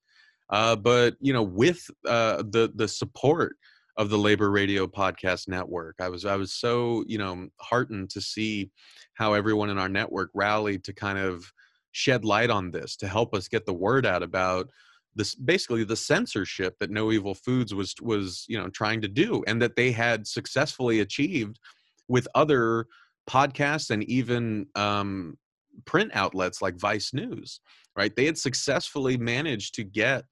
Uh, 0.50 0.76
but 0.76 1.16
you 1.20 1.34
know 1.34 1.44
with 1.44 1.90
uh, 2.08 2.38
the 2.38 2.72
the 2.76 2.88
support 2.88 3.58
of 3.98 4.10
the 4.10 4.18
labor 4.18 4.50
radio 4.50 4.88
podcast 4.88 5.50
network 5.50 5.96
i 6.00 6.08
was 6.08 6.24
i 6.24 6.36
was 6.36 6.54
so 6.54 7.04
you 7.06 7.18
know 7.18 7.50
heartened 7.58 8.10
to 8.10 8.22
see 8.22 8.72
how 9.14 9.34
everyone 9.34 9.70
in 9.70 9.78
our 9.78 9.90
network 9.90 10.30
rallied 10.34 10.86
to 10.86 10.94
kind 10.94 11.20
of 11.20 11.52
shed 11.92 12.24
light 12.24 12.50
on 12.50 12.72
this 12.72 12.96
to 12.96 13.10
help 13.10 13.36
us 13.36 13.50
get 13.50 13.66
the 13.66 13.74
word 13.74 14.06
out 14.06 14.24
about 14.24 14.70
this 15.16 15.36
basically 15.36 15.84
the 15.84 15.96
censorship 15.96 16.76
that 16.80 16.92
no 16.92 17.12
evil 17.12 17.34
foods 17.34 17.74
was 17.74 17.96
was 18.02 18.46
you 18.48 18.58
know 18.58 18.70
trying 18.70 19.02
to 19.02 19.08
do 19.08 19.44
and 19.48 19.62
that 19.62 19.76
they 19.76 19.92
had 19.92 20.28
successfully 20.28 21.00
achieved 21.00 21.60
with 22.08 22.28
other 22.36 22.86
podcasts 23.30 23.90
and 23.92 24.04
even 24.04 24.66
um, 24.76 25.38
print 25.86 26.12
outlets 26.14 26.62
like 26.62 26.80
vice 26.80 27.14
news 27.14 27.60
right? 28.00 28.16
They 28.16 28.26
had 28.26 28.38
successfully 28.38 29.18
managed 29.18 29.76
to 29.76 29.84
get 29.84 30.24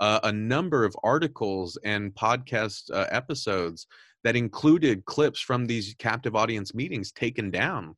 uh, 0.00 0.20
a 0.22 0.32
number 0.32 0.84
of 0.84 0.94
articles 1.02 1.76
and 1.84 2.14
podcast 2.14 2.88
uh, 2.92 3.06
episodes 3.10 3.88
that 4.22 4.36
included 4.36 5.04
clips 5.06 5.40
from 5.40 5.66
these 5.66 5.94
captive 5.98 6.36
audience 6.36 6.72
meetings 6.72 7.10
taken 7.10 7.50
down 7.50 7.96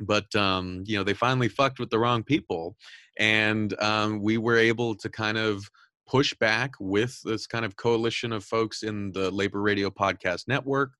but 0.00 0.34
um, 0.34 0.82
you 0.86 0.96
know 0.96 1.04
they 1.04 1.14
finally 1.14 1.48
fucked 1.48 1.78
with 1.78 1.90
the 1.90 1.98
wrong 1.98 2.22
people 2.22 2.76
and 3.18 3.74
um, 3.82 4.22
we 4.22 4.38
were 4.38 4.56
able 4.56 4.94
to 4.94 5.08
kind 5.08 5.36
of 5.36 5.68
push 6.08 6.32
back 6.34 6.72
with 6.80 7.20
this 7.24 7.46
kind 7.46 7.64
of 7.64 7.76
coalition 7.76 8.32
of 8.32 8.44
folks 8.44 8.82
in 8.82 9.12
the 9.12 9.30
labor 9.30 9.60
radio 9.60 9.90
podcast 9.90 10.48
network. 10.48 10.92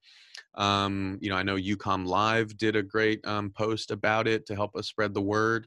Um, 0.55 1.18
you 1.20 1.30
know 1.30 1.36
i 1.36 1.42
know 1.42 1.57
ucom 1.57 2.07
live 2.07 2.57
did 2.57 2.74
a 2.76 2.82
great 2.82 3.24
um, 3.26 3.51
post 3.51 3.90
about 3.90 4.26
it 4.26 4.46
to 4.46 4.55
help 4.55 4.76
us 4.76 4.88
spread 4.88 5.14
the 5.14 5.22
word. 5.22 5.66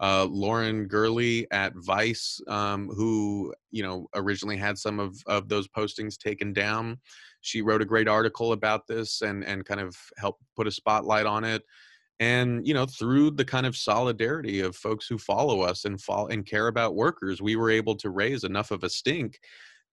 Uh, 0.00 0.26
lauren 0.28 0.88
gurley 0.88 1.46
at 1.52 1.72
vice 1.76 2.40
um, 2.48 2.88
who 2.88 3.54
you 3.70 3.82
know 3.82 4.08
originally 4.16 4.56
had 4.56 4.76
some 4.76 4.98
of, 4.98 5.16
of 5.26 5.48
those 5.48 5.68
postings 5.68 6.18
taken 6.18 6.52
down 6.52 6.98
she 7.42 7.62
wrote 7.62 7.80
a 7.82 7.86
great 7.86 8.08
article 8.08 8.52
about 8.52 8.86
this 8.88 9.22
and 9.22 9.44
and 9.44 9.64
kind 9.64 9.80
of 9.80 9.96
helped 10.16 10.42
put 10.56 10.66
a 10.66 10.70
spotlight 10.70 11.26
on 11.26 11.44
it 11.44 11.62
and 12.20 12.66
you 12.66 12.72
know 12.72 12.86
through 12.86 13.30
the 13.30 13.44
kind 13.44 13.66
of 13.66 13.76
solidarity 13.76 14.60
of 14.60 14.76
folks 14.76 15.06
who 15.06 15.18
follow 15.18 15.62
us 15.62 15.84
and 15.84 16.00
fall 16.00 16.28
and 16.28 16.46
care 16.46 16.68
about 16.68 16.94
workers 16.94 17.42
we 17.42 17.56
were 17.56 17.70
able 17.70 17.96
to 17.96 18.10
raise 18.10 18.44
enough 18.44 18.70
of 18.70 18.84
a 18.84 18.90
stink 18.90 19.38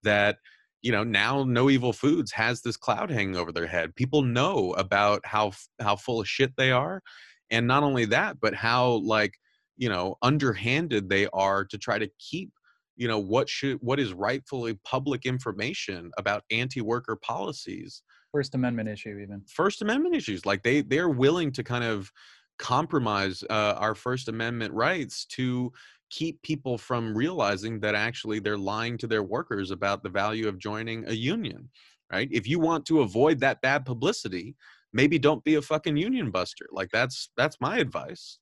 that 0.03 0.37
you 0.81 0.91
know 0.91 1.03
now 1.03 1.43
no 1.43 1.69
evil 1.69 1.93
foods 1.93 2.31
has 2.31 2.61
this 2.61 2.77
cloud 2.77 3.09
hanging 3.09 3.35
over 3.35 3.51
their 3.51 3.67
head. 3.67 3.95
People 3.95 4.21
know 4.21 4.73
about 4.73 5.21
how 5.25 5.51
how 5.79 5.95
full 5.95 6.21
of 6.21 6.27
shit 6.27 6.53
they 6.57 6.71
are 6.71 7.01
and 7.49 7.67
not 7.67 7.83
only 7.83 8.05
that 8.05 8.39
but 8.39 8.53
how 8.53 9.01
like 9.03 9.35
you 9.77 9.89
know 9.89 10.15
underhanded 10.21 11.09
they 11.09 11.27
are 11.33 11.65
to 11.65 11.77
try 11.77 11.97
to 11.97 12.09
keep 12.19 12.51
you 12.95 13.07
know 13.07 13.19
what 13.19 13.49
should 13.49 13.77
what 13.81 13.99
is 13.99 14.13
rightfully 14.13 14.77
public 14.83 15.25
information 15.25 16.11
about 16.17 16.43
anti-worker 16.51 17.15
policies 17.15 18.01
First 18.31 18.55
Amendment 18.55 18.89
issue, 18.89 19.19
even 19.21 19.41
First 19.47 19.81
Amendment 19.81 20.15
issues. 20.15 20.45
Like 20.45 20.63
they 20.63 20.81
they're 20.81 21.09
willing 21.09 21.51
to 21.53 21.63
kind 21.63 21.83
of 21.83 22.11
compromise 22.57 23.43
uh, 23.49 23.75
our 23.77 23.95
First 23.95 24.27
Amendment 24.27 24.73
rights 24.73 25.25
to 25.25 25.71
keep 26.09 26.41
people 26.41 26.77
from 26.77 27.15
realizing 27.15 27.79
that 27.79 27.95
actually 27.95 28.39
they're 28.39 28.57
lying 28.57 28.97
to 28.97 29.07
their 29.07 29.23
workers 29.23 29.71
about 29.71 30.03
the 30.03 30.09
value 30.09 30.47
of 30.47 30.59
joining 30.59 31.07
a 31.07 31.13
union. 31.13 31.69
Right? 32.11 32.27
If 32.31 32.47
you 32.47 32.59
want 32.59 32.85
to 32.87 33.01
avoid 33.01 33.39
that 33.39 33.61
bad 33.61 33.85
publicity, 33.85 34.55
maybe 34.91 35.17
don't 35.17 35.43
be 35.43 35.55
a 35.55 35.61
fucking 35.61 35.95
union 35.95 36.29
buster. 36.29 36.67
Like 36.71 36.89
that's 36.91 37.29
that's 37.37 37.61
my 37.61 37.77
advice 37.77 38.39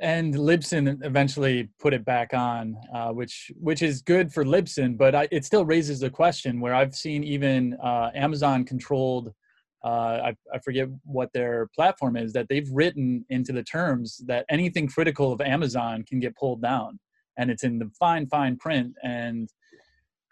and 0.00 0.34
Libsyn 0.34 1.04
eventually 1.04 1.68
put 1.78 1.92
it 1.92 2.04
back 2.04 2.32
on, 2.32 2.76
uh, 2.94 3.10
which 3.10 3.52
which 3.56 3.82
is 3.82 4.02
good 4.02 4.32
for 4.32 4.44
Libsyn, 4.44 4.96
but 4.96 5.14
I, 5.14 5.28
it 5.30 5.44
still 5.44 5.64
raises 5.64 6.00
the 6.00 6.10
question 6.10 6.60
where 6.60 6.74
I've 6.74 6.94
seen 6.94 7.22
even 7.24 7.74
uh, 7.82 8.10
Amazon 8.14 8.64
controlled. 8.64 9.32
Uh, 9.84 10.30
I, 10.30 10.36
I 10.54 10.58
forget 10.64 10.88
what 11.04 11.32
their 11.32 11.68
platform 11.74 12.16
is 12.16 12.32
that 12.34 12.46
they've 12.48 12.68
written 12.70 13.24
into 13.30 13.52
the 13.52 13.64
terms 13.64 14.22
that 14.26 14.46
anything 14.48 14.86
critical 14.86 15.32
of 15.32 15.40
Amazon 15.40 16.04
can 16.08 16.20
get 16.20 16.36
pulled 16.36 16.62
down, 16.62 16.98
and 17.36 17.50
it's 17.50 17.64
in 17.64 17.78
the 17.78 17.90
fine 17.98 18.26
fine 18.28 18.56
print. 18.56 18.94
And 19.02 19.48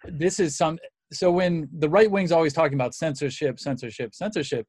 this 0.04 0.40
is 0.40 0.56
some. 0.56 0.78
So 1.12 1.30
when 1.30 1.68
the 1.78 1.88
right 1.88 2.10
wing's 2.10 2.32
always 2.32 2.52
talking 2.52 2.74
about 2.74 2.94
censorship, 2.94 3.58
censorship, 3.58 4.14
censorship, 4.14 4.66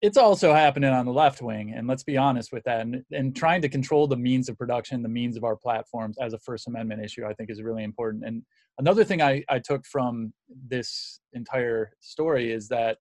it's 0.00 0.16
also 0.16 0.52
happening 0.52 0.90
on 0.90 1.06
the 1.06 1.12
left 1.12 1.42
wing 1.42 1.72
and 1.76 1.86
let's 1.86 2.02
be 2.02 2.16
honest 2.16 2.52
with 2.52 2.64
that 2.64 2.80
and, 2.80 3.04
and 3.12 3.34
trying 3.34 3.62
to 3.62 3.68
control 3.68 4.06
the 4.06 4.16
means 4.16 4.48
of 4.48 4.58
production 4.58 5.02
the 5.02 5.08
means 5.08 5.36
of 5.36 5.44
our 5.44 5.56
platforms 5.56 6.16
as 6.20 6.32
a 6.32 6.38
first 6.38 6.66
amendment 6.68 7.02
issue 7.04 7.24
i 7.24 7.32
think 7.34 7.50
is 7.50 7.62
really 7.62 7.84
important. 7.84 8.24
And 8.24 8.42
another 8.78 9.04
thing 9.04 9.22
i, 9.22 9.44
I 9.48 9.58
took 9.58 9.86
from 9.86 10.32
this 10.68 11.20
entire 11.32 11.92
story 12.00 12.52
is 12.52 12.68
that 12.68 12.98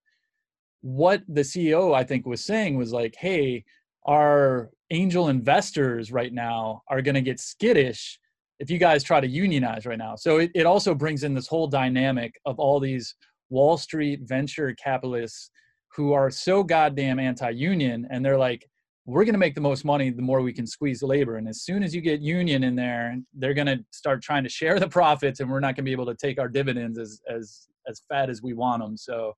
what 0.81 1.23
the 1.27 1.41
ceo 1.41 1.95
i 1.95 2.03
think 2.03 2.25
was 2.25 2.43
saying 2.43 2.77
was 2.77 2.91
like 2.91 3.15
hey 3.17 3.63
our 4.05 4.69
angel 4.89 5.29
investors 5.29 6.11
right 6.11 6.33
now 6.33 6.81
are 6.89 7.01
going 7.01 7.15
to 7.15 7.21
get 7.21 7.39
skittish 7.39 8.19
if 8.59 8.69
you 8.69 8.77
guys 8.77 9.03
try 9.03 9.19
to 9.19 9.27
unionize 9.27 9.85
right 9.85 9.97
now. 9.97 10.15
So 10.15 10.37
it, 10.37 10.51
it 10.55 10.65
also 10.65 10.93
brings 10.93 11.23
in 11.23 11.33
this 11.33 11.47
whole 11.47 11.67
dynamic 11.67 12.39
of 12.45 12.59
all 12.59 12.79
these 12.79 13.15
wall 13.49 13.77
street 13.77 14.21
venture 14.23 14.73
capitalists 14.75 15.49
who 15.95 16.13
are 16.13 16.29
so 16.31 16.63
goddamn 16.63 17.19
anti-union 17.19 18.07
and 18.09 18.25
they're 18.25 18.37
like 18.37 18.67
we're 19.05 19.25
going 19.25 19.33
to 19.33 19.39
make 19.39 19.53
the 19.53 19.61
most 19.61 19.83
money 19.83 20.09
the 20.09 20.21
more 20.21 20.41
we 20.41 20.53
can 20.53 20.65
squeeze 20.65 21.03
labor. 21.03 21.35
And 21.35 21.45
as 21.49 21.63
soon 21.63 21.83
as 21.83 21.93
you 21.93 21.99
get 21.99 22.21
union 22.21 22.63
in 22.63 22.75
there 22.75 23.17
they're 23.33 23.53
going 23.53 23.67
to 23.67 23.83
start 23.91 24.21
trying 24.21 24.43
to 24.43 24.49
share 24.49 24.79
the 24.79 24.87
profits 24.87 25.39
and 25.39 25.49
we're 25.49 25.59
not 25.59 25.75
going 25.75 25.83
to 25.83 25.83
be 25.83 25.91
able 25.91 26.05
to 26.05 26.15
take 26.15 26.39
our 26.39 26.47
dividends 26.47 26.97
as 26.97 27.21
as 27.29 27.67
as 27.87 28.01
fat 28.09 28.29
as 28.29 28.41
we 28.41 28.53
want 28.53 28.81
them 28.81 28.95
so 28.95 29.33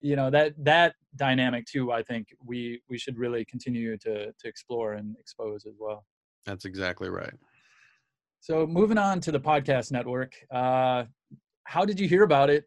you 0.00 0.14
know 0.14 0.30
that 0.30 0.52
that 0.58 0.94
dynamic 1.16 1.64
too 1.66 1.90
i 1.90 2.02
think 2.02 2.28
we 2.44 2.80
we 2.88 2.98
should 2.98 3.16
really 3.18 3.44
continue 3.46 3.96
to 3.96 4.26
to 4.26 4.46
explore 4.46 4.92
and 4.94 5.16
expose 5.18 5.64
as 5.66 5.74
well. 5.78 6.04
That's 6.44 6.64
exactly 6.64 7.08
right. 7.08 7.34
So 8.40 8.66
moving 8.66 8.98
on 8.98 9.20
to 9.20 9.32
the 9.32 9.40
podcast 9.40 9.90
network 9.90 10.34
uh 10.52 11.04
how 11.64 11.84
did 11.84 11.98
you 11.98 12.06
hear 12.06 12.22
about 12.22 12.50
it 12.50 12.64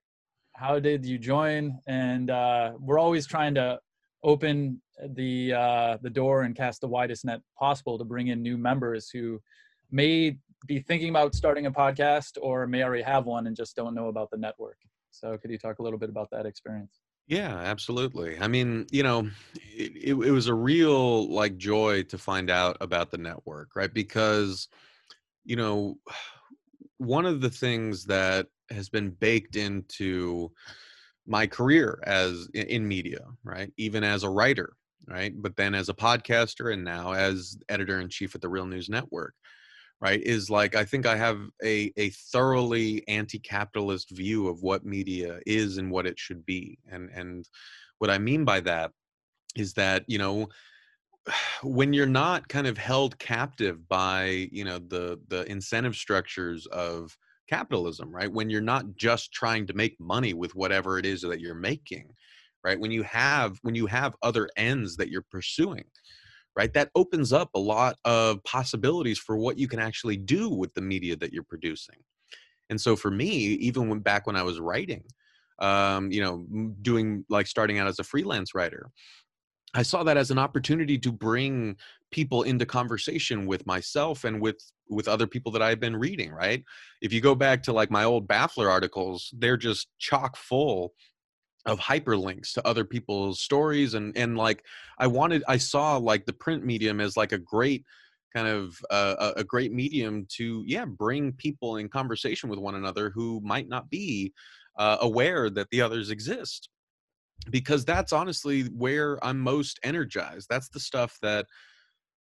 how 0.62 0.80
did 0.80 1.04
you 1.04 1.18
join? 1.18 1.80
And 1.88 2.30
uh, 2.30 2.74
we're 2.80 3.00
always 3.00 3.26
trying 3.26 3.56
to 3.56 3.80
open 4.24 4.80
the 5.16 5.54
uh, 5.54 5.98
the 6.04 6.10
door 6.10 6.44
and 6.44 6.56
cast 6.56 6.82
the 6.82 6.88
widest 6.88 7.26
net 7.26 7.42
possible 7.58 7.98
to 7.98 8.06
bring 8.06 8.28
in 8.28 8.44
new 8.44 8.58
members 8.58 9.10
who 9.10 9.42
may 9.90 10.38
be 10.68 10.80
thinking 10.80 11.10
about 11.10 11.34
starting 11.34 11.66
a 11.66 11.72
podcast 11.72 12.38
or 12.40 12.68
may 12.68 12.84
already 12.84 13.02
have 13.02 13.26
one 13.26 13.48
and 13.48 13.56
just 13.56 13.76
don't 13.76 13.96
know 13.96 14.08
about 14.10 14.30
the 14.30 14.38
network. 14.38 14.78
So, 15.10 15.36
could 15.36 15.50
you 15.50 15.58
talk 15.58 15.80
a 15.80 15.82
little 15.82 15.98
bit 15.98 16.10
about 16.10 16.30
that 16.32 16.46
experience? 16.46 17.02
Yeah, 17.28 17.58
absolutely. 17.58 18.38
I 18.40 18.48
mean, 18.48 18.86
you 18.92 19.02
know, 19.02 19.30
it, 19.56 19.92
it, 19.96 20.14
it 20.14 20.32
was 20.32 20.48
a 20.48 20.54
real 20.54 21.28
like 21.32 21.58
joy 21.58 22.04
to 22.04 22.18
find 22.20 22.52
out 22.52 22.78
about 22.82 23.10
the 23.10 23.18
network, 23.18 23.76
right? 23.76 23.92
Because, 23.92 24.68
you 25.44 25.56
know, 25.56 25.98
one 26.98 27.26
of 27.26 27.42
the 27.42 27.50
things 27.50 28.06
that 28.06 28.46
has 28.72 28.90
been 28.90 29.12
baked 29.12 29.56
into 29.56 30.52
my 31.28 31.48
career 31.48 32.02
as 32.06 32.48
in 32.54 32.88
media, 32.88 33.26
right? 33.44 33.72
Even 33.78 34.04
as 34.04 34.24
a 34.24 34.30
writer, 34.30 34.74
right? 35.08 35.34
But 35.36 35.56
then 35.56 35.76
as 35.76 35.90
a 35.90 35.94
podcaster 35.94 36.74
and 36.74 36.84
now 36.84 37.14
as 37.14 37.58
editor 37.70 38.00
in 38.00 38.10
chief 38.10 38.36
at 38.36 38.42
the 38.42 38.50
Real 38.50 38.66
News 38.66 38.90
Network, 38.90 39.34
right? 40.00 40.22
Is 40.22 40.50
like 40.50 40.76
I 40.76 40.84
think 40.84 41.06
I 41.06 41.16
have 41.16 41.40
a 41.64 41.92
a 41.98 42.10
thoroughly 42.10 43.08
anti-capitalist 43.08 44.10
view 44.12 44.48
of 44.48 44.62
what 44.64 44.86
media 44.86 45.40
is 45.46 45.78
and 45.78 45.92
what 45.92 46.08
it 46.08 46.18
should 46.20 46.46
be. 46.46 46.80
And 46.92 47.10
and 47.12 47.48
what 48.00 48.10
I 48.10 48.18
mean 48.18 48.44
by 48.44 48.62
that 48.62 48.92
is 49.56 49.74
that, 49.74 50.04
you 50.08 50.18
know, 50.18 50.48
when 51.64 51.94
you're 51.94 52.08
not 52.08 52.48
kind 52.48 52.68
of 52.68 52.78
held 52.78 53.18
captive 53.20 53.88
by, 53.88 54.50
you 54.52 54.66
know, 54.66 54.80
the 54.80 55.20
the 55.28 55.50
incentive 55.50 55.96
structures 55.96 56.66
of 56.68 57.16
capitalism, 57.52 58.14
right? 58.14 58.32
When 58.32 58.50
you're 58.50 58.62
not 58.62 58.96
just 58.96 59.32
trying 59.34 59.68
to 59.68 59.74
make 59.74 60.00
money 60.00 60.34
with 60.34 60.56
whatever 60.56 60.98
it 60.98 61.06
is 61.06 61.22
that 61.22 61.42
you're 61.42 61.54
making, 61.54 62.10
right? 62.64 62.80
When 62.80 62.92
you 62.92 63.04
have 63.04 63.60
when 63.62 63.76
you 63.76 63.88
have 63.88 64.16
other 64.22 64.50
ends 64.56 64.96
that 64.98 65.10
you're 65.10 65.26
pursuing, 65.30 65.84
right? 66.56 66.74
That 66.74 66.90
opens 66.96 67.34
up 67.34 67.50
a 67.54 67.60
lot 67.60 67.98
of 68.06 68.44
possibilities 68.44 69.20
for 69.20 69.38
what 69.38 69.58
you 69.58 69.68
can 69.68 69.80
actually 69.80 70.18
do 70.18 70.50
with 70.50 70.74
the 70.74 70.82
media 70.82 71.16
that 71.18 71.34
you're 71.34 71.44
producing. 71.44 71.96
And 72.70 72.80
so 72.80 72.96
for 72.96 73.12
me, 73.12 73.30
even 73.30 73.90
when 73.90 74.00
back 74.00 74.28
when 74.28 74.38
I 74.38 74.44
was 74.44 74.60
writing, 74.60 75.04
um, 75.60 76.12
you 76.12 76.22
know, 76.22 76.46
doing 76.82 77.26
like 77.30 77.48
starting 77.48 77.80
out 77.80 77.88
as 77.88 78.00
a 78.00 78.04
freelance 78.04 78.56
writer. 78.56 78.90
I 79.74 79.84
saw 79.84 80.04
that 80.04 80.18
as 80.18 80.32
an 80.32 80.40
opportunity 80.40 80.98
to 80.98 81.12
bring 81.14 81.78
people 82.12 82.44
into 82.44 82.66
conversation 82.66 83.46
with 83.46 83.66
myself 83.66 84.26
and 84.26 84.42
with 84.42 84.62
with 84.92 85.08
other 85.08 85.26
people 85.26 85.52
that 85.54 85.62
I've 85.62 85.80
been 85.80 85.96
reading, 85.96 86.32
right? 86.32 86.64
If 87.02 87.14
you 87.14 87.22
go 87.22 87.34
back 87.34 87.64
to 87.64 87.74
like 87.74 87.90
my 87.90 88.04
old 88.04 88.28
Baffler 88.28 88.70
articles, 88.70 89.34
they're 89.38 89.58
just 89.58 89.88
chock 89.98 90.36
full 90.36 90.94
of 91.66 91.80
hyperlinks 91.80 92.54
to 92.54 92.68
other 92.68 92.84
people's 92.84 93.40
stories 93.40 93.94
and 93.94 94.18
and 94.18 94.36
like 94.36 94.66
I 94.98 95.06
wanted 95.06 95.44
I 95.48 95.58
saw 95.58 95.98
like 95.98 96.26
the 96.26 96.34
print 96.34 96.66
medium 96.66 97.00
as 97.00 97.16
like 97.16 97.34
a 97.34 97.38
great 97.38 97.86
kind 98.36 98.48
of 98.48 98.80
uh, 98.90 99.34
a 99.38 99.44
great 99.44 99.72
medium 99.72 100.26
to 100.38 100.64
yeah 100.66 100.86
bring 100.86 101.34
people 101.34 101.78
in 101.78 101.88
conversation 101.88 102.50
with 102.50 102.58
one 102.58 102.76
another 102.76 103.12
who 103.14 103.42
might 103.44 103.70
not 103.70 103.90
be 103.90 104.34
uh, 104.78 104.98
aware 105.02 105.50
that 105.52 105.68
the 105.70 105.82
others 105.82 106.10
exist 106.10 106.70
because 107.50 107.86
that's 107.86 108.14
honestly 108.14 108.64
where 108.64 109.24
I'm 109.24 109.40
most 109.40 109.80
energized. 109.84 110.48
That's 110.50 110.70
the 110.70 110.80
stuff 110.80 111.18
that 111.22 111.48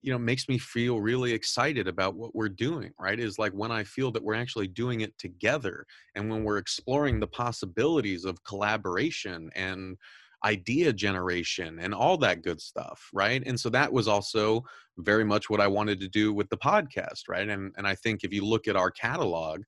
you 0.02 0.12
know 0.12 0.20
makes 0.20 0.48
me 0.48 0.58
feel 0.58 1.02
really 1.02 1.32
excited 1.32 1.88
about 1.88 2.16
what 2.16 2.36
we're 2.36 2.50
doing 2.50 2.92
right 3.00 3.20
is 3.20 3.40
like 3.40 3.52
when 3.54 3.72
i 3.72 3.84
feel 3.84 4.12
that 4.12 4.24
we're 4.24 4.36
actually 4.36 4.68
doing 4.68 5.02
it 5.02 5.18
together 5.18 5.86
and 6.16 6.30
when 6.30 6.44
we're 6.44 6.58
exploring 6.58 7.20
the 7.20 7.28
possibilities 7.28 8.24
of 8.26 8.44
collaboration 8.44 9.50
and 9.56 9.98
idea 10.46 10.94
generation 10.94 11.80
and 11.80 11.94
all 11.94 12.18
that 12.18 12.44
good 12.44 12.62
stuff 12.62 13.10
right? 13.12 13.42
And 13.46 13.60
so 13.60 13.70
that 13.70 13.92
was 13.92 14.08
also 14.08 14.64
very 14.98 15.24
much 15.24 15.50
what 15.50 15.60
i 15.60 15.68
wanted 15.68 16.00
to 16.00 16.08
do 16.08 16.32
with 16.34 16.50
the 16.50 16.58
podcast 16.58 17.28
right? 17.28 17.50
And 17.50 17.74
and 17.78 17.88
i 17.88 17.96
think 17.96 18.24
if 18.24 18.32
you 18.34 18.46
look 18.46 18.68
at 18.68 18.76
our 18.76 18.92
catalog 18.92 19.64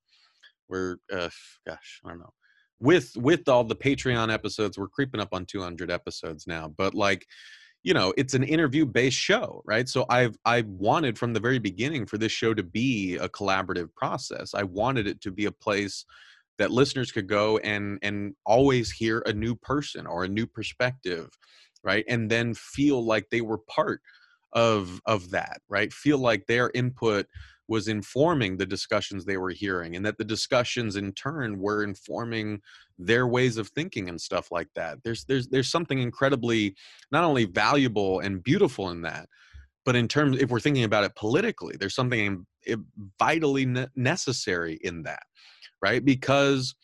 we're 0.68 0.98
uh, 1.12 1.30
gosh 1.66 2.02
i 2.06 2.10
don't 2.10 2.20
know 2.20 2.34
with 2.80 3.12
with 3.18 3.50
all 3.50 3.64
the 3.64 3.76
patreon 3.76 4.32
episodes 4.32 4.78
we're 4.78 4.88
creeping 4.88 5.20
up 5.20 5.30
on 5.34 5.46
200 5.46 5.90
episodes 5.90 6.46
now 6.46 6.72
but 6.78 6.94
like 6.94 7.26
you 7.84 7.94
know 7.94 8.14
it's 8.18 8.34
an 8.34 8.44
interview 8.44 8.86
based 8.86 9.18
show 9.18 9.62
right? 9.66 9.88
So 9.88 10.06
i've 10.10 10.38
i 10.46 10.62
wanted 10.68 11.18
from 11.18 11.34
the 11.34 11.40
very 11.40 11.60
beginning 11.60 12.06
for 12.06 12.18
this 12.18 12.32
show 12.32 12.54
to 12.54 12.64
be 12.64 13.16
a 13.16 13.30
collaborative 13.30 13.94
process. 13.96 14.54
I 14.54 14.64
wanted 14.64 15.08
it 15.08 15.22
to 15.22 15.32
be 15.32 15.46
a 15.46 15.52
place 15.52 16.06
that 16.58 16.72
listeners 16.72 17.12
could 17.12 17.28
go 17.28 17.58
and 17.60 18.00
and 18.02 18.36
always 18.46 18.92
hear 18.92 19.24
a 19.26 19.34
new 19.34 19.56
person 19.56 20.06
or 20.06 20.24
a 20.24 20.30
new 20.30 20.46
perspective 20.46 21.30
right? 21.82 22.04
And 22.10 22.30
then 22.30 22.54
feel 22.54 23.06
like 23.06 23.30
they 23.30 23.42
were 23.42 23.58
part 23.58 24.02
of 24.54 25.02
of 25.06 25.32
that 25.32 25.62
right? 25.70 25.92
Feel 25.94 26.18
like 26.18 26.46
their 26.46 26.72
input 26.74 27.28
was 27.70 27.88
informing 27.88 28.58
the 28.58 28.66
discussions 28.66 29.24
they 29.24 29.38
were 29.38 29.52
hearing 29.52 29.96
and 29.96 30.06
that 30.06 30.18
the 30.18 30.26
discussions 30.26 30.96
in 30.98 31.14
turn 31.14 31.60
were 31.60 31.84
informing 31.84 32.60
their 32.98 33.28
ways 33.28 33.58
of 33.58 33.70
thinking 33.70 34.10
and 34.10 34.20
stuff 34.20 34.52
like 34.52 34.68
that. 34.76 34.98
There's 35.04 35.24
there's 35.26 35.48
there's 35.48 35.72
something 35.72 36.00
incredibly 36.00 36.76
not 37.12 37.24
only 37.24 37.46
valuable 37.46 38.20
and 38.20 38.44
beautiful 38.44 38.90
in 38.90 39.04
that 39.04 39.30
but 39.86 39.96
in 39.96 40.08
terms 40.08 40.38
if 40.42 40.50
we're 40.50 40.60
thinking 40.60 40.84
about 40.84 41.06
it 41.06 41.16
politically 41.16 41.76
there's 41.80 41.96
something 41.96 42.46
vitally 43.18 43.66
necessary 43.96 44.78
in 44.84 45.04
that 45.04 45.24
right? 45.82 46.04
Because 46.04 46.76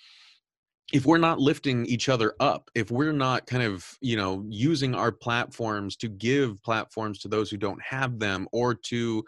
if 0.93 1.05
we're 1.05 1.17
not 1.17 1.39
lifting 1.39 1.85
each 1.87 2.09
other 2.09 2.35
up 2.39 2.69
if 2.75 2.91
we're 2.91 3.11
not 3.11 3.47
kind 3.47 3.63
of 3.63 3.97
you 4.01 4.15
know 4.15 4.45
using 4.47 4.93
our 4.93 5.11
platforms 5.11 5.95
to 5.95 6.07
give 6.07 6.61
platforms 6.61 7.17
to 7.19 7.27
those 7.27 7.49
who 7.49 7.57
don't 7.57 7.81
have 7.81 8.19
them 8.19 8.47
or 8.51 8.75
to 8.75 9.23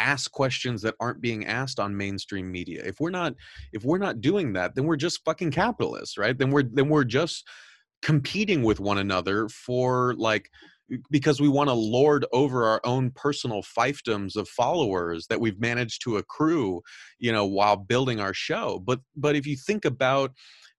ask 0.00 0.30
questions 0.32 0.82
that 0.82 0.94
aren't 0.98 1.20
being 1.20 1.46
asked 1.46 1.78
on 1.78 1.96
mainstream 1.96 2.50
media. 2.50 2.82
If 2.84 3.00
we're 3.00 3.10
not 3.10 3.34
if 3.72 3.84
we're 3.84 3.98
not 3.98 4.20
doing 4.20 4.52
that 4.54 4.74
then 4.74 4.84
we're 4.84 4.96
just 4.96 5.24
fucking 5.24 5.50
capitalists 5.50 6.18
right? 6.18 6.36
Then 6.36 6.50
we're 6.50 6.64
then 6.64 6.88
we're 6.88 7.04
just 7.04 7.46
competing 8.02 8.62
with 8.62 8.80
one 8.80 8.98
another 8.98 9.48
for 9.48 10.14
like 10.16 10.50
eh, 10.92 10.96
because 11.10 11.40
we 11.40 11.48
want 11.48 11.68
to 11.68 11.74
lord 11.74 12.24
over 12.32 12.64
our 12.64 12.80
own 12.84 13.10
personal 13.10 13.62
fiefdoms 13.62 14.36
of 14.36 14.48
followers 14.48 15.26
that 15.28 15.40
we've 15.40 15.60
managed 15.60 16.02
to 16.02 16.16
accrue 16.16 16.80
you 17.18 17.30
know 17.30 17.46
while 17.46 17.76
building 17.76 18.20
our 18.20 18.34
show. 18.34 18.82
But 18.84 19.00
but 19.16 19.36
if 19.36 19.46
you 19.46 19.56
think 19.56 19.84
about 19.84 20.32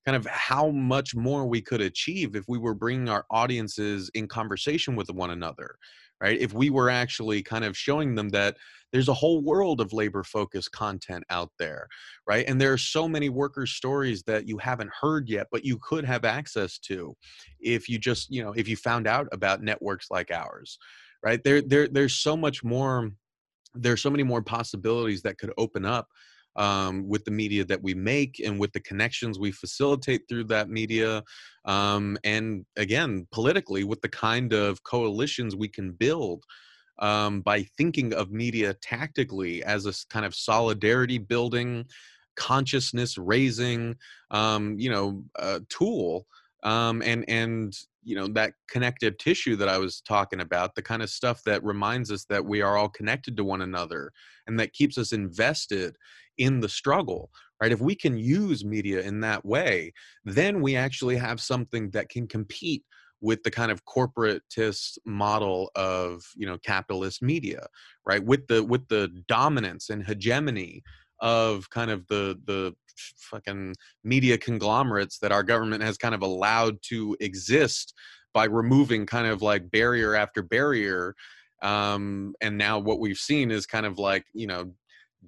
kind 0.05 0.15
of 0.15 0.25
how 0.25 0.69
much 0.69 1.15
more 1.15 1.45
we 1.45 1.61
could 1.61 1.81
achieve 1.81 2.35
if 2.35 2.45
we 2.47 2.57
were 2.57 2.73
bringing 2.73 3.07
our 3.07 3.25
audiences 3.29 4.09
in 4.15 4.27
conversation 4.27 4.95
with 4.95 5.11
one 5.11 5.29
another 5.29 5.75
right? 6.21 6.39
If 6.39 6.53
we 6.53 6.69
were 6.69 6.89
actually 6.89 7.41
kind 7.41 7.65
of 7.65 7.77
showing 7.77 8.15
them 8.15 8.29
that 8.29 8.57
there's 8.91 9.07
a 9.09 9.13
whole 9.13 9.41
world 9.41 9.79
of 9.79 9.93
labor 9.93 10.23
focused 10.23 10.71
content 10.71 11.23
out 11.29 11.51
there 11.59 11.87
right? 12.27 12.45
And 12.47 12.59
there 12.59 12.73
are 12.73 12.77
so 12.77 13.07
many 13.07 13.29
workers' 13.29 13.71
stories 13.71 14.23
that 14.23 14.47
you 14.47 14.57
haven't 14.57 14.91
heard 14.99 15.27
yet 15.27 15.47
but 15.51 15.65
you 15.65 15.77
could 15.81 16.05
have 16.05 16.25
access 16.25 16.77
to 16.79 17.15
if 17.59 17.89
you 17.89 17.97
just 17.97 18.31
you 18.31 18.43
know 18.43 18.53
if 18.53 18.67
you 18.67 18.75
found 18.75 19.07
out 19.07 19.27
about 19.31 19.63
networks 19.63 20.11
like 20.11 20.31
ours 20.31 20.77
right? 21.23 21.43
There 21.43 21.61
there 21.61 21.87
there's 21.87 22.15
so 22.15 22.35
much 22.37 22.63
more 22.63 23.11
there's 23.73 24.01
so 24.01 24.09
many 24.09 24.23
more 24.23 24.41
possibilities 24.41 25.21
that 25.21 25.37
could 25.37 25.53
open 25.57 25.85
up 25.85 26.09
um, 26.55 27.07
with 27.07 27.23
the 27.25 27.31
media 27.31 27.63
that 27.65 27.81
we 27.81 27.93
make 27.93 28.41
and 28.43 28.59
with 28.59 28.71
the 28.73 28.79
connections 28.79 29.39
we 29.39 29.51
facilitate 29.51 30.21
through 30.27 30.45
that 30.45 30.69
media. 30.69 31.23
Um, 31.65 32.17
and 32.23 32.65
again, 32.77 33.27
politically, 33.31 33.83
with 33.83 34.01
the 34.01 34.09
kind 34.09 34.53
of 34.53 34.83
coalitions 34.83 35.55
we 35.55 35.69
can 35.69 35.91
build 35.91 36.43
um, 36.99 37.41
by 37.41 37.63
thinking 37.77 38.13
of 38.13 38.31
media 38.31 38.73
tactically 38.75 39.63
as 39.63 39.85
a 39.85 39.93
kind 40.09 40.25
of 40.25 40.35
solidarity 40.35 41.17
building, 41.17 41.85
consciousness 42.35 43.17
raising, 43.17 43.95
um, 44.29 44.77
you 44.77 44.89
know, 44.89 45.23
uh, 45.37 45.59
tool. 45.69 46.25
Um, 46.63 47.01
and 47.01 47.25
and 47.27 47.75
you 48.03 48.15
know 48.15 48.27
that 48.29 48.53
connective 48.67 49.17
tissue 49.17 49.55
that 49.55 49.69
i 49.69 49.77
was 49.77 50.01
talking 50.01 50.41
about 50.41 50.75
the 50.75 50.81
kind 50.81 51.01
of 51.03 51.09
stuff 51.09 51.43
that 51.43 51.63
reminds 51.63 52.11
us 52.11 52.25
that 52.25 52.43
we 52.43 52.61
are 52.61 52.77
all 52.77 52.89
connected 52.89 53.37
to 53.37 53.43
one 53.43 53.61
another 53.61 54.11
and 54.47 54.59
that 54.59 54.73
keeps 54.73 54.97
us 54.97 55.11
invested 55.11 55.95
in 56.37 56.59
the 56.59 56.69
struggle 56.69 57.29
right? 57.61 57.71
If 57.71 57.79
we 57.79 57.93
can 57.93 58.17
use 58.17 58.65
media 58.65 59.01
in 59.01 59.19
that 59.21 59.45
way 59.45 59.93
then 60.25 60.61
we 60.61 60.75
actually 60.75 61.17
have 61.17 61.39
something 61.39 61.91
that 61.91 62.09
can 62.09 62.27
compete 62.27 62.83
with 63.21 63.43
the 63.43 63.51
kind 63.51 63.71
of 63.71 63.85
corporatist 63.85 64.97
model 65.05 65.69
of 65.75 66.23
you 66.35 66.47
know 66.47 66.57
capitalist 66.57 67.21
media 67.21 67.67
right? 68.05 68.23
With 68.23 68.47
the 68.47 68.63
with 68.63 68.87
the 68.87 69.09
dominance 69.27 69.89
and 69.89 70.03
hegemony 70.03 70.83
of 71.21 71.69
kind 71.69 71.91
of 71.91 72.05
the 72.07 72.39
the 72.45 72.73
fucking 73.17 73.73
media 74.03 74.37
conglomerates 74.37 75.19
that 75.19 75.31
our 75.31 75.43
government 75.43 75.81
has 75.81 75.97
kind 75.97 76.13
of 76.13 76.21
allowed 76.21 76.77
to 76.81 77.15
exist 77.19 77.93
by 78.33 78.45
removing 78.45 79.05
kind 79.05 79.27
of 79.27 79.41
like 79.41 79.71
barrier 79.71 80.15
after 80.15 80.41
barrier 80.41 81.15
um 81.61 82.33
and 82.41 82.57
now 82.57 82.77
what 82.79 82.99
we've 82.99 83.17
seen 83.17 83.51
is 83.51 83.65
kind 83.65 83.85
of 83.85 83.97
like 83.97 84.25
you 84.33 84.47
know 84.47 84.71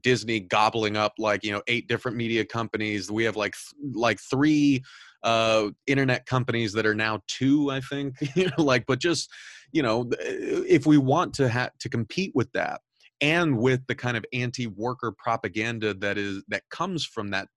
disney 0.02 0.40
gobbling 0.40 0.98
up 0.98 1.14
like 1.20 1.44
you 1.44 1.52
know 1.52 1.62
eight 1.68 1.88
different 1.88 2.18
media 2.18 2.46
companies. 2.46 3.12
We 3.12 3.24
have 3.26 3.36
like 3.36 3.54
th- 3.54 3.96
like 3.96 4.20
three 4.20 4.84
uh 5.24 5.70
internet 5.88 6.26
companies 6.26 6.74
that 6.74 6.86
are 6.86 6.96
now 6.96 7.22
two 7.28 7.72
i 7.72 7.80
think 7.80 8.16
you 8.36 8.48
know 8.48 8.64
like 8.64 8.86
but 8.86 9.00
just 9.00 9.30
you 9.72 9.82
know 9.82 10.10
if 10.20 10.86
we 10.86 10.98
want 10.98 11.34
to 11.36 11.48
have 11.48 11.72
to 11.80 11.90
compete 11.90 12.32
with 12.36 12.52
that 12.54 12.82
and 13.22 13.58
with 13.58 13.86
the 13.88 13.96
kind 13.96 14.18
of 14.18 14.26
anti-worker 14.34 15.12
propaganda 15.12 15.94
that 15.94 16.18
is 16.18 16.44
that 16.48 16.64
comes 16.70 17.06
from 17.06 17.30
that 17.30 17.48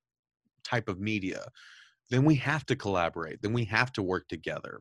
type 0.64 0.88
of 0.88 1.00
media 1.00 1.44
then 2.10 2.24
we 2.24 2.36
have 2.36 2.64
to 2.66 2.76
collaborate 2.76 3.40
then 3.42 3.52
we 3.52 3.64
have 3.64 3.92
to 3.92 4.02
work 4.02 4.28
together. 4.28 4.80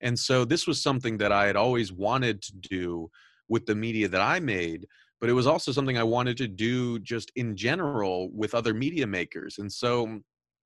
And 0.00 0.18
so 0.18 0.44
this 0.44 0.66
was 0.66 0.82
something 0.82 1.18
that 1.18 1.32
i 1.32 1.46
had 1.46 1.56
always 1.56 1.92
wanted 1.92 2.42
to 2.42 2.52
do 2.56 3.10
with 3.48 3.66
the 3.66 3.74
media 3.74 4.08
that 4.08 4.20
i 4.20 4.40
made 4.40 4.86
but 5.20 5.30
it 5.30 5.34
was 5.34 5.46
also 5.46 5.72
something 5.72 5.96
i 5.96 6.02
wanted 6.02 6.36
to 6.36 6.48
do 6.48 6.98
just 6.98 7.32
in 7.36 7.56
general 7.56 8.30
with 8.32 8.54
other 8.54 8.74
media 8.74 9.06
makers. 9.06 9.58
And 9.58 9.72
so 9.72 10.20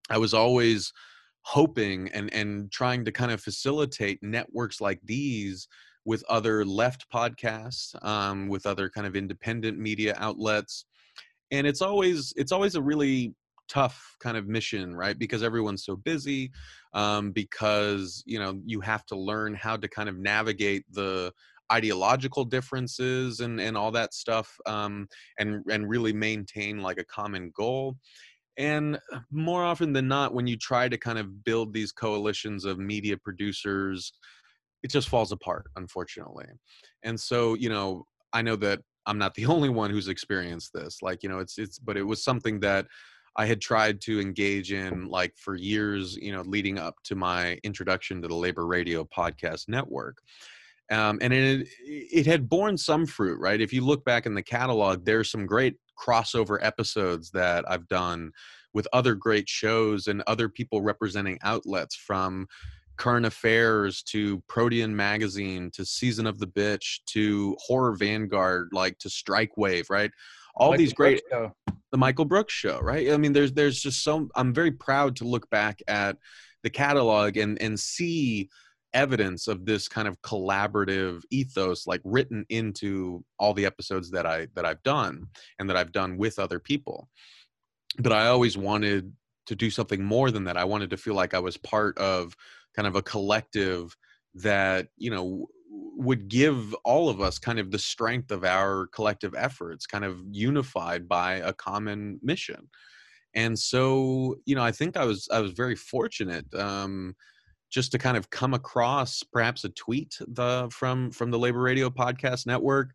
i 0.08 0.18
was 0.18 0.34
always 0.34 0.92
hoping 1.42 2.08
and 2.12 2.32
and 2.34 2.70
trying 2.70 3.04
to 3.04 3.12
kind 3.12 3.32
of 3.32 3.40
facilitate 3.40 4.22
networks 4.22 4.80
like 4.80 5.00
these 5.04 5.68
with 6.04 6.24
other 6.28 6.64
left 6.64 7.06
podcasts, 7.12 7.94
um, 8.04 8.48
with 8.48 8.66
other 8.66 8.88
kind 8.88 9.06
of 9.06 9.16
independent 9.16 9.78
media 9.78 10.14
outlets, 10.18 10.86
and 11.50 11.66
it's 11.66 11.82
always 11.82 12.32
it's 12.36 12.52
always 12.52 12.74
a 12.74 12.82
really 12.82 13.34
tough 13.68 14.16
kind 14.20 14.36
of 14.36 14.48
mission, 14.48 14.94
right? 14.94 15.18
Because 15.18 15.42
everyone's 15.42 15.84
so 15.84 15.96
busy, 15.96 16.50
um, 16.92 17.32
because 17.32 18.22
you 18.26 18.38
know 18.38 18.60
you 18.64 18.80
have 18.80 19.04
to 19.06 19.16
learn 19.16 19.54
how 19.54 19.76
to 19.76 19.88
kind 19.88 20.08
of 20.08 20.18
navigate 20.18 20.84
the 20.90 21.32
ideological 21.72 22.44
differences 22.44 23.40
and 23.40 23.60
and 23.60 23.76
all 23.76 23.92
that 23.92 24.14
stuff, 24.14 24.56
um, 24.66 25.08
and 25.38 25.62
and 25.70 25.88
really 25.88 26.12
maintain 26.12 26.82
like 26.82 26.98
a 26.98 27.04
common 27.04 27.50
goal. 27.54 27.96
And 28.56 28.98
more 29.30 29.64
often 29.64 29.92
than 29.92 30.08
not, 30.08 30.34
when 30.34 30.46
you 30.46 30.56
try 30.56 30.88
to 30.88 30.98
kind 30.98 31.18
of 31.18 31.44
build 31.44 31.72
these 31.72 31.92
coalitions 31.92 32.64
of 32.64 32.78
media 32.78 33.16
producers 33.16 34.12
it 34.82 34.90
just 34.90 35.08
falls 35.08 35.32
apart 35.32 35.64
unfortunately 35.76 36.46
and 37.02 37.18
so 37.18 37.54
you 37.54 37.68
know 37.68 38.04
i 38.32 38.42
know 38.42 38.56
that 38.56 38.80
i'm 39.06 39.18
not 39.18 39.34
the 39.34 39.46
only 39.54 39.68
one 39.68 39.90
who's 39.90 40.08
experienced 40.08 40.72
this 40.74 40.98
like 41.02 41.22
you 41.22 41.28
know 41.28 41.38
it's 41.38 41.58
it's 41.58 41.78
but 41.78 41.96
it 41.96 42.02
was 42.02 42.22
something 42.22 42.60
that 42.60 42.86
I 43.36 43.46
had 43.46 43.60
tried 43.60 44.00
to 44.02 44.20
engage 44.20 44.72
in 44.72 45.08
like 45.08 45.34
for 45.36 45.54
years, 45.54 46.16
you 46.16 46.32
know, 46.32 46.42
leading 46.42 46.78
up 46.78 46.96
to 47.04 47.14
my 47.14 47.58
introduction 47.62 48.20
to 48.22 48.28
the 48.28 48.34
Labor 48.34 48.66
Radio 48.66 49.04
Podcast 49.04 49.68
Network. 49.68 50.18
Um, 50.90 51.18
and 51.22 51.32
it 51.32 51.68
it 51.86 52.26
had 52.26 52.48
borne 52.48 52.76
some 52.76 53.06
fruit, 53.06 53.38
right? 53.38 53.60
If 53.60 53.72
you 53.72 53.84
look 53.84 54.04
back 54.04 54.26
in 54.26 54.34
the 54.34 54.42
catalog, 54.42 55.04
there's 55.04 55.30
some 55.30 55.46
great 55.46 55.76
crossover 55.98 56.58
episodes 56.60 57.30
that 57.30 57.64
I've 57.70 57.86
done 57.86 58.32
with 58.74 58.88
other 58.92 59.14
great 59.14 59.48
shows 59.48 60.08
and 60.08 60.22
other 60.26 60.48
people 60.48 60.82
representing 60.82 61.38
outlets 61.42 61.94
from 61.94 62.48
current 63.00 63.24
affairs 63.24 64.02
to 64.02 64.42
protean 64.46 64.94
magazine 64.94 65.70
to 65.70 65.86
season 65.86 66.26
of 66.26 66.38
the 66.38 66.46
bitch 66.46 66.98
to 67.06 67.56
horror 67.58 67.96
vanguard 67.96 68.68
like 68.72 68.98
to 68.98 69.08
strike 69.08 69.56
wave 69.56 69.88
right? 69.88 70.10
All 70.54 70.76
these 70.76 70.92
great 70.92 71.22
the 71.30 71.98
michael 71.98 72.26
brooks 72.26 72.52
show 72.52 72.78
right? 72.80 73.10
I 73.10 73.16
mean 73.16 73.32
there's 73.32 73.52
there's 73.54 73.80
just 73.80 74.04
so 74.04 74.28
i'm 74.36 74.52
very 74.52 74.70
proud 74.70 75.16
to 75.16 75.24
look 75.24 75.48
back 75.48 75.80
at 75.88 76.18
the 76.62 76.68
catalog 76.68 77.38
and 77.38 77.60
and 77.62 77.80
see 77.80 78.50
evidence 78.92 79.48
of 79.48 79.64
this 79.64 79.88
kind 79.88 80.06
of 80.06 80.20
collaborative 80.20 81.22
ethos 81.30 81.86
like 81.86 82.02
written 82.04 82.44
into 82.50 83.24
all 83.38 83.54
the 83.54 83.64
episodes 83.64 84.10
that 84.10 84.26
i 84.26 84.46
that 84.54 84.66
i've 84.66 84.82
done 84.82 85.26
and 85.58 85.70
that 85.70 85.76
i've 85.76 85.92
done 85.92 86.18
with 86.18 86.38
other 86.38 86.58
people. 86.58 87.08
But 87.98 88.12
i 88.12 88.26
always 88.26 88.58
wanted 88.58 89.10
to 89.46 89.56
do 89.56 89.70
something 89.70 90.04
more 90.04 90.30
than 90.30 90.44
that. 90.44 90.56
I 90.58 90.64
wanted 90.64 90.90
to 90.90 90.98
feel 90.98 91.14
like 91.14 91.32
i 91.32 91.38
was 91.38 91.56
part 91.56 91.96
of 91.96 92.36
kind 92.74 92.86
of 92.86 92.96
a 92.96 93.02
collective 93.02 93.96
that 94.34 94.88
you 94.96 95.10
know 95.10 95.46
would 95.96 96.28
give 96.28 96.74
all 96.84 97.08
of 97.08 97.20
us 97.20 97.38
kind 97.38 97.58
of 97.58 97.70
the 97.70 97.78
strength 97.78 98.30
of 98.30 98.44
our 98.44 98.86
collective 98.88 99.34
efforts 99.36 99.86
kind 99.86 100.04
of 100.04 100.22
unified 100.30 101.08
by 101.08 101.34
a 101.34 101.52
common 101.52 102.18
mission. 102.22 102.68
And 103.34 103.56
so 103.56 104.36
you 104.44 104.56
know 104.56 104.62
i 104.64 104.72
think 104.72 104.96
i 104.96 105.04
was 105.04 105.28
i 105.30 105.38
was 105.38 105.52
very 105.52 105.76
fortunate 105.76 106.52
um 106.54 107.14
just 107.70 107.92
to 107.92 107.98
kind 107.98 108.16
of 108.16 108.28
come 108.30 108.54
across 108.54 109.22
perhaps 109.22 109.62
a 109.62 109.68
tweet 109.68 110.18
the 110.26 110.68
from 110.72 111.12
from 111.12 111.30
the 111.30 111.38
labor 111.38 111.60
radio 111.60 111.88
podcast 111.88 112.44
network 112.44 112.90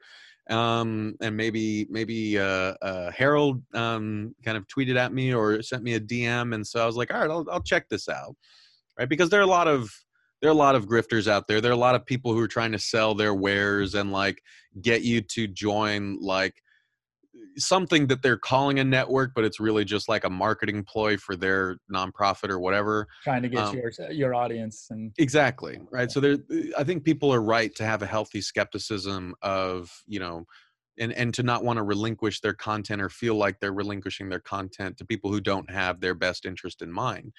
um, 0.50 1.16
and 1.22 1.36
maybe 1.36 1.88
maybe 1.90 2.38
uh, 2.38 2.74
uh, 2.82 3.12
Harold 3.12 3.64
um, 3.74 4.36
kind 4.44 4.58
of 4.58 4.68
tweeted 4.68 4.96
at 4.96 5.14
me 5.14 5.34
or 5.34 5.62
sent 5.62 5.84
me 5.84 5.96
a 5.96 6.00
DM, 6.00 6.54
and 6.54 6.66
so 6.66 6.82
I 6.82 6.86
was 6.86 6.96
like, 6.96 7.14
all 7.14 7.20
right, 7.20 7.30
I'll, 7.30 7.46
I'll 7.52 7.64
check 7.64 7.90
this 7.90 8.08
out, 8.08 8.36
right? 8.98 9.10
Because 9.10 9.30
there 9.30 9.40
are 9.40 9.44
a 9.44 9.48
lot 9.48 9.68
of 9.68 9.92
there 10.42 10.50
are 10.50 10.54
a 10.54 10.58
lot 10.58 10.76
of 10.76 10.88
grifters 10.88 11.28
out 11.28 11.48
there. 11.48 11.62
There 11.62 11.72
are 11.72 11.74
a 11.74 11.78
lot 11.78 11.96
of 11.96 12.06
people 12.06 12.34
who 12.34 12.40
are 12.40 12.48
trying 12.48 12.74
to 12.74 12.80
sell 12.80 13.16
their 13.16 13.34
wares 13.34 13.96
and 13.96 14.12
like 14.12 14.42
get 14.82 15.02
you 15.02 15.22
to 15.22 15.48
join 15.48 16.20
like 16.20 16.62
something 17.58 18.08
that 18.08 18.22
they're 18.22 18.38
calling 18.38 18.80
a 18.80 18.84
network, 18.84 19.32
but 19.34 19.44
it's 19.44 19.60
really 19.60 19.86
just 19.86 20.10
like 20.10 20.24
a 20.24 20.30
marketing 20.30 20.84
ploy 20.84 21.18
for 21.18 21.36
their 21.36 21.78
nonprofit 21.94 22.50
or 22.50 22.60
whatever. 22.60 23.08
Trying 23.24 23.44
to 23.44 23.50
get 23.50 23.60
um, 23.60 23.76
your 23.76 24.12
your 24.12 24.34
audience 24.34 24.88
and 24.90 25.12
exactly 25.18 25.80
right. 25.92 26.12
So 26.12 26.20
there, 26.20 26.38
I 26.78 26.84
think 26.84 27.04
people 27.04 27.34
are 27.34 27.42
right 27.42 27.74
to 27.76 27.86
have 27.86 28.02
a 28.02 28.08
healthy 28.08 28.42
skepticism 28.42 29.36
of 29.42 29.92
you 30.08 30.20
know, 30.20 30.46
and 31.00 31.14
and 31.14 31.34
to 31.34 31.44
not 31.44 31.64
want 31.64 31.78
to 31.78 31.84
relinquish 31.84 32.42
their 32.42 32.54
content 32.54 33.02
or 33.02 33.10
feel 33.10 33.36
like 33.36 33.60
they're 33.60 33.74
relinquishing 33.74 34.30
their 34.30 34.40
content 34.40 34.98
to 34.98 35.06
people 35.06 35.32
who 35.32 35.42
don't 35.42 35.70
have 35.72 36.02
their 36.02 36.16
best 36.16 36.46
interest 36.46 36.82
in 36.82 36.92
mind. 36.92 37.32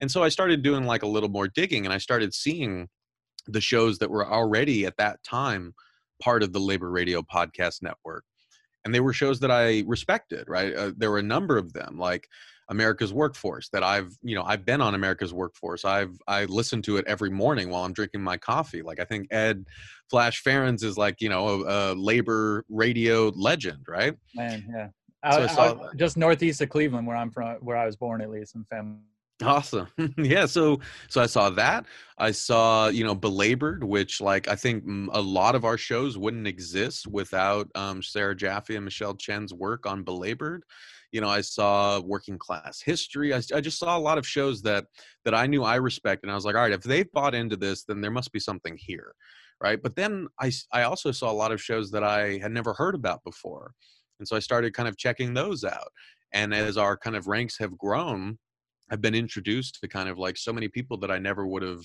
And 0.00 0.10
so 0.10 0.22
I 0.22 0.28
started 0.28 0.62
doing 0.62 0.84
like 0.84 1.02
a 1.02 1.08
little 1.08 1.28
more 1.28 1.48
digging, 1.48 1.84
and 1.84 1.92
I 1.92 1.98
started 1.98 2.34
seeing 2.34 2.88
the 3.46 3.60
shows 3.60 3.98
that 3.98 4.10
were 4.10 4.26
already 4.26 4.86
at 4.86 4.96
that 4.98 5.22
time 5.22 5.74
part 6.22 6.42
of 6.42 6.52
the 6.52 6.60
Labor 6.60 6.90
Radio 6.90 7.22
Podcast 7.22 7.82
Network 7.82 8.24
and 8.84 8.94
they 8.94 9.00
were 9.00 9.12
shows 9.12 9.40
that 9.40 9.50
I 9.50 9.84
respected. 9.86 10.48
Right, 10.48 10.74
uh, 10.74 10.92
there 10.96 11.10
were 11.10 11.18
a 11.18 11.22
number 11.22 11.58
of 11.58 11.72
them, 11.74 11.98
like 11.98 12.26
America's 12.70 13.12
Workforce, 13.12 13.68
that 13.70 13.82
I've 13.82 14.16
you 14.22 14.34
know 14.34 14.42
I've 14.42 14.64
been 14.64 14.80
on 14.80 14.94
America's 14.94 15.32
Workforce. 15.32 15.84
I've 15.84 16.16
I 16.26 16.46
listen 16.46 16.82
to 16.82 16.96
it 16.96 17.04
every 17.06 17.30
morning 17.30 17.68
while 17.68 17.84
I'm 17.84 17.92
drinking 17.92 18.22
my 18.22 18.36
coffee. 18.36 18.82
Like 18.82 18.98
I 18.98 19.04
think 19.04 19.28
Ed 19.30 19.66
Flash 20.10 20.42
Ferenc 20.42 20.82
is 20.82 20.96
like 20.96 21.20
you 21.20 21.28
know 21.28 21.64
a, 21.64 21.92
a 21.92 21.94
labor 21.94 22.64
radio 22.68 23.28
legend, 23.36 23.84
right? 23.88 24.14
Man, 24.34 24.64
yeah. 24.74 24.88
So 25.32 25.40
I, 25.40 25.44
I 25.44 25.46
saw, 25.48 25.74
I, 25.74 25.94
just 25.96 26.16
northeast 26.16 26.60
of 26.60 26.68
Cleveland, 26.68 27.06
where 27.06 27.16
I'm 27.16 27.30
from, 27.30 27.56
where 27.56 27.76
I 27.76 27.84
was 27.84 27.96
born, 27.96 28.22
at 28.22 28.30
least, 28.30 28.54
and 28.54 28.66
family 28.68 28.98
Awesome. 29.42 29.86
yeah. 30.18 30.46
So, 30.46 30.80
so 31.08 31.20
I 31.22 31.26
saw 31.26 31.48
that. 31.50 31.86
I 32.18 32.32
saw, 32.32 32.88
you 32.88 33.04
know, 33.04 33.14
Belabored, 33.14 33.84
which 33.84 34.20
like 34.20 34.48
I 34.48 34.56
think 34.56 34.82
a 35.12 35.20
lot 35.20 35.54
of 35.54 35.64
our 35.64 35.78
shows 35.78 36.18
wouldn't 36.18 36.48
exist 36.48 37.06
without 37.06 37.68
um, 37.76 38.02
Sarah 38.02 38.34
Jaffe 38.34 38.74
and 38.74 38.84
Michelle 38.84 39.14
Chen's 39.14 39.54
work 39.54 39.86
on 39.86 40.02
Belabored. 40.02 40.64
You 41.12 41.20
know, 41.20 41.28
I 41.28 41.40
saw 41.42 42.00
Working 42.00 42.36
Class 42.36 42.80
History. 42.82 43.32
I, 43.32 43.40
I 43.54 43.60
just 43.60 43.78
saw 43.78 43.96
a 43.96 44.00
lot 44.00 44.18
of 44.18 44.26
shows 44.26 44.60
that 44.62 44.86
that 45.24 45.34
I 45.34 45.46
knew 45.46 45.62
I 45.62 45.76
respect, 45.76 46.24
and 46.24 46.32
I 46.32 46.34
was 46.34 46.44
like, 46.44 46.56
all 46.56 46.62
right, 46.62 46.72
if 46.72 46.82
they've 46.82 47.10
bought 47.12 47.34
into 47.34 47.56
this, 47.56 47.84
then 47.84 48.00
there 48.00 48.10
must 48.10 48.32
be 48.32 48.40
something 48.40 48.76
here, 48.76 49.14
right? 49.62 49.80
But 49.80 49.94
then 49.94 50.26
I 50.40 50.50
I 50.72 50.82
also 50.82 51.12
saw 51.12 51.30
a 51.30 51.32
lot 51.32 51.52
of 51.52 51.62
shows 51.62 51.92
that 51.92 52.02
I 52.02 52.38
had 52.38 52.50
never 52.50 52.74
heard 52.74 52.96
about 52.96 53.22
before, 53.22 53.72
and 54.18 54.26
so 54.26 54.34
I 54.34 54.40
started 54.40 54.74
kind 54.74 54.88
of 54.88 54.96
checking 54.96 55.32
those 55.32 55.62
out. 55.62 55.92
And 56.32 56.52
as 56.52 56.76
our 56.76 56.96
kind 56.96 57.16
of 57.16 57.26
ranks 57.28 57.56
have 57.58 57.78
grown, 57.78 58.38
I've 58.90 59.00
been 59.00 59.14
introduced 59.14 59.80
to 59.80 59.88
kind 59.88 60.08
of 60.08 60.18
like 60.18 60.36
so 60.36 60.52
many 60.52 60.68
people 60.68 60.98
that 60.98 61.10
I 61.10 61.18
never 61.18 61.46
would 61.46 61.62
have 61.62 61.84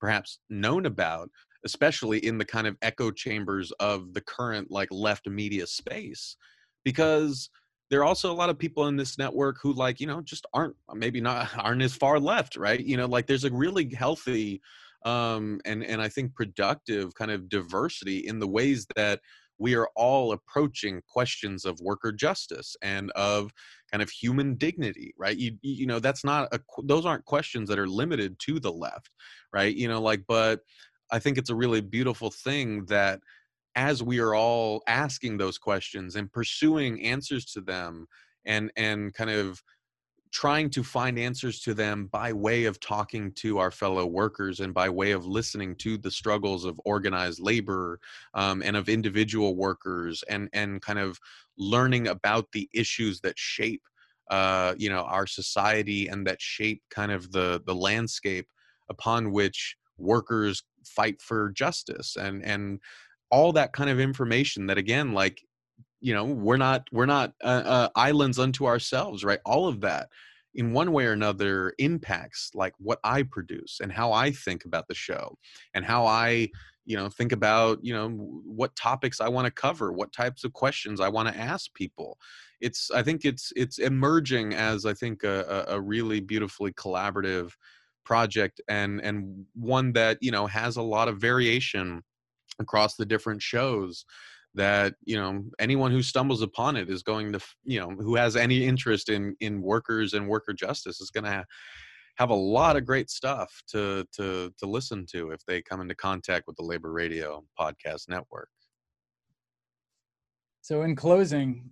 perhaps 0.00 0.38
known 0.50 0.86
about, 0.86 1.30
especially 1.64 2.18
in 2.18 2.38
the 2.38 2.44
kind 2.44 2.66
of 2.66 2.76
echo 2.82 3.10
chambers 3.10 3.72
of 3.80 4.12
the 4.12 4.20
current 4.20 4.70
like 4.70 4.88
left 4.90 5.28
media 5.28 5.66
space. 5.66 6.36
Because 6.84 7.48
there 7.90 8.00
are 8.00 8.04
also 8.04 8.32
a 8.32 8.34
lot 8.34 8.50
of 8.50 8.58
people 8.58 8.88
in 8.88 8.96
this 8.96 9.18
network 9.18 9.56
who 9.62 9.72
like, 9.72 10.00
you 10.00 10.06
know, 10.06 10.20
just 10.20 10.46
aren't 10.52 10.76
maybe 10.94 11.20
not 11.20 11.50
aren't 11.58 11.82
as 11.82 11.94
far 11.94 12.18
left, 12.18 12.56
right? 12.56 12.80
You 12.80 12.96
know, 12.96 13.06
like 13.06 13.26
there's 13.26 13.44
a 13.44 13.52
really 13.52 13.92
healthy 13.94 14.60
um 15.04 15.60
and 15.66 15.84
and 15.84 16.00
I 16.00 16.08
think 16.08 16.34
productive 16.34 17.14
kind 17.14 17.30
of 17.30 17.48
diversity 17.50 18.26
in 18.26 18.38
the 18.38 18.48
ways 18.48 18.86
that 18.96 19.20
we 19.58 19.74
are 19.74 19.88
all 19.96 20.32
approaching 20.32 21.00
questions 21.08 21.64
of 21.64 21.78
worker 21.80 22.12
justice 22.12 22.76
and 22.82 23.10
of 23.12 23.52
kind 23.90 24.02
of 24.02 24.10
human 24.10 24.54
dignity 24.54 25.14
right? 25.18 25.36
You 25.36 25.56
you 25.62 25.86
know 25.86 25.98
that's 25.98 26.24
not 26.24 26.48
a 26.52 26.60
those 26.82 27.06
aren't 27.06 27.24
questions 27.24 27.68
that 27.68 27.78
are 27.78 27.88
limited 27.88 28.38
to 28.40 28.60
the 28.60 28.72
left 28.72 29.10
right? 29.52 29.74
You 29.74 29.88
know 29.88 30.00
like 30.00 30.22
but 30.26 30.60
i 31.12 31.18
think 31.18 31.36
it's 31.36 31.50
a 31.50 31.54
really 31.54 31.80
beautiful 31.80 32.30
thing 32.30 32.84
that 32.86 33.20
as 33.76 34.02
we 34.02 34.18
are 34.20 34.34
all 34.34 34.82
asking 34.86 35.36
those 35.36 35.58
questions 35.58 36.16
and 36.16 36.32
pursuing 36.32 37.02
answers 37.02 37.44
to 37.44 37.60
them 37.60 38.06
and 38.46 38.70
and 38.76 39.12
kind 39.14 39.30
of 39.30 39.62
trying 40.34 40.68
to 40.68 40.82
find 40.82 41.16
answers 41.16 41.60
to 41.60 41.72
them 41.72 42.08
by 42.10 42.32
way 42.32 42.64
of 42.64 42.80
talking 42.80 43.30
to 43.32 43.58
our 43.58 43.70
fellow 43.70 44.04
workers 44.04 44.58
and 44.58 44.74
by 44.74 44.88
way 44.88 45.12
of 45.12 45.24
listening 45.24 45.76
to 45.76 45.96
the 45.96 46.10
struggles 46.10 46.64
of 46.64 46.78
organized 46.84 47.38
labor 47.38 48.00
um, 48.34 48.60
and 48.64 48.76
of 48.76 48.88
individual 48.88 49.54
workers 49.54 50.24
and 50.28 50.48
and 50.52 50.82
kind 50.82 50.98
of 50.98 51.18
learning 51.56 52.08
about 52.08 52.50
the 52.52 52.68
issues 52.74 53.20
that 53.20 53.38
shape 53.38 53.82
uh, 54.32 54.74
you 54.76 54.90
know 54.90 55.04
our 55.04 55.26
society 55.26 56.08
and 56.08 56.26
that 56.26 56.42
shape 56.42 56.82
kind 56.90 57.12
of 57.12 57.30
the 57.30 57.62
the 57.64 57.74
landscape 57.74 58.48
upon 58.90 59.30
which 59.30 59.76
workers 59.98 60.64
fight 60.84 61.22
for 61.22 61.50
justice 61.50 62.16
and 62.16 62.44
and 62.44 62.80
all 63.30 63.52
that 63.52 63.72
kind 63.72 63.88
of 63.88 64.00
information 64.00 64.66
that 64.66 64.78
again 64.78 65.12
like 65.12 65.40
you 66.04 66.12
know 66.14 66.24
we're 66.24 66.58
not 66.58 66.86
we're 66.92 67.06
not 67.06 67.32
uh, 67.42 67.62
uh, 67.64 67.88
islands 67.96 68.38
unto 68.38 68.66
ourselves 68.66 69.24
right? 69.24 69.40
All 69.44 69.66
of 69.66 69.80
that 69.80 70.08
in 70.54 70.72
one 70.72 70.92
way 70.92 71.06
or 71.06 71.12
another 71.12 71.74
impacts 71.78 72.50
like 72.54 72.74
what 72.78 73.00
i 73.02 73.24
produce 73.24 73.80
and 73.82 73.90
how 73.90 74.12
i 74.12 74.30
think 74.30 74.64
about 74.64 74.86
the 74.86 74.94
show 74.94 75.36
and 75.74 75.84
how 75.84 76.06
i 76.06 76.48
you 76.84 76.96
know 76.96 77.08
think 77.08 77.32
about 77.32 77.78
you 77.82 77.92
know 77.92 78.08
what 78.08 78.76
topics 78.76 79.20
i 79.20 79.28
want 79.28 79.46
to 79.46 79.50
cover 79.50 79.92
what 79.92 80.12
types 80.12 80.44
of 80.44 80.52
questions 80.52 81.00
i 81.00 81.08
want 81.08 81.28
to 81.28 81.36
ask 81.36 81.72
people. 81.74 82.18
It's 82.60 82.90
i 82.90 83.02
think 83.02 83.24
it's 83.24 83.52
it's 83.56 83.78
emerging 83.78 84.54
as 84.54 84.86
i 84.86 84.94
think 84.94 85.24
a, 85.24 85.64
a 85.68 85.80
really 85.80 86.20
beautifully 86.20 86.72
collaborative 86.72 87.52
project 88.04 88.60
and 88.68 89.00
and 89.00 89.46
one 89.54 89.92
that 89.94 90.18
you 90.20 90.30
know 90.30 90.46
has 90.46 90.76
a 90.76 90.82
lot 90.82 91.08
of 91.08 91.18
variation 91.18 92.02
across 92.60 92.94
the 92.96 93.06
different 93.06 93.42
shows 93.42 94.04
that 94.54 94.94
you 95.04 95.16
know 95.16 95.44
anyone 95.58 95.90
who 95.90 96.02
stumbles 96.02 96.42
upon 96.42 96.76
it 96.76 96.88
is 96.88 97.02
going 97.02 97.32
to 97.32 97.40
you 97.64 97.80
know 97.80 97.90
who 97.90 98.14
has 98.14 98.36
any 98.36 98.64
interest 98.64 99.08
in 99.08 99.34
in 99.40 99.60
workers 99.60 100.14
and 100.14 100.28
worker 100.28 100.52
justice 100.52 101.00
is 101.00 101.10
going 101.10 101.24
to 101.24 101.44
have 102.16 102.30
a 102.30 102.34
lot 102.34 102.76
of 102.76 102.84
great 102.84 103.10
stuff 103.10 103.62
to 103.68 104.06
to 104.12 104.52
to 104.58 104.66
listen 104.66 105.06
to 105.12 105.30
if 105.30 105.44
they 105.46 105.60
come 105.60 105.80
into 105.80 105.94
contact 105.94 106.46
with 106.46 106.56
the 106.56 106.62
labor 106.62 106.92
radio 106.92 107.42
podcast 107.58 108.08
network. 108.08 108.48
So 110.62 110.82
in 110.82 110.96
closing 110.96 111.70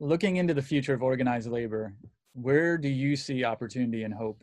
looking 0.00 0.36
into 0.36 0.54
the 0.54 0.62
future 0.62 0.94
of 0.94 1.02
organized 1.02 1.50
labor 1.50 1.94
where 2.32 2.76
do 2.76 2.88
you 2.88 3.14
see 3.14 3.44
opportunity 3.44 4.02
and 4.02 4.12
hope? 4.12 4.42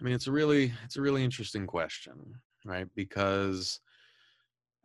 I 0.00 0.04
mean 0.04 0.14
it's 0.14 0.28
a 0.28 0.32
really 0.32 0.72
it's 0.84 0.96
a 0.96 1.02
really 1.02 1.24
interesting 1.24 1.66
question 1.66 2.36
right? 2.64 2.88
Because 2.94 3.80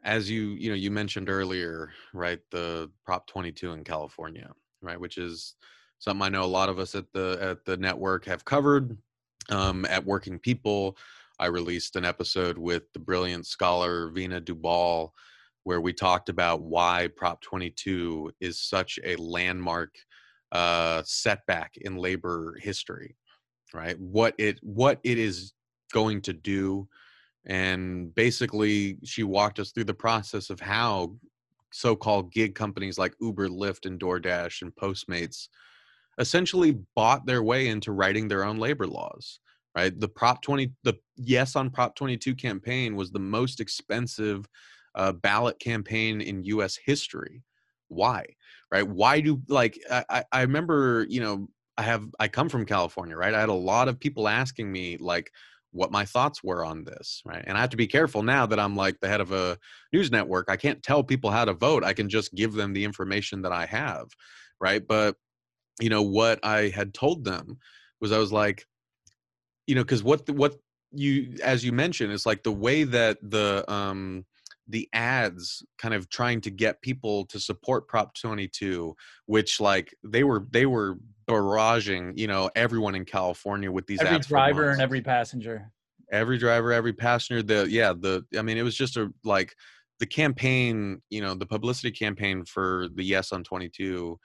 as 0.03 0.29
you 0.29 0.51
you 0.51 0.69
know 0.69 0.75
you 0.75 0.91
mentioned 0.91 1.29
earlier 1.29 1.91
right 2.13 2.39
the 2.51 2.89
prop 3.05 3.27
22 3.27 3.73
in 3.73 3.83
california 3.83 4.51
right 4.81 4.99
which 4.99 5.17
is 5.17 5.55
something 5.99 6.23
I 6.23 6.29
know 6.29 6.43
a 6.43 6.45
lot 6.45 6.69
of 6.69 6.79
us 6.79 6.95
at 6.95 7.11
the 7.13 7.37
at 7.41 7.65
the 7.65 7.77
network 7.77 8.25
have 8.25 8.43
covered. 8.43 8.97
Um, 9.49 9.85
at 9.85 10.05
Working 10.05 10.37
People, 10.37 10.95
I 11.39 11.47
released 11.47 11.95
an 11.95 12.05
episode 12.05 12.57
with 12.57 12.83
the 12.93 12.99
brilliant 12.99 13.47
scholar 13.47 14.11
Veena 14.11 14.39
Dubal, 14.39 15.09
where 15.63 15.81
we 15.81 15.91
talked 15.91 16.29
about 16.29 16.61
why 16.61 17.09
Prop 17.15 17.41
22 17.41 18.31
is 18.39 18.59
such 18.59 18.99
a 19.03 19.15
landmark 19.15 19.95
uh, 20.51 21.01
setback 21.03 21.77
in 21.77 21.95
labor 21.95 22.57
history, 22.59 23.15
right? 23.73 23.99
What 23.99 24.35
it 24.37 24.59
what 24.61 24.99
it 25.03 25.17
is 25.17 25.53
going 25.91 26.21
to 26.21 26.33
do, 26.33 26.87
and 27.45 28.13
basically 28.15 28.97
she 29.03 29.23
walked 29.23 29.59
us 29.59 29.71
through 29.71 29.85
the 29.85 29.93
process 29.93 30.49
of 30.49 30.59
how 30.59 31.15
so-called 31.71 32.31
gig 32.31 32.55
companies 32.55 32.97
like 32.97 33.13
Uber, 33.21 33.47
Lyft, 33.47 33.85
and 33.85 33.99
DoorDash 33.99 34.61
and 34.63 34.75
Postmates 34.75 35.47
essentially 36.17 36.79
bought 36.95 37.25
their 37.25 37.43
way 37.43 37.67
into 37.67 37.91
writing 37.91 38.27
their 38.27 38.43
own 38.43 38.57
labor 38.57 38.87
laws 38.87 39.39
right? 39.75 39.99
The 39.99 40.07
prop 40.07 40.41
20 40.41 40.71
the 40.83 40.95
yes 41.15 41.55
on 41.55 41.69
prop 41.69 41.95
22 41.95 42.35
campaign 42.35 42.95
was 42.95 43.11
the 43.11 43.19
most 43.19 43.59
expensive 43.59 44.45
uh, 44.95 45.11
ballot 45.11 45.59
campaign 45.59 46.21
in 46.21 46.43
us 46.43 46.77
history. 46.83 47.43
Why 47.87 48.25
right? 48.71 48.87
Why 48.87 49.21
do 49.21 49.41
like 49.47 49.79
I, 49.89 50.23
I 50.31 50.41
remember 50.41 51.05
you 51.09 51.21
know 51.21 51.47
i 51.77 51.81
have 51.81 52.03
i 52.19 52.27
come 52.27 52.49
from 52.49 52.65
california 52.65 53.15
right? 53.15 53.33
I 53.33 53.39
had 53.39 53.49
a 53.49 53.53
lot 53.53 53.87
of 53.87 53.99
people 53.99 54.27
asking 54.27 54.71
me 54.71 54.97
like 54.97 55.31
what 55.71 55.91
my 55.91 56.05
thoughts 56.05 56.43
were 56.43 56.65
on 56.65 56.83
this 56.83 57.21
right? 57.25 57.43
And 57.45 57.57
i 57.57 57.61
have 57.61 57.69
to 57.69 57.77
be 57.77 57.87
careful 57.87 58.23
now 58.23 58.45
that 58.45 58.59
i'm 58.59 58.75
like 58.75 58.99
the 58.99 59.07
head 59.07 59.21
of 59.21 59.31
a 59.31 59.57
news 59.93 60.11
network. 60.11 60.49
I 60.49 60.57
can't 60.57 60.81
tell 60.81 61.03
people 61.03 61.31
how 61.31 61.45
to 61.45 61.53
vote. 61.53 61.83
I 61.83 61.93
can 61.93 62.09
just 62.09 62.33
give 62.33 62.53
them 62.53 62.73
the 62.73 62.83
information 62.83 63.41
that 63.43 63.51
i 63.51 63.65
have 63.65 64.07
right? 64.61 64.85
But 64.85 65.15
you 65.79 65.89
know 65.89 66.01
what 66.01 66.39
i 66.43 66.69
had 66.69 66.93
told 66.93 67.23
them 67.23 67.57
was 68.01 68.11
i 68.11 68.17
was 68.17 68.31
like 68.31 68.65
you 69.65 69.75
know 69.75 69.83
because 69.83 70.03
what 70.03 70.25
the, 70.25 70.33
what 70.33 70.55
you 70.91 71.35
as 71.43 71.63
you 71.63 71.71
mentioned 71.71 72.11
is 72.11 72.25
like 72.25 72.43
the 72.43 72.51
way 72.51 72.83
that 72.83 73.17
the 73.21 73.63
um 73.71 74.25
the 74.67 74.87
ads 74.93 75.63
kind 75.79 75.93
of 75.93 76.09
trying 76.09 76.41
to 76.41 76.51
get 76.51 76.81
people 76.81 77.25
to 77.25 77.39
support 77.39 77.87
prop 77.87 78.13
22 78.15 78.95
which 79.25 79.59
like 79.59 79.95
they 80.03 80.23
were 80.23 80.45
they 80.51 80.65
were 80.65 80.97
barraging 81.29 82.17
you 82.17 82.27
know 82.27 82.49
everyone 82.55 82.95
in 82.95 83.05
california 83.05 83.71
with 83.71 83.85
these 83.87 84.01
every 84.01 84.19
driver 84.19 84.71
and 84.71 84.81
every 84.81 85.01
passenger. 85.01 85.71
Every 86.11 86.39
driver 86.39 86.73
every 86.73 86.93
passenger 86.93 87.43
the 87.43 87.69
yeah 87.69 87.93
the 87.93 88.25
i 88.37 88.41
mean 88.41 88.57
it 88.57 88.63
was 88.63 88.75
just 88.75 88.97
a 88.97 89.13
like 89.23 89.55
the 89.99 90.07
campaign 90.07 91.01
you 91.09 91.21
know 91.21 91.35
the 91.35 91.45
publicity 91.45 91.91
campaign 91.91 92.45
for 92.45 92.87
the 92.95 93.03
yes 93.03 93.31
on 93.31 93.43
22 93.43 94.17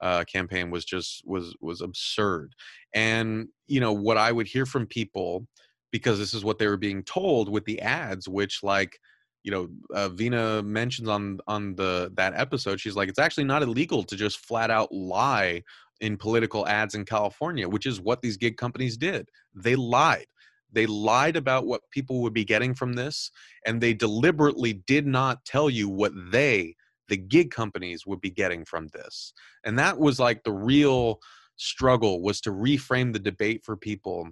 uh, 0.00 0.24
campaign 0.24 0.70
was 0.70 0.84
just 0.84 1.22
was 1.26 1.54
was 1.60 1.82
absurd. 1.82 2.54
And 2.94 3.48
you 3.66 3.80
know 3.80 3.92
what 3.92 4.16
i 4.16 4.32
would 4.32 4.46
hear 4.46 4.66
from 4.66 4.86
people 4.86 5.46
because 5.92 6.18
this 6.18 6.34
is 6.34 6.44
what 6.44 6.58
they 6.58 6.66
were 6.66 6.76
being 6.76 7.02
told 7.02 7.48
with 7.48 7.64
the 7.64 7.80
ads 7.80 8.28
which 8.28 8.62
like 8.62 8.98
you 9.42 9.50
know 9.50 9.68
uh, 9.94 10.08
Veena 10.08 10.64
mentions 10.64 11.08
on 11.08 11.38
on 11.46 11.74
the 11.74 12.10
that 12.14 12.34
episode 12.34 12.80
she's 12.80 12.96
like 12.96 13.08
it's 13.08 13.18
actually 13.18 13.44
not 13.44 13.62
illegal 13.62 14.02
to 14.04 14.16
just 14.16 14.38
flat 14.38 14.70
out 14.70 14.92
lie 14.92 15.62
in 16.00 16.16
political 16.16 16.66
ads 16.66 16.94
in 16.94 17.04
California 17.04 17.68
which 17.68 17.86
is 17.86 18.00
what 18.00 18.22
these 18.22 18.36
gig 18.36 18.56
companies 18.56 18.96
did. 18.96 19.28
They 19.54 19.76
lied. 19.76 20.26
They 20.72 20.86
lied 20.86 21.36
about 21.36 21.66
what 21.66 21.82
people 21.90 22.22
would 22.22 22.34
be 22.34 22.44
getting 22.44 22.74
from 22.74 22.92
this 22.92 23.30
and 23.66 23.80
they 23.80 23.94
deliberately 23.94 24.74
did 24.86 25.06
not 25.06 25.44
tell 25.44 25.68
you 25.68 25.88
what 25.88 26.12
they 26.30 26.74
the 27.08 27.16
gig 27.16 27.50
companies 27.50 28.06
would 28.06 28.20
be 28.20 28.30
getting 28.30 28.64
from 28.64 28.86
this. 28.88 29.32
And 29.64 29.76
that 29.80 29.98
was 29.98 30.20
like 30.20 30.44
the 30.44 30.52
real 30.52 31.18
struggle 31.60 32.22
was 32.22 32.40
to 32.40 32.50
reframe 32.50 33.12
the 33.12 33.18
debate 33.18 33.62
for 33.62 33.76
people 33.76 34.26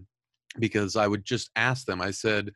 because 0.58 0.96
i 0.96 1.06
would 1.06 1.26
just 1.26 1.50
ask 1.56 1.84
them 1.84 2.00
i 2.00 2.10
said 2.10 2.50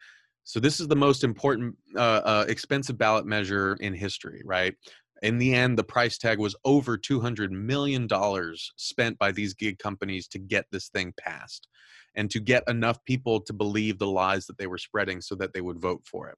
so 0.45 0.59
this 0.59 0.81
is 0.81 0.89
the 0.89 0.97
most 0.97 1.23
important 1.23 1.77
uh, 1.95 2.21
uh, 2.25 2.45
expensive 2.49 2.97
ballot 2.97 3.27
measure 3.27 3.77
in 3.81 3.93
history 3.93 4.41
right 4.47 4.75
in 5.23 5.39
the 5.39 5.55
end 5.55 5.79
the 5.79 5.85
price 5.85 6.19
tag 6.19 6.39
was 6.39 6.55
over 6.65 6.97
200 6.97 7.51
million 7.53 8.07
dollars 8.07 8.73
spent 8.77 9.19
by 9.19 9.33
these 9.33 9.55
gig 9.55 9.79
companies 9.79 10.29
to 10.29 10.39
get 10.39 10.67
this 10.71 10.89
thing 10.89 11.13
passed 11.19 11.69
and 12.15 12.31
to 12.31 12.41
get 12.41 12.63
enough 12.69 13.03
people 13.05 13.41
to 13.41 13.53
believe 13.53 13.99
the 13.99 14.07
lies 14.07 14.47
that 14.47 14.59
they 14.59 14.67
were 14.67 14.79
spreading 14.79 15.21
so 15.21 15.35
that 15.35 15.53
they 15.55 15.61
would 15.61 15.81
vote 15.81 16.03
for 16.05 16.29
it 16.29 16.37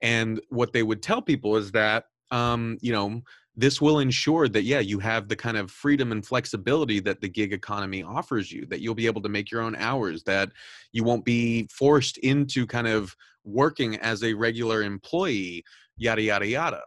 and 0.00 0.40
what 0.48 0.72
they 0.72 0.82
would 0.82 1.02
tell 1.02 1.22
people 1.22 1.56
is 1.56 1.70
that 1.72 2.04
um, 2.32 2.78
you 2.80 2.92
know, 2.92 3.20
this 3.54 3.80
will 3.80 3.98
ensure 3.98 4.48
that 4.48 4.62
yeah, 4.62 4.80
you 4.80 4.98
have 4.98 5.28
the 5.28 5.36
kind 5.36 5.58
of 5.58 5.70
freedom 5.70 6.10
and 6.10 6.26
flexibility 6.26 6.98
that 7.00 7.20
the 7.20 7.28
gig 7.28 7.52
economy 7.52 8.02
offers 8.02 8.50
you. 8.50 8.66
That 8.66 8.80
you'll 8.80 8.94
be 8.94 9.06
able 9.06 9.20
to 9.22 9.28
make 9.28 9.50
your 9.50 9.60
own 9.60 9.76
hours. 9.76 10.24
That 10.24 10.50
you 10.92 11.04
won't 11.04 11.24
be 11.24 11.68
forced 11.70 12.16
into 12.18 12.66
kind 12.66 12.88
of 12.88 13.14
working 13.44 13.96
as 13.98 14.24
a 14.24 14.32
regular 14.32 14.82
employee. 14.82 15.62
Yada 15.98 16.22
yada 16.22 16.46
yada. 16.46 16.80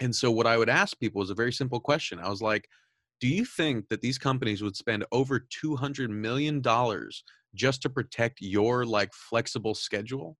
And 0.00 0.14
so, 0.14 0.30
what 0.30 0.46
I 0.46 0.56
would 0.58 0.68
ask 0.68 0.98
people 0.98 1.22
is 1.22 1.30
a 1.30 1.34
very 1.34 1.52
simple 1.52 1.80
question. 1.80 2.18
I 2.18 2.28
was 2.28 2.42
like, 2.42 2.68
do 3.20 3.28
you 3.28 3.44
think 3.44 3.88
that 3.88 4.02
these 4.02 4.18
companies 4.18 4.62
would 4.62 4.76
spend 4.76 5.04
over 5.12 5.40
$200 5.40 6.10
million 6.10 6.62
just 7.54 7.82
to 7.82 7.90
protect 7.90 8.40
your 8.42 8.84
like 8.84 9.12
flexible 9.14 9.74
schedule 9.74 10.36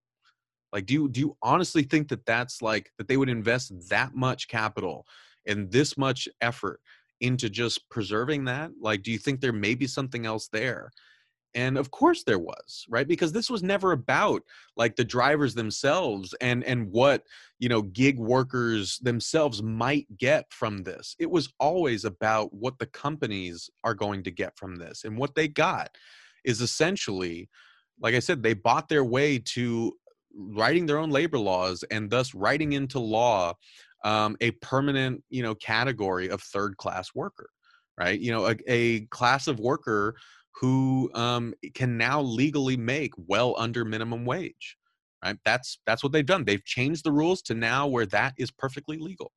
like, 0.72 0.86
do 0.86 0.94
you 0.94 1.08
do 1.08 1.20
you 1.20 1.36
honestly 1.42 1.82
think 1.84 2.08
that 2.08 2.26
that's 2.26 2.60
like 2.60 2.90
that 2.98 3.08
they 3.08 3.16
would 3.16 3.28
invest 3.28 3.72
that 3.88 4.14
much 4.14 4.48
capital 4.48 5.06
and 5.46 5.70
this 5.70 5.96
much 5.96 6.28
effort 6.40 6.80
into 7.20 7.48
just 7.48 7.88
preserving 7.88 8.44
that? 8.46 8.72
Like, 8.80 9.02
do 9.02 9.12
you 9.12 9.18
think 9.18 9.40
there 9.40 9.52
may 9.52 9.74
be 9.74 9.86
something 9.86 10.26
else 10.26 10.48
there? 10.48 10.90
And 11.56 11.76
of 11.76 11.90
course 11.90 12.22
there 12.22 12.38
was 12.38 12.86
right? 12.88 13.08
Because 13.08 13.32
this 13.32 13.50
was 13.50 13.62
never 13.62 13.90
about 13.92 14.42
like 14.76 14.94
the 14.94 15.04
drivers 15.04 15.54
themselves 15.54 16.34
and 16.40 16.62
and 16.62 16.92
what 16.92 17.24
you 17.58 17.68
know 17.68 17.82
gig 17.82 18.18
workers 18.18 18.98
themselves 18.98 19.62
might 19.62 20.06
get 20.16 20.52
from 20.52 20.84
this. 20.84 21.16
It 21.18 21.30
was 21.30 21.52
always 21.58 22.04
about 22.04 22.52
what 22.52 22.78
the 22.78 22.86
companies 22.86 23.68
are 23.82 23.94
going 23.94 24.22
to 24.24 24.30
get 24.30 24.56
from 24.56 24.76
this 24.76 25.04
and 25.04 25.18
what 25.18 25.34
they 25.34 25.48
got 25.48 25.90
is 26.44 26.60
essentially 26.60 27.48
like 28.00 28.14
i 28.14 28.20
said 28.20 28.42
they 28.42 28.54
bought 28.54 28.88
their 28.88 29.04
way 29.04 29.38
to 29.38 29.92
writing 30.32 30.86
their 30.86 30.98
own 30.98 31.10
labor 31.10 31.38
laws 31.38 31.82
and 31.90 32.10
thus 32.10 32.34
writing 32.34 32.74
into 32.74 33.00
law 33.00 33.52
um, 34.04 34.36
a 34.40 34.50
permanent 34.52 35.24
you 35.30 35.42
know 35.42 35.54
category 35.56 36.28
of 36.28 36.40
third 36.42 36.76
class 36.76 37.14
worker 37.14 37.48
right? 37.98 38.18
You 38.18 38.32
know 38.32 38.48
a, 38.48 38.56
a 38.66 39.00
class 39.06 39.46
of 39.46 39.58
worker 39.58 40.16
who 40.60 41.10
um, 41.14 41.54
can 41.74 41.96
now 41.96 42.20
legally 42.20 42.76
make 42.76 43.12
well 43.26 43.54
under 43.58 43.84
minimum 43.84 44.24
wage 44.24 44.76
right 45.24 45.38
that's 45.44 45.78
that's 45.86 46.02
what 46.02 46.12
they've 46.12 46.26
done 46.26 46.44
they've 46.44 46.64
changed 46.64 47.04
the 47.04 47.12
rules 47.12 47.42
to 47.42 47.54
now 47.54 47.86
where 47.86 48.06
that 48.06 48.34
is 48.38 48.50
perfectly 48.50 48.98
legal 48.98 49.32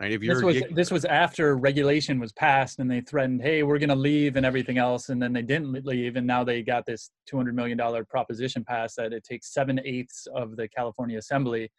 Right? 0.00 0.10
If 0.10 0.22
you're 0.24 0.34
this 0.34 0.42
was 0.42 0.62
this 0.72 0.90
was 0.90 1.04
after 1.04 1.56
regulation 1.56 2.18
was 2.18 2.32
passed, 2.32 2.80
and 2.80 2.90
they 2.90 3.00
threatened, 3.00 3.42
"Hey, 3.42 3.62
we're 3.62 3.78
going 3.78 3.90
to 3.90 3.94
leave" 3.94 4.34
and 4.34 4.44
everything 4.44 4.76
else, 4.76 5.08
and 5.08 5.22
then 5.22 5.32
they 5.32 5.42
didn't 5.42 5.84
leave, 5.84 6.16
and 6.16 6.26
now 6.26 6.42
they 6.42 6.62
got 6.62 6.84
this 6.84 7.10
two 7.26 7.36
hundred 7.36 7.54
million 7.54 7.78
dollar 7.78 8.04
proposition 8.04 8.64
passed 8.64 8.96
that 8.96 9.12
it 9.12 9.22
takes 9.22 9.54
seven 9.54 9.80
eighths 9.84 10.26
of 10.34 10.56
the 10.56 10.66
California 10.66 11.16
Assembly 11.16 11.70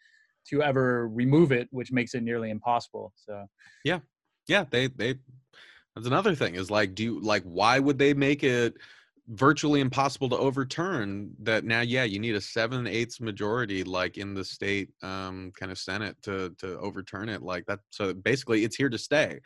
to 0.47 0.63
ever 0.63 1.09
remove 1.09 1.51
it, 1.51 1.67
which 1.71 1.91
makes 1.91 2.13
it 2.13 2.23
nearly 2.23 2.51
impossible. 2.51 3.11
So, 3.17 3.47
yeah, 3.83 3.99
yeah, 4.47 4.63
they 4.69 4.87
they. 4.87 5.15
That's 5.95 6.07
another 6.07 6.35
thing 6.35 6.55
is 6.55 6.69
like, 6.69 6.93
do 6.95 7.03
you 7.03 7.19
like 7.21 7.43
why 7.43 7.79
would 7.79 7.97
they 7.97 8.13
make 8.13 8.43
it? 8.43 8.75
virtually 9.29 9.79
impossible 9.79 10.29
to 10.29 10.37
overturn 10.37 11.31
that 11.39 11.63
now 11.63 11.81
yeah 11.81 12.03
you 12.03 12.19
need 12.19 12.35
a 12.35 12.41
seven 12.41 12.85
eighths 12.85 13.19
majority 13.19 13.83
like 13.83 14.17
in 14.17 14.35
the 14.35 14.45
state 14.45 14.89
um, 15.01 15.51
kind 15.59 15.71
of 15.71 15.79
senate 15.79 16.15
to 16.21 16.53
to 16.59 16.77
overturn 16.77 17.27
it 17.27 17.41
like 17.41 17.65
that 17.65 17.79
so 17.89 18.13
basically 18.13 18.63
it's 18.63 18.75
here 18.75 18.89
to 18.89 18.99
stay 18.99 19.39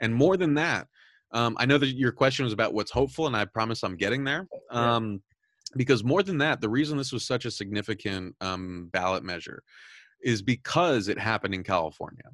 and 0.00 0.14
more 0.14 0.38
than 0.38 0.54
that 0.54 0.88
um, 1.32 1.54
i 1.58 1.66
know 1.66 1.76
that 1.76 1.88
your 1.88 2.12
question 2.12 2.44
was 2.44 2.52
about 2.54 2.72
what's 2.72 2.90
hopeful 2.90 3.26
and 3.26 3.36
i 3.36 3.44
promise 3.44 3.82
i'm 3.82 3.96
getting 3.96 4.24
there 4.24 4.48
um, 4.70 5.12
yeah. 5.12 5.18
because 5.76 6.02
more 6.02 6.22
than 6.22 6.38
that 6.38 6.62
the 6.62 6.68
reason 6.68 6.96
this 6.96 7.12
was 7.12 7.26
such 7.26 7.44
a 7.44 7.50
significant 7.50 8.34
um, 8.40 8.88
ballot 8.90 9.22
measure 9.22 9.62
is 10.22 10.40
because 10.40 11.08
it 11.08 11.18
happened 11.18 11.52
in 11.52 11.62
california 11.62 12.24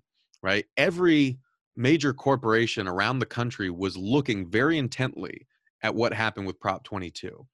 right 0.41 0.67
every 0.77 1.37
major 1.77 2.13
corporation 2.13 2.87
around 2.87 3.19
the 3.19 3.27
country 3.27 3.71
was 3.71 3.97
looking 3.97 4.51
very 4.51 4.79
intently 4.79 5.47
at 5.83 5.95
what 5.95 6.13
happened 6.13 6.47
with 6.47 6.61
Prop 6.61 6.85
22 6.85 7.47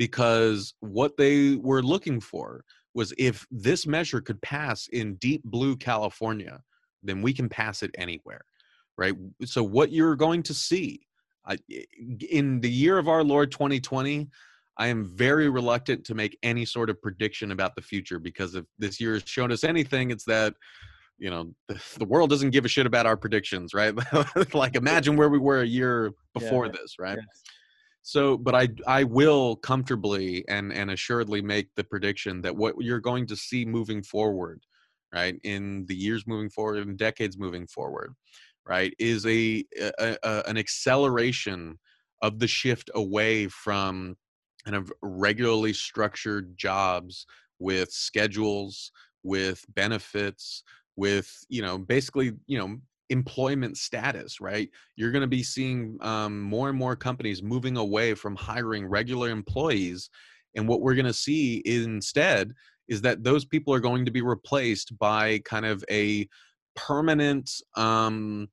because 0.00 0.72
what 0.80 1.16
they 1.18 1.56
were 1.56 1.82
looking 1.82 2.20
for 2.20 2.64
was 2.94 3.12
if 3.18 3.46
this 3.50 3.86
measure 3.86 4.20
could 4.20 4.40
pass 4.40 4.88
in 4.88 5.14
deep 5.16 5.42
blue 5.44 5.76
California, 5.76 6.62
then 7.02 7.22
we 7.22 7.32
can 7.32 7.48
pass 7.48 7.82
it 7.82 7.90
anywhere, 7.98 8.40
right? 8.96 9.14
So, 9.44 9.62
what 9.62 9.92
you're 9.92 10.16
going 10.16 10.42
to 10.44 10.54
see 10.54 11.06
eh, 11.48 11.56
in 12.30 12.60
the 12.60 12.70
year 12.70 12.98
of 12.98 13.08
our 13.08 13.22
Lord 13.22 13.52
2020, 13.52 14.28
I 14.78 14.86
am 14.86 15.04
very 15.04 15.50
reluctant 15.50 16.04
to 16.06 16.14
make 16.14 16.38
any 16.42 16.64
sort 16.64 16.88
of 16.88 17.00
prediction 17.02 17.52
about 17.52 17.74
the 17.74 17.82
future 17.82 18.18
because 18.18 18.54
if 18.54 18.64
this 18.78 19.00
year 19.00 19.12
has 19.12 19.22
shown 19.26 19.52
us 19.52 19.64
anything, 19.64 20.10
it's 20.10 20.24
that 20.24 20.54
you 21.20 21.30
know 21.30 21.52
the, 21.68 21.80
the, 21.98 22.04
world 22.04 22.30
doesn't 22.30 22.50
give 22.50 22.64
a 22.64 22.68
shit 22.68 22.86
about 22.86 23.06
our 23.06 23.16
predictions 23.16 23.72
right? 23.74 23.94
Like 24.54 24.74
imagine 24.74 25.16
where 25.16 25.28
we 25.28 25.38
were 25.38 25.60
a 25.60 25.66
year 25.66 26.12
before 26.34 26.66
yeah, 26.66 26.72
this 26.72 26.96
right? 26.98 27.18
Yes. 27.18 27.42
so 28.02 28.36
but 28.36 28.54
i 28.54 28.68
i 28.86 29.04
will 29.04 29.56
comfortably 29.56 30.44
and 30.48 30.72
and 30.72 30.90
assuredly 30.90 31.42
make 31.42 31.68
the 31.76 31.84
prediction 31.84 32.40
that 32.42 32.56
what 32.56 32.74
you're 32.80 33.00
going 33.00 33.26
to 33.26 33.36
see 33.36 33.64
moving 33.64 34.02
forward 34.02 34.62
right 35.14 35.36
in 35.44 35.84
the 35.86 35.94
years 35.94 36.24
moving 36.26 36.50
forward 36.50 36.78
and 36.78 36.96
decades 36.96 37.38
moving 37.38 37.66
forward 37.66 38.14
right 38.66 38.94
is 38.98 39.26
a, 39.26 39.64
a, 39.98 40.16
a 40.22 40.42
an 40.46 40.56
acceleration 40.56 41.78
of 42.22 42.38
the 42.38 42.48
shift 42.48 42.90
away 42.94 43.48
from 43.48 44.16
kind 44.64 44.76
of 44.76 44.92
regularly 45.02 45.72
structured 45.72 46.56
jobs 46.56 47.26
with 47.58 47.90
schedules 47.90 48.92
with 49.22 49.64
benefits 49.74 50.62
with 51.00 51.44
you 51.48 51.62
know 51.62 51.78
basically 51.78 52.32
you 52.46 52.58
know 52.58 52.76
employment 53.08 53.76
status 53.76 54.40
right? 54.40 54.68
You're 54.94 55.10
going 55.10 55.22
to 55.22 55.36
be 55.38 55.42
seeing 55.42 55.98
um, 56.00 56.40
more 56.40 56.68
and 56.68 56.78
more 56.78 56.94
companies 56.94 57.42
moving 57.42 57.76
away 57.76 58.14
from 58.14 58.36
hiring 58.36 58.86
regular 58.86 59.30
employees 59.30 60.10
and 60.54 60.68
what 60.68 60.80
we're 60.80 60.94
going 60.94 61.06
to 61.06 61.12
see 61.12 61.62
instead 61.64 62.52
is 62.88 63.00
that 63.02 63.24
those 63.24 63.44
people 63.44 63.74
are 63.74 63.80
going 63.80 64.04
to 64.04 64.12
be 64.12 64.22
replaced 64.22 64.96
by 64.98 65.40
kind 65.44 65.66
of 65.66 65.84
a 65.90 66.28
permanent 66.76 67.50
um, 67.76 68.48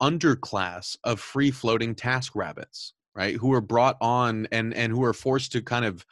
underclass 0.00 0.96
of 1.02 1.18
free 1.18 1.50
floating 1.50 1.94
task 1.94 2.36
rabbits 2.36 2.94
right? 3.14 3.36
Who 3.36 3.52
are 3.52 3.60
brought 3.60 3.96
on 4.00 4.46
and 4.52 4.72
and 4.74 4.92
who 4.92 5.04
are 5.04 5.12
forced 5.12 5.52
to 5.52 5.62
kind 5.62 5.84
of 5.84 6.04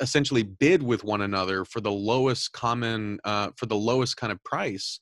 essentially 0.00 0.42
bid 0.42 0.82
with 0.82 1.04
one 1.04 1.22
another 1.22 1.64
for 1.64 1.80
the 1.80 1.90
lowest 1.90 2.52
common 2.52 3.18
uh, 3.24 3.50
for 3.56 3.66
the 3.66 3.76
lowest 3.76 4.16
kind 4.16 4.32
of 4.32 4.42
price 4.44 5.00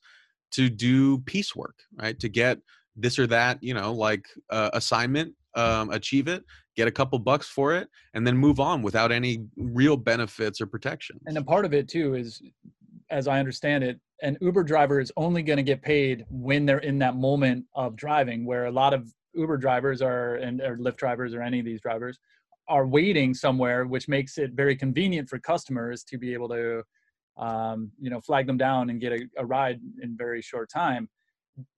to 0.51 0.69
do 0.69 1.19
piecework 1.19 1.75
right? 1.97 2.19
To 2.19 2.29
get 2.29 2.59
this 2.95 3.17
or 3.17 3.27
that 3.27 3.61
you 3.61 3.73
know 3.73 3.93
like 3.93 4.25
uh, 4.49 4.69
assignment 4.73 5.33
um, 5.55 5.89
achieve 5.91 6.27
it 6.27 6.43
get 6.75 6.87
a 6.87 6.91
couple 6.91 7.17
bucks 7.19 7.47
for 7.47 7.73
it 7.73 7.87
and 8.13 8.25
then 8.25 8.37
move 8.37 8.59
on 8.59 8.81
without 8.81 9.11
any 9.11 9.45
real 9.57 9.97
benefits 9.97 10.61
or 10.61 10.65
protection 10.65 11.19
and 11.25 11.37
a 11.37 11.43
part 11.43 11.65
of 11.65 11.73
it 11.73 11.87
too 11.87 12.13
is 12.13 12.41
as 13.09 13.27
i 13.27 13.39
understand 13.39 13.83
it 13.83 13.99
an 14.21 14.37
uber 14.41 14.63
driver 14.63 14.99
is 14.99 15.11
only 15.17 15.41
going 15.41 15.57
to 15.57 15.63
get 15.63 15.81
paid 15.81 16.25
when 16.29 16.65
they're 16.65 16.79
in 16.79 16.99
that 16.99 17.15
moment 17.15 17.65
of 17.75 17.95
driving 17.95 18.45
where 18.45 18.65
a 18.65 18.71
lot 18.71 18.93
of 18.93 19.11
uber 19.33 19.57
drivers 19.57 20.01
are 20.01 20.35
and 20.35 20.61
or 20.61 20.77
lyft 20.77 20.97
drivers 20.97 21.33
or 21.33 21.41
any 21.41 21.59
of 21.59 21.65
these 21.65 21.81
drivers 21.81 22.19
are 22.69 22.85
waiting 22.85 23.33
somewhere, 23.33 23.85
which 23.85 24.07
makes 24.07 24.37
it 24.37 24.51
very 24.51 24.75
convenient 24.75 25.27
for 25.27 25.39
customers 25.39 26.03
to 26.03 26.17
be 26.17 26.33
able 26.33 26.47
to, 26.49 26.83
um, 27.37 27.91
you 27.99 28.09
know, 28.09 28.21
flag 28.21 28.45
them 28.47 28.57
down 28.57 28.89
and 28.89 29.01
get 29.01 29.11
a, 29.11 29.27
a 29.37 29.45
ride 29.45 29.79
in 30.01 30.15
very 30.15 30.41
short 30.41 30.69
time. 30.69 31.09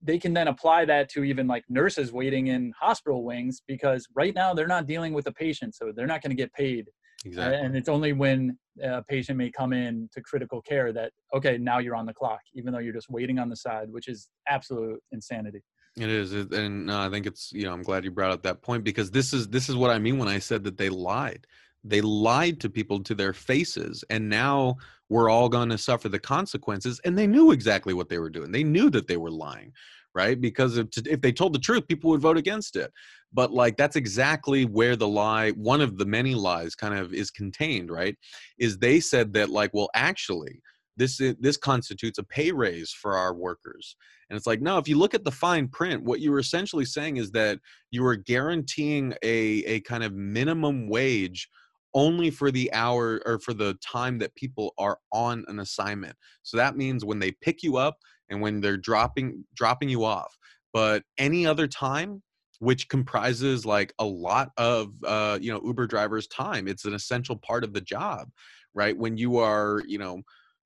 They 0.01 0.19
can 0.19 0.33
then 0.33 0.47
apply 0.47 0.85
that 0.85 1.09
to 1.11 1.23
even 1.23 1.47
like 1.47 1.63
nurses 1.69 2.11
waiting 2.11 2.47
in 2.47 2.73
hospital 2.79 3.23
wings 3.23 3.61
because 3.67 4.05
right 4.13 4.35
now 4.35 4.53
they're 4.53 4.67
not 4.67 4.85
dealing 4.85 5.13
with 5.13 5.25
a 5.27 5.31
patient, 5.31 5.73
so 5.73 5.91
they're 5.95 6.05
not 6.05 6.21
going 6.21 6.35
to 6.35 6.41
get 6.41 6.53
paid. 6.53 6.87
Exactly. 7.25 7.57
And 7.57 7.75
it's 7.75 7.89
only 7.89 8.13
when 8.13 8.57
a 8.83 9.03
patient 9.03 9.37
may 9.37 9.49
come 9.49 9.73
in 9.73 10.09
to 10.13 10.21
critical 10.21 10.61
care 10.61 10.91
that 10.93 11.11
okay, 11.33 11.57
now 11.57 11.79
you're 11.79 11.95
on 11.95 12.05
the 12.05 12.13
clock, 12.13 12.41
even 12.53 12.73
though 12.73 12.79
you're 12.79 12.93
just 12.93 13.09
waiting 13.09 13.39
on 13.39 13.49
the 13.49 13.55
side, 13.55 13.89
which 13.91 14.07
is 14.07 14.27
absolute 14.47 14.99
insanity. 15.11 15.61
It 15.97 16.09
is, 16.09 16.31
and 16.31 16.89
uh, 16.89 17.01
I 17.01 17.09
think 17.09 17.25
it's 17.25 17.51
you 17.51 17.63
know 17.63 17.73
I'm 17.73 17.83
glad 17.83 18.05
you 18.05 18.11
brought 18.11 18.31
up 18.31 18.43
that 18.43 18.61
point 18.61 18.83
because 18.83 19.11
this 19.11 19.33
is 19.33 19.49
this 19.49 19.67
is 19.67 19.75
what 19.75 19.91
I 19.91 19.99
mean 19.99 20.17
when 20.17 20.29
I 20.29 20.39
said 20.39 20.63
that 20.63 20.77
they 20.77 20.89
lied. 20.89 21.45
They 21.83 21.99
lied 21.99 22.61
to 22.61 22.69
people 22.69 23.03
to 23.03 23.15
their 23.15 23.33
faces, 23.33 24.03
and 24.09 24.29
now 24.29 24.77
we're 25.09 25.29
all 25.29 25.49
going 25.49 25.67
to 25.69 25.77
suffer 25.77 26.07
the 26.07 26.19
consequences. 26.19 27.01
And 27.03 27.17
they 27.17 27.27
knew 27.27 27.51
exactly 27.51 27.93
what 27.93 28.07
they 28.07 28.19
were 28.19 28.29
doing. 28.29 28.51
They 28.51 28.63
knew 28.63 28.89
that 28.91 29.07
they 29.07 29.17
were 29.17 29.31
lying, 29.31 29.73
right? 30.15 30.39
Because 30.39 30.77
if, 30.77 30.87
if 31.05 31.19
they 31.19 31.33
told 31.33 31.51
the 31.53 31.59
truth, 31.59 31.87
people 31.87 32.11
would 32.11 32.21
vote 32.21 32.37
against 32.37 32.77
it. 32.77 32.93
But 33.33 33.51
like 33.51 33.75
that's 33.75 33.97
exactly 33.97 34.63
where 34.63 34.95
the 34.95 35.07
lie, 35.07 35.51
one 35.51 35.81
of 35.81 35.97
the 35.97 36.05
many 36.05 36.35
lies, 36.35 36.75
kind 36.75 36.93
of 36.93 37.13
is 37.13 37.31
contained, 37.31 37.91
right? 37.91 38.15
Is 38.57 38.77
they 38.77 39.01
said 39.01 39.33
that 39.33 39.49
like, 39.49 39.71
well, 39.73 39.89
actually, 39.93 40.61
this 40.97 41.21
this 41.39 41.57
constitutes 41.57 42.17
a 42.17 42.23
pay 42.23 42.51
raise 42.51 42.91
for 42.91 43.15
our 43.15 43.33
workers. 43.33 43.95
And 44.29 44.37
it's 44.37 44.47
like 44.47 44.61
no 44.61 44.77
if 44.77 44.87
you 44.87 44.97
look 44.97 45.13
at 45.13 45.23
the 45.23 45.31
fine 45.31 45.67
print 45.67 46.03
what 46.03 46.19
you 46.19 46.31
were 46.31 46.39
essentially 46.39 46.85
saying 46.85 47.17
is 47.17 47.31
that 47.31 47.59
you 47.91 48.03
were 48.03 48.15
guaranteeing 48.15 49.13
a 49.23 49.63
a 49.65 49.79
kind 49.81 50.03
of 50.03 50.13
minimum 50.13 50.89
wage 50.89 51.49
only 51.93 52.29
for 52.29 52.51
the 52.51 52.71
hour 52.73 53.21
or 53.25 53.39
for 53.39 53.53
the 53.53 53.77
time 53.85 54.17
that 54.19 54.33
people 54.35 54.73
are 54.77 54.97
on 55.11 55.43
an 55.49 55.59
assignment. 55.59 56.15
So 56.43 56.55
that 56.55 56.77
means 56.77 57.03
when 57.03 57.19
they 57.19 57.33
pick 57.41 57.63
you 57.63 57.75
up 57.77 57.97
and 58.29 58.41
when 58.41 58.61
they're 58.61 58.77
dropping 58.77 59.43
dropping 59.55 59.89
you 59.89 60.05
off. 60.05 60.37
But 60.73 61.03
any 61.17 61.45
other 61.45 61.67
time 61.67 62.21
which 62.59 62.87
comprises 62.89 63.65
like 63.65 63.91
a 63.97 64.05
lot 64.05 64.49
of 64.57 64.91
uh, 65.05 65.39
you 65.41 65.51
know 65.51 65.61
uber 65.65 65.87
drivers 65.87 66.27
time 66.27 66.67
it's 66.67 66.85
an 66.85 66.93
essential 66.93 67.35
part 67.35 67.63
of 67.63 67.73
the 67.73 67.81
job 67.81 68.29
right? 68.73 68.97
When 68.97 69.17
you 69.17 69.37
are 69.37 69.81
you 69.87 69.97
know 69.97 70.21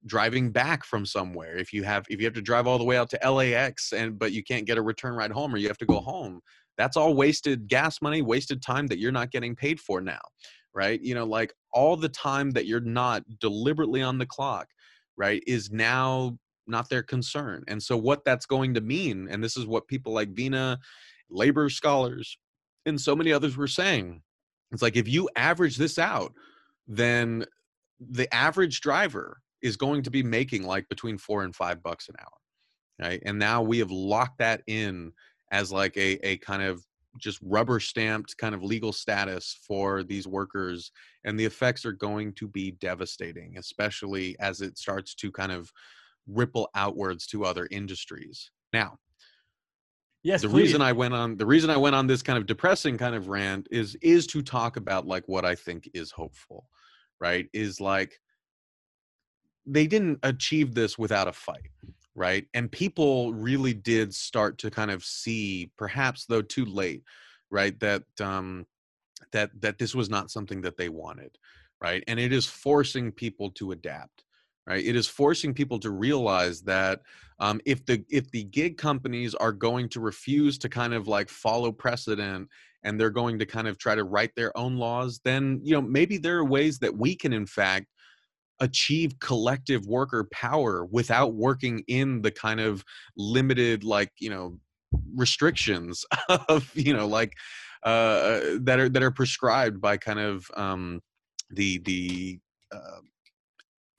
driving 0.05 0.51
back 0.51 0.85
from 0.85 1.05
somewhere 1.05 1.57
if 1.57 1.73
you 1.73 1.83
have 1.83 2.05
if 2.09 2.19
you 2.19 2.25
have 2.25 2.33
to 2.33 2.41
drive 2.41 2.67
all 2.67 2.77
the 2.77 2.83
way 2.83 2.97
out 2.97 3.09
to 3.09 3.31
lax 3.31 3.91
and 3.91 4.19
but 4.19 4.31
you 4.31 4.43
can't 4.43 4.65
get 4.65 4.77
a 4.77 4.81
return 4.81 5.13
ride 5.13 5.31
home 5.31 5.53
or 5.53 5.57
you 5.57 5.67
have 5.67 5.77
to 5.77 5.85
go 5.85 5.99
home 5.99 6.39
that's 6.77 6.95
all 6.95 7.15
wasted 7.15 7.67
gas 7.67 8.01
money 8.01 8.21
wasted 8.21 8.61
time 8.61 8.85
that 8.87 8.99
you're 8.99 9.11
not 9.11 9.31
getting 9.31 9.55
paid 9.55 9.79
for 9.79 10.01
now 10.01 10.21
right? 10.75 11.01
You 11.01 11.15
know 11.15 11.25
like 11.25 11.53
all 11.73 11.95
the 11.95 12.09
time 12.09 12.51
that 12.51 12.67
you're 12.67 12.81
not 12.81 13.23
deliberately 13.39 14.03
on 14.03 14.19
the 14.19 14.25
clock 14.25 14.67
right 15.17 15.41
is 15.47 15.71
now 15.71 16.37
not 16.67 16.89
their 16.89 17.03
concern. 17.03 17.63
And 17.67 17.81
so 17.81 17.95
what 17.97 18.25
that's 18.25 18.45
going 18.45 18.73
to 18.75 18.81
mean 18.81 19.27
and 19.31 19.43
this 19.43 19.57
is 19.57 19.65
what 19.65 19.87
people 19.87 20.13
like 20.13 20.33
Veena 20.33 20.77
labor 21.29 21.69
scholars 21.69 22.37
and 22.85 22.99
so 23.01 23.15
many 23.15 23.31
others 23.31 23.57
were 23.57 23.67
saying 23.67 24.21
it's 24.71 24.81
like 24.81 24.95
if 24.95 25.07
you 25.07 25.27
average 25.35 25.77
this 25.77 25.97
out 25.97 26.33
then 26.87 27.45
the 27.99 28.31
average 28.31 28.81
driver 28.81 29.41
is 29.65 29.75
going 29.75 30.03
to 30.03 30.11
be 30.11 30.23
making 30.23 30.63
like 30.63 30.87
between 30.89 31.17
four 31.17 31.43
and 31.43 31.55
five 31.55 31.81
bucks 31.81 32.07
an 32.07 32.15
hour 32.19 32.37
right? 32.99 33.21
And 33.25 33.37
now 33.37 33.61
we 33.61 33.79
have 33.79 33.91
locked 33.91 34.37
that 34.39 34.61
in 34.67 35.11
as 35.51 35.71
like 35.71 35.97
a, 35.97 36.25
a 36.25 36.37
kind 36.37 36.63
of 36.63 36.81
just 37.17 37.39
rubber 37.41 37.79
stamped 37.79 38.37
kind 38.37 38.53
of 38.53 38.63
legal 38.63 38.91
status 38.91 39.57
for 39.65 40.03
these 40.03 40.27
workers 40.27 40.91
and 41.23 41.39
the 41.39 41.45
effects 41.45 41.85
are 41.85 41.93
going 41.93 42.33
to 42.33 42.45
be 42.45 42.71
devastating 42.71 43.57
especially 43.57 44.35
as 44.41 44.59
it 44.59 44.77
starts 44.77 45.15
to 45.15 45.31
kind 45.31 45.51
of 45.51 45.71
ripple 46.27 46.69
outwards 46.75 47.25
to 47.27 47.45
other 47.45 47.69
industries. 47.71 48.51
Now 48.73 48.97
yes 50.23 50.41
the 50.41 50.49
please. 50.49 50.63
reason 50.63 50.81
i 50.81 50.91
went 50.91 51.13
on 51.13 51.37
the 51.37 51.45
reason 51.45 51.69
i 51.69 51.77
went 51.77 51.95
on 51.95 52.07
this 52.07 52.23
kind 52.23 52.37
of 52.37 52.47
depressing 52.47 52.97
kind 52.97 53.15
of 53.15 53.29
rant 53.29 53.67
is 53.71 53.95
is 54.01 54.27
to 54.27 54.41
talk 54.41 54.75
about 54.75 55.05
like 55.05 55.23
what 55.27 55.45
i 55.45 55.53
think 55.53 55.89
is 55.93 56.11
hopeful 56.11 56.65
right? 57.19 57.47
Is 57.53 57.79
like 57.79 58.19
they 59.65 59.87
didn't 59.87 60.19
achieve 60.23 60.73
this 60.73 60.97
without 60.97 61.27
a 61.27 61.33
fight 61.33 61.69
right? 62.17 62.47
And 62.53 62.71
people 62.71 63.33
really 63.33 63.73
did 63.73 64.15
start 64.15 64.57
to 64.59 64.71
kind 64.71 64.89
of 64.89 65.03
see 65.03 65.69
perhaps 65.77 66.25
though 66.25 66.41
too 66.41 66.65
late 66.65 67.03
right 67.51 67.77
that 67.79 68.03
um 68.21 68.65
that 69.31 69.51
that 69.61 69.77
this 69.77 69.93
was 69.93 70.09
not 70.09 70.31
something 70.31 70.61
that 70.61 70.77
they 70.77 70.89
wanted 70.89 71.37
right? 71.81 72.03
And 72.07 72.19
it 72.19 72.31
is 72.31 72.45
forcing 72.45 73.11
people 73.11 73.51
to 73.51 73.71
adapt 73.71 74.23
right? 74.67 74.83
It 74.83 74.95
is 74.95 75.07
forcing 75.07 75.53
people 75.53 75.79
to 75.79 75.91
realize 75.91 76.61
that 76.63 77.01
um, 77.39 77.61
if 77.65 77.85
the 77.85 78.03
if 78.09 78.31
the 78.31 78.45
gig 78.45 78.77
companies 78.77 79.35
are 79.35 79.51
going 79.51 79.89
to 79.89 79.99
refuse 79.99 80.57
to 80.59 80.69
kind 80.69 80.93
of 80.93 81.07
like 81.07 81.29
follow 81.29 81.71
precedent 81.71 82.49
and 82.83 82.99
they're 82.99 83.09
going 83.09 83.37
to 83.39 83.45
kind 83.45 83.67
of 83.67 83.77
try 83.77 83.95
to 83.95 84.03
write 84.03 84.31
their 84.35 84.55
own 84.57 84.77
laws 84.77 85.19
then 85.23 85.59
you 85.63 85.73
know 85.73 85.81
maybe 85.81 86.17
there 86.17 86.37
are 86.37 86.45
ways 86.45 86.79
that 86.79 86.95
we 86.95 87.15
can 87.15 87.33
in 87.33 87.45
fact 87.45 87.87
achieve 88.59 89.19
collective 89.19 89.85
worker 89.85 90.27
power 90.31 90.85
without 90.85 91.33
working 91.33 91.83
in 91.87 92.21
the 92.21 92.31
kind 92.31 92.59
of 92.59 92.83
limited 93.17 93.83
like 93.83 94.11
you 94.19 94.29
know 94.29 94.57
restrictions 95.15 96.05
of 96.49 96.71
you 96.75 96.93
know 96.93 97.07
like 97.07 97.33
uh 97.83 98.39
that 98.61 98.79
are 98.79 98.89
that 98.89 99.03
are 99.03 99.11
prescribed 99.11 99.81
by 99.81 99.97
kind 99.97 100.19
of 100.19 100.49
um 100.55 101.01
the 101.51 101.79
the 101.79 102.39
uh, 102.71 102.99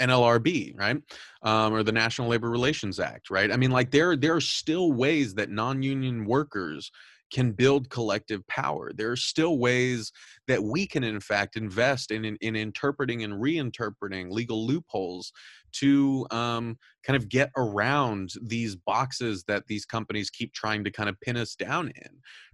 NLRB, 0.01 0.79
right, 0.79 0.99
um, 1.43 1.73
or 1.73 1.83
the 1.83 1.93
National 1.93 2.29
Labor 2.29 2.51
Relations 2.51 3.01
Act, 3.01 3.31
right? 3.31 3.51
I 3.51 3.57
mean, 3.57 3.71
like 3.71 3.91
there 3.91 4.17
there 4.17 4.35
are 4.35 4.41
still 4.41 4.93
ways 4.93 5.35
that 5.35 5.49
non-union 5.51 6.27
workers 6.27 6.91
can 7.33 7.53
build 7.53 7.91
collective 7.91 8.47
power. 8.47 8.93
There 8.95 9.11
are 9.11 9.17
still 9.17 9.59
ways 9.59 10.13
that 10.47 10.63
we 10.63 10.87
can, 10.87 11.03
in 11.05 11.21
fact, 11.21 11.57
invest 11.57 12.11
in, 12.11 12.25
in, 12.25 12.37
in 12.41 12.57
interpreting 12.57 13.25
and 13.25 13.35
reinterpreting 13.35 14.31
legal 14.31 14.67
loopholes 14.67 15.33
to 15.73 16.27
um, 16.31 16.79
kind 17.05 17.17
of 17.17 17.29
get 17.29 17.51
around 17.57 18.31
these 18.43 18.77
boxes 18.77 19.45
that 19.49 19.67
these 19.67 19.85
companies 19.85 20.31
keep 20.31 20.53
trying 20.53 20.85
to 20.85 20.91
kind 20.91 21.09
of 21.09 21.21
pin 21.21 21.37
us 21.37 21.55
down 21.55 21.89
in, 21.89 22.11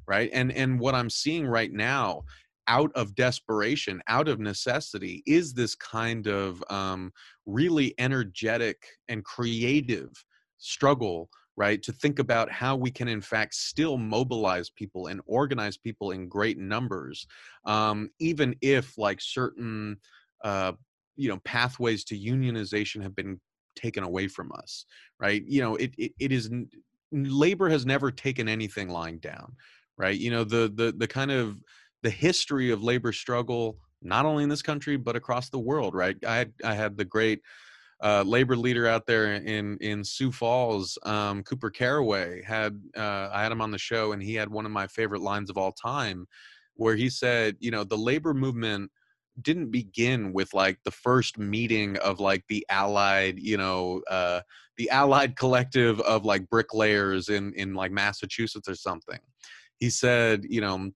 right? 0.06 0.30
And 0.32 0.50
and 0.52 0.80
what 0.80 0.94
I'm 0.94 1.10
seeing 1.10 1.46
right 1.46 1.72
now 1.72 2.22
out 2.68 2.92
of 2.94 3.14
desperation, 3.14 4.00
out 4.08 4.28
of 4.28 4.40
necessity, 4.40 5.22
is 5.26 5.52
this 5.52 5.74
kind 5.74 6.26
of 6.26 6.62
um, 6.70 7.12
really 7.46 7.94
energetic 7.98 8.86
and 9.08 9.24
creative 9.24 10.10
struggle 10.58 11.28
right 11.56 11.82
to 11.82 11.92
think 11.92 12.18
about 12.18 12.50
how 12.50 12.76
we 12.76 12.90
can 12.90 13.08
in 13.08 13.20
fact 13.20 13.54
still 13.54 13.98
mobilize 13.98 14.70
people 14.70 15.08
and 15.08 15.20
organize 15.26 15.76
people 15.76 16.10
in 16.10 16.28
great 16.28 16.58
numbers 16.58 17.26
um, 17.66 18.08
even 18.18 18.54
if 18.60 18.96
like 18.96 19.20
certain 19.20 19.96
uh, 20.44 20.72
you 21.16 21.28
know 21.28 21.38
pathways 21.44 22.04
to 22.04 22.18
unionization 22.18 23.02
have 23.02 23.14
been 23.14 23.40
taken 23.76 24.02
away 24.04 24.28
from 24.28 24.50
us 24.52 24.86
right? 25.20 25.42
You 25.46 25.62
know 25.62 25.76
it, 25.76 25.94
it, 25.98 26.12
it 26.18 26.32
is 26.32 26.50
labor 27.12 27.68
has 27.68 27.84
never 27.84 28.10
taken 28.10 28.48
anything 28.48 28.88
lying 28.88 29.18
down 29.18 29.54
right? 29.98 30.18
You 30.18 30.30
know 30.30 30.44
the 30.44 30.72
the 30.74 30.94
the 30.96 31.08
kind 31.08 31.30
of 31.30 31.58
the 32.02 32.10
history 32.10 32.70
of 32.70 32.82
labor 32.82 33.12
struggle 33.12 33.78
not 34.02 34.26
only 34.26 34.42
in 34.42 34.48
this 34.48 34.62
country 34.62 34.96
but 34.96 35.16
across 35.16 35.48
the 35.48 35.58
world 35.58 35.94
right? 35.94 36.16
I 36.26 36.46
i 36.64 36.74
had 36.74 36.96
the 36.96 37.04
great 37.04 37.40
uh, 38.02 38.24
labor 38.26 38.56
leader 38.56 38.86
out 38.88 39.06
there 39.06 39.34
in 39.34 39.78
in 39.78 40.02
Sioux 40.04 40.32
Falls, 40.32 40.98
um, 41.04 41.42
Cooper 41.44 41.70
Caraway 41.70 42.42
had 42.42 42.80
uh, 42.96 43.30
I 43.32 43.42
had 43.42 43.52
him 43.52 43.60
on 43.60 43.70
the 43.70 43.78
show, 43.78 44.12
and 44.12 44.22
he 44.22 44.34
had 44.34 44.50
one 44.50 44.66
of 44.66 44.72
my 44.72 44.88
favorite 44.88 45.22
lines 45.22 45.50
of 45.50 45.56
all 45.56 45.72
time, 45.72 46.26
where 46.74 46.96
he 46.96 47.08
said, 47.08 47.56
you 47.60 47.70
know, 47.70 47.84
the 47.84 47.96
labor 47.96 48.34
movement 48.34 48.90
didn't 49.40 49.70
begin 49.70 50.32
with 50.32 50.52
like 50.52 50.78
the 50.84 50.90
first 50.90 51.38
meeting 51.38 51.96
of 51.98 52.20
like 52.20 52.44
the 52.48 52.66
allied 52.68 53.38
you 53.38 53.56
know 53.56 54.02
uh 54.10 54.40
the 54.76 54.90
allied 54.90 55.36
collective 55.36 56.00
of 56.00 56.24
like 56.24 56.50
bricklayers 56.50 57.28
in 57.28 57.54
in 57.54 57.74
like 57.74 57.92
massachusetts 57.92 58.68
or 58.68 58.74
something. 58.74 59.20
He 59.78 59.90
said 59.90 60.44
you 60.48 60.60
know 60.60 60.90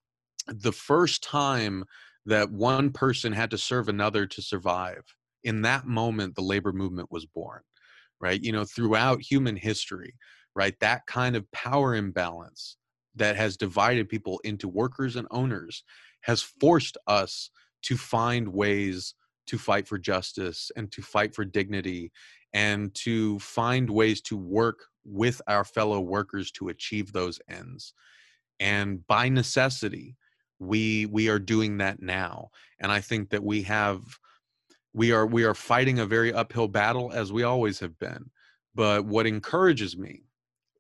the 0.49 0.73
first 0.73 1.23
time 1.23 1.85
that 2.27 2.51
one 2.51 2.91
person 2.91 3.33
had 3.33 3.51
to 3.53 3.59
serve 3.59 3.89
another 3.89 4.27
to 4.27 4.43
survive 4.43 5.05
in 5.47 5.63
that 5.63 5.87
moment 5.87 6.35
the 6.35 6.43
labor 6.43 6.73
movement 6.73 7.11
was 7.11 7.25
born 7.25 7.63
right? 8.21 8.43
You 8.43 8.53
know 8.53 8.65
throughout 8.65 9.21
human 9.21 9.57
history 9.57 10.15
right 10.55 10.79
that 10.81 11.07
kind 11.07 11.37
of 11.37 11.51
power 11.53 11.95
imbalance 11.95 12.77
that 13.15 13.37
has 13.37 13.57
divided 13.57 14.09
people 14.09 14.41
into 14.45 14.69
workers 14.69 15.17
and 15.17 15.27
owners 15.31 15.85
has 16.23 16.43
forced 16.43 16.97
us 17.07 17.51
to 17.83 17.97
find 17.97 18.49
ways 18.49 19.15
to 19.47 19.59
fight 19.59 19.87
for 19.87 19.99
justice 19.99 20.71
and 20.77 20.91
to 20.93 21.03
fight 21.03 21.35
for 21.35 21.45
dignity 21.45 22.11
and 22.53 22.95
to 22.95 23.39
find 23.39 23.89
ways 23.89 24.21
to 24.21 24.37
work 24.37 24.87
with 25.05 25.41
our 25.47 25.65
fellow 25.65 26.01
workers 26.01 26.51
to 26.51 26.69
achieve 26.69 27.13
those 27.13 27.39
ends. 27.49 27.95
And 28.59 29.07
by 29.07 29.29
necessity 29.29 30.17
we 30.59 31.07
we 31.07 31.29
are 31.29 31.39
doing 31.39 31.79
that 31.79 32.01
now. 32.01 32.49
And 32.81 32.91
i 32.91 33.01
think 33.01 33.31
that 33.31 33.45
we 33.45 33.63
have 33.63 34.03
we 34.97 35.13
are 35.13 35.27
we 35.27 35.45
are 35.45 35.55
fighting 35.55 35.99
a 36.01 36.07
very 36.07 36.33
uphill 36.33 36.67
battle 36.67 37.13
as 37.13 37.31
we 37.33 37.45
always 37.45 37.79
have 37.79 37.97
been 37.99 38.31
but 38.75 39.05
what 39.05 39.27
encourages 39.27 39.97
me 39.97 40.23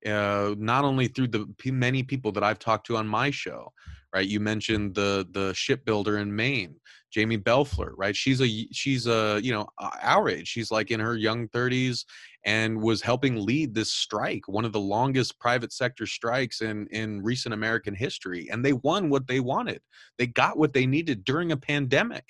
uh, 0.06 0.54
not 0.58 0.84
only 0.84 1.08
through 1.08 1.28
the 1.28 1.46
p- 1.58 1.70
many 1.70 2.02
people 2.02 2.32
that 2.32 2.44
I've 2.44 2.58
talked 2.58 2.86
to 2.86 2.96
on 2.96 3.06
my 3.06 3.30
show, 3.30 3.72
right? 4.14 4.26
You 4.26 4.40
mentioned 4.40 4.94
the 4.94 5.26
the 5.32 5.52
shipbuilder 5.54 6.18
in 6.18 6.34
Maine, 6.34 6.76
Jamie 7.10 7.38
Belfler, 7.38 7.92
right? 7.96 8.16
She's 8.16 8.40
a 8.40 8.48
she's 8.72 9.06
a 9.06 9.40
you 9.42 9.52
know 9.52 9.66
our 9.78 10.28
age. 10.28 10.48
She's 10.48 10.70
like 10.70 10.90
in 10.90 11.00
her 11.00 11.16
young 11.16 11.48
30s 11.48 12.04
and 12.44 12.80
was 12.80 13.02
helping 13.02 13.44
lead 13.44 13.74
this 13.74 13.92
strike, 13.92 14.46
one 14.46 14.64
of 14.64 14.72
the 14.72 14.80
longest 14.80 15.38
private 15.40 15.72
sector 15.72 16.06
strikes 16.06 16.62
in 16.62 16.86
in 16.90 17.22
recent 17.22 17.52
American 17.52 17.94
history, 17.94 18.48
and 18.50 18.64
they 18.64 18.72
won 18.72 19.10
what 19.10 19.26
they 19.26 19.40
wanted. 19.40 19.80
They 20.18 20.28
got 20.28 20.56
what 20.56 20.72
they 20.72 20.86
needed 20.86 21.24
during 21.24 21.52
a 21.52 21.56
pandemic, 21.56 22.24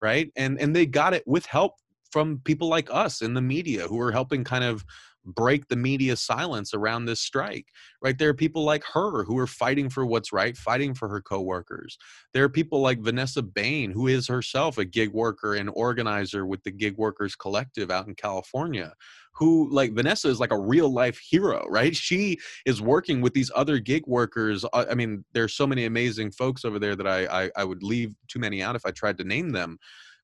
right? 0.00 0.30
And 0.36 0.60
and 0.60 0.76
they 0.76 0.86
got 0.86 1.14
it 1.14 1.24
with 1.26 1.46
help 1.46 1.74
from 2.12 2.40
people 2.44 2.68
like 2.68 2.88
us 2.92 3.22
in 3.22 3.34
the 3.34 3.40
media 3.40 3.88
who 3.88 3.98
are 3.98 4.12
helping 4.12 4.44
kind 4.44 4.64
of 4.64 4.84
break 5.24 5.68
the 5.68 5.76
media 5.76 6.16
silence 6.16 6.74
around 6.74 7.04
this 7.04 7.20
strike 7.20 7.66
right? 8.02 8.18
There 8.18 8.28
are 8.28 8.34
people 8.34 8.64
like 8.64 8.84
her 8.92 9.24
who 9.24 9.38
are 9.38 9.46
fighting 9.46 9.88
for 9.88 10.04
what's 10.04 10.32
right 10.32 10.56
fighting 10.56 10.92
for 10.92 11.08
her 11.08 11.20
coworkers. 11.20 11.96
There 12.34 12.44
are 12.44 12.48
people 12.48 12.80
like 12.80 13.00
vanessa 13.00 13.42
bain 13.42 13.90
who 13.92 14.08
is 14.08 14.26
herself 14.26 14.76
a 14.76 14.84
gig 14.84 15.12
worker 15.12 15.54
and 15.54 15.70
organizer 15.74 16.44
with 16.44 16.62
the 16.64 16.72
gig 16.72 16.96
workers 16.98 17.36
collective 17.36 17.90
out 17.90 18.08
in 18.08 18.14
california 18.14 18.92
who 19.34 19.68
like 19.70 19.94
vanessa 19.94 20.28
is 20.28 20.40
like 20.40 20.52
a 20.52 20.58
real 20.58 20.92
life 20.92 21.18
hero 21.18 21.64
right? 21.68 21.94
She 21.94 22.38
is 22.66 22.82
working 22.82 23.20
with 23.20 23.32
these 23.32 23.50
other 23.54 23.78
gig 23.78 24.04
workers. 24.06 24.64
I 24.74 24.94
mean 24.94 25.24
there's 25.32 25.54
so 25.54 25.66
many 25.66 25.84
amazing 25.84 26.32
folks 26.32 26.64
over 26.64 26.78
there 26.78 26.96
that 26.96 27.06
I, 27.06 27.44
I 27.44 27.50
i 27.56 27.64
would 27.64 27.82
leave 27.82 28.14
too 28.28 28.40
many 28.40 28.62
out 28.62 28.76
if 28.76 28.84
i 28.84 28.90
tried 28.90 29.18
to 29.18 29.24
name 29.24 29.50
them. 29.50 29.78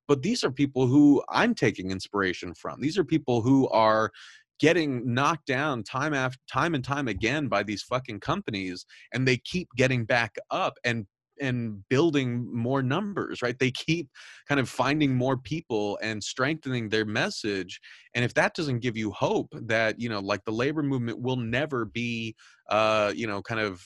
But 0.08 0.22
these 0.22 0.42
are 0.42 0.50
people 0.50 0.86
who 0.86 1.22
I'm 1.28 1.54
taking 1.54 1.90
inspiration 1.90 2.54
from. 2.54 2.80
These 2.80 2.96
are 2.96 3.04
people 3.04 3.42
who 3.42 3.68
are 3.68 4.10
getting 4.58 5.14
knocked 5.14 5.46
down 5.46 5.82
time 5.82 6.14
after 6.14 6.38
time 6.50 6.74
and 6.74 6.84
time 6.84 7.08
again 7.08 7.48
by 7.48 7.62
these 7.62 7.82
fucking 7.82 8.20
companies 8.20 8.84
and 9.12 9.26
they 9.26 9.36
keep 9.38 9.68
getting 9.76 10.04
back 10.04 10.36
up 10.50 10.74
and 10.84 11.06
and 11.40 11.88
building 11.88 12.52
more 12.52 12.82
numbers 12.82 13.42
right? 13.42 13.58
They 13.58 13.70
keep 13.70 14.08
kind 14.48 14.60
of 14.60 14.68
finding 14.68 15.14
more 15.14 15.36
people 15.36 15.98
and 16.02 16.22
strengthening 16.22 16.88
their 16.88 17.04
message 17.04 17.80
and 18.14 18.24
if 18.24 18.34
that 18.34 18.54
doesn't 18.54 18.80
give 18.80 18.96
you 18.96 19.12
hope 19.12 19.48
that 19.52 20.00
you 20.00 20.08
know 20.08 20.20
like 20.20 20.44
the 20.44 20.52
labor 20.52 20.82
movement 20.82 21.20
will 21.20 21.36
never 21.36 21.84
be 21.84 22.34
uh 22.70 23.12
you 23.14 23.26
know 23.26 23.40
kind 23.40 23.60
of 23.60 23.82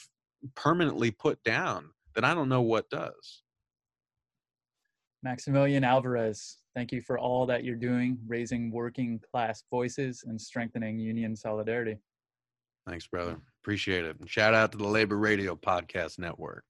permanently 0.54 1.10
put 1.10 1.42
down 1.44 1.90
then 2.14 2.24
i 2.24 2.34
don't 2.34 2.48
know 2.48 2.62
what 2.62 2.88
does. 2.90 3.42
Maximillian 5.24 5.84
Alvarez 5.84 6.58
Thank 6.74 6.92
you 6.92 7.02
for 7.02 7.18
all 7.18 7.44
that 7.46 7.64
you're 7.64 7.76
doing, 7.76 8.18
raising 8.26 8.70
working 8.70 9.20
class 9.30 9.62
voices 9.70 10.24
and 10.26 10.40
strengthening 10.40 10.98
union 10.98 11.36
solidarity. 11.36 11.98
Thanks, 12.88 13.06
brother. 13.06 13.36
Appreciate 13.62 14.04
it. 14.04 14.18
And 14.18 14.28
shout 14.28 14.54
out 14.54 14.72
to 14.72 14.78
the 14.78 14.88
Labor 14.88 15.18
Radio 15.18 15.54
Podcast 15.54 16.18
Network. 16.18 16.64